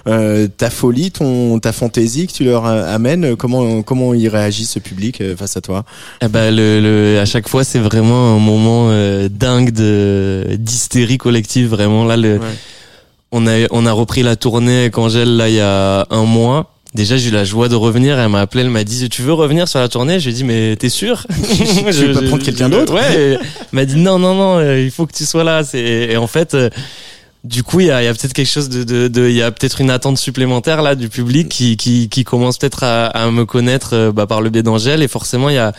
Euh, 0.06 0.48
ta 0.48 0.70
folie, 0.70 1.10
ton 1.10 1.58
ta 1.58 1.72
fantaisie 1.72 2.26
que 2.26 2.32
tu 2.32 2.44
leur 2.44 2.66
euh, 2.66 2.94
amènes, 2.94 3.36
comment 3.36 3.82
comment 3.82 4.14
il 4.14 4.28
réagit 4.28 4.64
ce 4.66 4.78
public 4.78 5.20
euh, 5.20 5.36
face 5.36 5.56
à 5.56 5.60
toi? 5.60 5.84
Eh 6.22 6.28
ben 6.28 6.54
le, 6.54 6.80
le, 6.80 7.20
à 7.20 7.24
chaque 7.24 7.48
fois, 7.48 7.64
c'est 7.64 7.78
vraiment 7.78 8.34
un 8.36 8.38
moment 8.38 8.88
euh, 8.90 9.28
dingue 9.30 9.70
de 9.72 10.56
d'hystérie 10.58 11.18
collective. 11.18 11.68
Vraiment 11.68 12.04
là, 12.04 12.16
le, 12.16 12.38
Ouais. 12.38 12.46
on 13.32 13.46
a 13.46 13.66
on 13.70 13.84
a 13.86 13.92
repris 13.92 14.22
la 14.22 14.36
tournée 14.36 14.80
avec 14.82 14.98
Angèle 14.98 15.36
là 15.36 15.48
il 15.48 15.54
y 15.56 15.60
a 15.60 16.06
un 16.10 16.24
mois. 16.24 16.72
Déjà, 16.94 17.16
j'ai 17.18 17.28
eu 17.28 17.32
la 17.32 17.44
joie 17.44 17.68
de 17.68 17.74
revenir. 17.74 18.18
Elle 18.18 18.30
m'a 18.30 18.40
appelé, 18.40 18.64
elle 18.64 18.70
m'a 18.70 18.82
dit 18.84 19.08
"Tu 19.10 19.22
veux 19.22 19.32
revenir 19.34 19.68
sur 19.68 19.78
la 19.78 19.88
tournée? 19.88 20.18
J'ai 20.20 20.32
dit 20.32 20.42
"Mais 20.44 20.74
t'es 20.76 20.88
sûr? 20.88 21.26
Tu 21.92 22.06
veux 22.06 22.12
pas 22.14 22.22
prendre 22.22 22.42
quelqu'un 22.42 22.68
d'autre 22.70 22.94
Ouais. 22.94 23.04
Elle 23.38 23.40
m'a 23.72 23.84
dit 23.84 23.96
"Non, 23.96 24.18
non, 24.18 24.34
non, 24.34 24.58
euh, 24.58 24.80
il 24.80 24.90
faut 24.90 25.06
que 25.06 25.12
tu 25.12 25.24
sois 25.26 25.44
là." 25.44 25.62
Et 25.74 26.16
en 26.16 26.26
fait. 26.26 26.54
euh, 26.54 26.70
du 27.44 27.62
coup, 27.62 27.78
il 27.80 27.86
y 27.86 27.90
a, 27.92 28.02
il 28.02 28.04
y 28.04 28.08
a 28.08 28.12
peut-être 28.14 28.32
quelque 28.32 28.50
chose 28.50 28.68
de, 28.68 28.82
de, 28.82 29.06
de- 29.06 29.28
il 29.28 29.34
y 29.36 29.42
a 29.42 29.50
peut-être 29.52 29.80
une 29.80 29.90
attente 29.90 30.18
supplémentaire 30.18 30.82
là 30.82 30.96
du 30.96 31.08
public 31.08 31.48
qui, 31.48 31.76
qui, 31.76 32.08
qui 32.08 32.24
commence 32.24 32.58
peut-être 32.58 32.82
à, 32.82 33.06
à 33.06 33.30
me 33.30 33.44
connaître 33.46 33.90
euh, 33.94 34.12
bah, 34.12 34.26
par 34.26 34.40
le 34.42 34.50
biais 34.50 34.64
d'Angèle 34.64 35.02
et 35.04 35.08
forcément 35.08 35.48
il 35.48 35.54
y 35.54 35.58
a, 35.58 35.72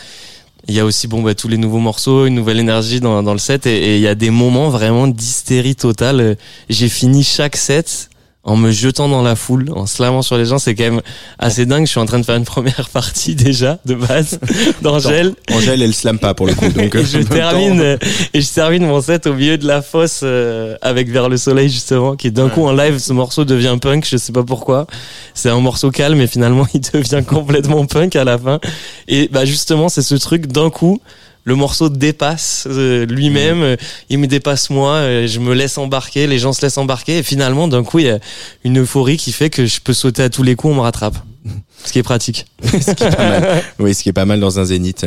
il 0.69 0.73
y 0.73 0.79
a 0.79 0.85
aussi 0.85 1.07
bon 1.07 1.21
bah, 1.21 1.35
tous 1.35 1.49
les 1.49 1.57
nouveaux 1.57 1.79
morceaux, 1.79 2.25
une 2.25 2.35
nouvelle 2.35 2.59
énergie 2.59 3.01
dans, 3.01 3.21
dans 3.23 3.33
le 3.33 3.39
set 3.39 3.67
et 3.67 3.95
il 3.97 4.01
y 4.01 4.07
a 4.07 4.15
des 4.15 4.29
moments 4.29 4.69
vraiment 4.69 5.05
d'hystérie 5.07 5.75
totale. 5.75 6.37
J'ai 6.69 6.87
fini 6.87 7.23
chaque 7.25 7.57
set 7.57 8.09
en 8.49 8.57
me 8.57 8.71
jetant 8.71 9.07
dans 9.09 9.21
la 9.21 9.35
foule, 9.35 9.67
en 9.75 9.85
slamant 9.85 10.21
sur 10.21 10.37
les 10.37 10.45
gens. 10.45 10.57
C'est 10.59 10.73
quand 10.75 10.83
même 10.85 11.01
assez 11.37 11.65
dingue. 11.65 11.85
Je 11.85 11.91
suis 11.91 11.99
en 11.99 12.05
train 12.05 12.19
de 12.19 12.25
faire 12.25 12.35
une 12.35 12.45
première 12.45 12.89
partie 12.93 13.35
déjà 13.35 13.79
de 13.85 13.95
base 13.95 14.39
d'Angèle. 14.81 15.33
Angèle, 15.53 15.81
elle 15.81 15.93
slam 15.93 16.17
pas 16.19 16.33
pour 16.33 16.47
le 16.47 16.53
coup. 16.55 16.67
Donc 16.69 16.95
Et 16.95 17.05
je 17.05 17.19
temps- 17.23 17.33
termine 17.35 17.79
euh, 17.79 17.97
et 18.33 18.41
je 18.41 18.49
termine 18.51 18.85
mon 18.85 19.01
set 19.01 19.27
au 19.27 19.33
milieu 19.33 19.57
de 19.57 19.67
la 19.67 19.81
fosse 19.81 20.21
euh, 20.23 20.75
avec 20.81 21.09
Vers 21.09 21.29
le 21.29 21.37
soleil 21.37 21.69
justement 21.69 22.15
qui 22.15 22.31
d'un 22.31 22.49
coup 22.49 22.65
en 22.65 22.71
live 22.73 22.97
ce 22.99 23.13
morceau 23.13 23.45
devient 23.45 23.77
punk 23.81 24.05
je 24.09 24.17
sais 24.17 24.31
pas 24.31 24.43
pourquoi 24.43 24.85
c'est 25.33 25.49
un 25.49 25.59
morceau 25.59 25.91
calme 25.91 26.19
et 26.21 26.27
finalement 26.27 26.65
il 26.73 26.81
devient 26.81 27.23
complètement 27.27 27.85
punk 27.85 28.15
à 28.15 28.23
la 28.23 28.37
fin 28.37 28.59
et 29.07 29.27
bah 29.31 29.45
justement 29.45 29.89
c'est 29.89 30.01
ce 30.01 30.15
truc 30.15 30.47
d'un 30.47 30.69
coup 30.69 30.99
le 31.43 31.55
morceau 31.55 31.89
dépasse 31.89 32.67
euh, 32.69 33.05
lui-même, 33.05 33.61
euh, 33.61 33.75
il 34.09 34.19
me 34.19 34.27
dépasse 34.27 34.69
moi, 34.69 34.95
euh, 34.95 35.27
je 35.27 35.39
me 35.39 35.53
laisse 35.53 35.77
embarquer, 35.77 36.27
les 36.27 36.39
gens 36.39 36.53
se 36.53 36.61
laissent 36.61 36.77
embarquer 36.77 37.19
et 37.19 37.23
finalement 37.23 37.67
d'un 37.67 37.83
coup 37.83 37.99
il 37.99 38.05
y 38.05 38.09
a 38.09 38.19
une 38.63 38.79
euphorie 38.79 39.17
qui 39.17 39.31
fait 39.31 39.49
que 39.49 39.65
je 39.65 39.79
peux 39.81 39.93
sauter 39.93 40.23
à 40.23 40.29
tous 40.29 40.43
les 40.43 40.55
coups, 40.55 40.73
on 40.73 40.75
me 40.75 40.81
rattrape. 40.81 41.15
Ce 41.85 41.93
qui 41.93 41.99
est 41.99 42.03
pratique. 42.03 42.45
ce 42.61 42.91
qui 42.91 43.03
est 43.05 43.15
pas 43.15 43.29
mal. 43.29 43.63
Oui, 43.79 43.95
ce 43.95 44.03
qui 44.03 44.09
est 44.09 44.13
pas 44.13 44.25
mal 44.25 44.41
dans 44.41 44.59
un 44.59 44.65
zénith. 44.65 45.05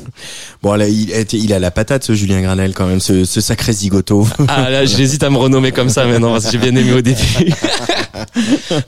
bon, 0.62 0.74
là, 0.74 0.88
il, 0.88 1.08
il 1.32 1.52
a 1.52 1.60
la 1.60 1.70
patate, 1.70 2.02
ce 2.02 2.14
Julien 2.14 2.42
Granel, 2.42 2.74
quand 2.74 2.86
même, 2.86 2.98
ce, 2.98 3.24
ce 3.24 3.40
sacré 3.40 3.72
zigoto. 3.72 4.26
Ah 4.48 4.70
là, 4.70 4.84
j'hésite 4.84 5.22
à 5.22 5.30
me 5.30 5.36
renommer 5.36 5.70
comme 5.70 5.88
ça 5.88 6.06
maintenant 6.06 6.32
parce 6.32 6.46
que 6.46 6.50
j'ai 6.50 6.58
bien 6.58 6.74
aimé 6.74 6.92
au 6.94 7.00
début. 7.00 7.52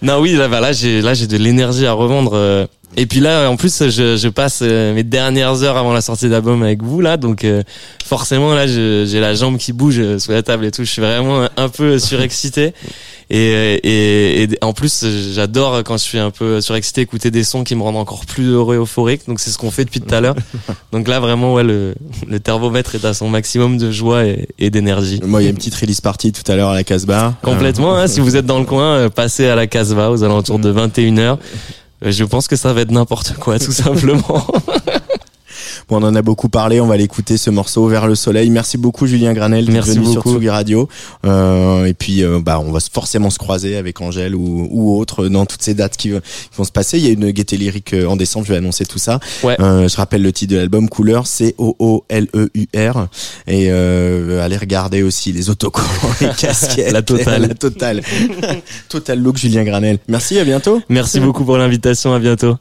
non, 0.02 0.18
oui, 0.18 0.32
là, 0.32 0.48
bah, 0.48 0.60
là, 0.60 0.72
j'ai 0.72 1.00
là 1.00 1.14
j'ai 1.14 1.28
de 1.28 1.36
l'énergie 1.36 1.86
à 1.86 1.92
revendre. 1.92 2.68
Euh. 2.96 3.00
Et 3.00 3.06
puis 3.06 3.20
là, 3.20 3.48
en 3.50 3.56
plus, 3.56 3.88
je, 3.88 4.16
je 4.16 4.28
passe 4.28 4.60
euh, 4.62 4.94
mes 4.94 5.02
dernières 5.04 5.62
heures 5.62 5.76
avant 5.76 5.92
la 5.92 6.00
sortie 6.00 6.28
d'album 6.28 6.62
avec 6.62 6.82
vous 6.82 7.00
là, 7.00 7.16
donc 7.16 7.44
euh, 7.44 7.62
forcément 8.04 8.54
là, 8.54 8.66
je- 8.66 9.06
j'ai 9.08 9.20
la 9.20 9.34
jambe 9.34 9.56
qui 9.58 9.72
bouge 9.72 9.98
euh, 9.98 10.18
sous 10.18 10.30
la 10.32 10.42
table 10.42 10.64
et 10.66 10.70
tout. 10.70 10.84
Je 10.84 10.90
suis 10.90 11.02
vraiment 11.02 11.48
un 11.56 11.68
peu 11.68 11.98
surexcité. 11.98 12.72
Et, 13.30 13.52
euh, 13.54 13.78
et, 13.82 14.42
et 14.42 14.48
en 14.60 14.74
plus, 14.74 15.06
j'adore 15.34 15.78
quand 15.84 15.96
je 15.96 16.02
suis 16.02 16.18
un 16.18 16.30
peu 16.30 16.60
surexcité 16.60 17.00
écouter 17.00 17.30
des 17.30 17.44
sons 17.44 17.64
qui 17.64 17.74
me 17.74 17.82
rendent 17.82 17.96
encore 17.96 18.26
plus 18.26 18.48
heureux 18.50 18.74
et 18.74 18.78
euphorique. 18.78 19.22
Donc 19.26 19.40
c'est 19.40 19.50
ce 19.50 19.56
qu'on 19.56 19.70
fait 19.70 19.86
depuis 19.86 20.00
tout 20.02 20.14
à 20.14 20.20
l'heure. 20.20 20.34
Donc 20.92 21.08
là, 21.08 21.18
vraiment, 21.18 21.54
ouais, 21.54 21.62
le, 21.64 21.94
le 22.28 22.40
thermomètre 22.40 22.94
est 22.94 23.06
à 23.06 23.14
son 23.14 23.30
maximum 23.30 23.78
de 23.78 23.90
joie 23.90 24.24
et, 24.26 24.48
et 24.58 24.68
d'énergie. 24.68 25.18
Moi, 25.24 25.40
il 25.40 25.44
y 25.44 25.46
a 25.46 25.50
une 25.50 25.56
petite 25.56 25.74
release 25.76 26.02
party 26.02 26.32
tout 26.32 26.50
à 26.52 26.56
l'heure 26.56 26.68
à 26.68 26.74
la 26.74 26.84
Casbah. 26.84 27.34
Complètement. 27.42 27.94
hein, 27.96 28.06
si 28.06 28.20
vous 28.20 28.36
êtes 28.36 28.44
dans 28.44 28.58
le 28.58 28.66
coin, 28.66 28.96
euh, 28.96 29.08
passez 29.08 29.46
à 29.46 29.54
la 29.54 29.66
Casbah 29.66 30.10
aux 30.10 30.22
alentours 30.24 30.58
de 30.58 30.70
21h. 30.70 31.18
Euh, 31.20 31.36
Je 32.04 32.24
pense 32.24 32.48
que 32.48 32.56
ça 32.56 32.72
va 32.72 32.80
être 32.80 32.90
n'importe 32.90 33.34
quoi, 33.34 33.58
tout 33.58 33.72
simplement. 33.72 34.46
Bon, 35.88 36.02
on 36.02 36.06
en 36.06 36.14
a 36.14 36.22
beaucoup 36.22 36.48
parlé, 36.48 36.80
on 36.80 36.86
va 36.86 36.96
l'écouter 36.96 37.36
ce 37.36 37.50
morceau 37.50 37.86
vers 37.86 38.06
le 38.06 38.14
soleil. 38.14 38.50
Merci 38.50 38.78
beaucoup 38.78 39.06
Julien 39.06 39.32
Granel 39.32 39.70
Merci 39.70 39.94
venu 39.94 40.04
sur 40.06 40.14
beaucoup. 40.16 40.32
Tsugi 40.34 40.48
Radio. 40.48 40.88
Euh, 41.24 41.84
et 41.84 41.94
puis 41.94 42.22
euh, 42.22 42.40
bah 42.40 42.58
on 42.60 42.72
va 42.72 42.80
forcément 42.92 43.30
se 43.30 43.38
croiser 43.38 43.76
avec 43.76 44.00
Angèle 44.00 44.34
ou, 44.34 44.68
ou 44.70 44.98
autre 44.98 45.28
dans 45.28 45.46
toutes 45.46 45.62
ces 45.62 45.74
dates 45.74 45.96
qui, 45.96 46.08
qui 46.10 46.56
vont 46.56 46.64
se 46.64 46.72
passer. 46.72 46.98
Il 46.98 47.04
y 47.06 47.08
a 47.08 47.12
une 47.12 47.30
gaieté 47.30 47.56
lyrique 47.56 47.92
euh, 47.94 48.06
en 48.06 48.16
décembre, 48.16 48.46
je 48.46 48.52
vais 48.52 48.58
annoncer 48.58 48.84
tout 48.84 48.98
ça. 48.98 49.20
Ouais. 49.42 49.56
Euh, 49.60 49.88
je 49.88 49.96
rappelle 49.96 50.22
le 50.22 50.32
titre 50.32 50.52
de 50.52 50.58
l'album 50.58 50.88
Couleur, 50.88 51.26
C 51.26 51.54
O 51.58 51.76
O 51.78 52.04
L 52.08 52.28
E 52.34 52.48
U 52.54 52.66
R 52.76 53.08
et 53.46 53.68
euh, 53.70 54.44
allez 54.44 54.56
regarder 54.56 55.02
aussi 55.02 55.32
les 55.32 55.50
autocollants, 55.50 55.88
les 56.20 56.28
casquettes, 56.38 56.92
La 56.92 57.02
totale. 57.02 57.42
la 57.48 57.54
totale. 57.54 58.02
Total 58.88 59.18
look 59.18 59.36
Julien 59.36 59.64
Granel. 59.64 59.98
Merci, 60.08 60.38
à 60.38 60.44
bientôt. 60.44 60.80
Merci 60.88 61.20
beaucoup 61.20 61.44
pour 61.44 61.58
l'invitation. 61.58 62.14
À 62.14 62.18
bientôt. 62.18 62.56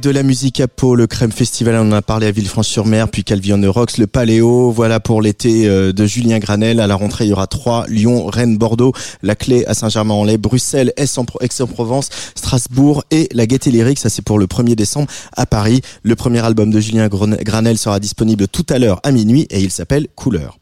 De 0.00 0.10
la 0.10 0.22
musique 0.22 0.60
à 0.60 0.68
Pau, 0.68 0.94
le 0.94 1.06
Crème 1.06 1.32
Festival, 1.32 1.74
on 1.74 1.88
en 1.88 1.92
a 1.92 2.02
parlé 2.02 2.26
à 2.26 2.30
Villefranche-sur-Mer, 2.30 3.08
puis 3.08 3.24
Calvi 3.24 3.52
on 3.52 3.60
Rocks, 3.70 3.98
le 3.98 4.06
Paléo, 4.06 4.70
voilà 4.70 5.00
pour 5.00 5.20
l'été 5.20 5.68
euh, 5.68 5.92
de 5.92 6.06
Julien 6.06 6.38
Granel. 6.38 6.80
À 6.80 6.86
la 6.86 6.94
rentrée, 6.94 7.26
il 7.26 7.28
y 7.28 7.32
aura 7.32 7.46
Troyes, 7.46 7.84
Lyon, 7.88 8.24
Rennes, 8.26 8.56
Bordeaux, 8.56 8.94
la 9.22 9.34
clé 9.34 9.66
à 9.66 9.74
Saint-Germain-en-Laye, 9.74 10.38
Bruxelles, 10.38 10.94
Aix-en-Provence, 10.96 12.08
Strasbourg 12.34 13.04
et 13.10 13.28
la 13.32 13.46
Gaîté 13.46 13.70
Lyrique, 13.70 13.98
ça 13.98 14.08
c'est 14.08 14.22
pour 14.22 14.38
le 14.38 14.46
1er 14.46 14.76
décembre 14.76 15.08
à 15.36 15.44
Paris. 15.44 15.82
Le 16.02 16.16
premier 16.16 16.42
album 16.42 16.70
de 16.70 16.80
Julien 16.80 17.08
Granel 17.08 17.76
sera 17.76 18.00
disponible 18.00 18.48
tout 18.48 18.66
à 18.70 18.78
l'heure 18.78 19.00
à 19.02 19.10
minuit 19.10 19.46
et 19.50 19.60
il 19.60 19.70
s'appelle 19.70 20.06
Couleur. 20.16 20.61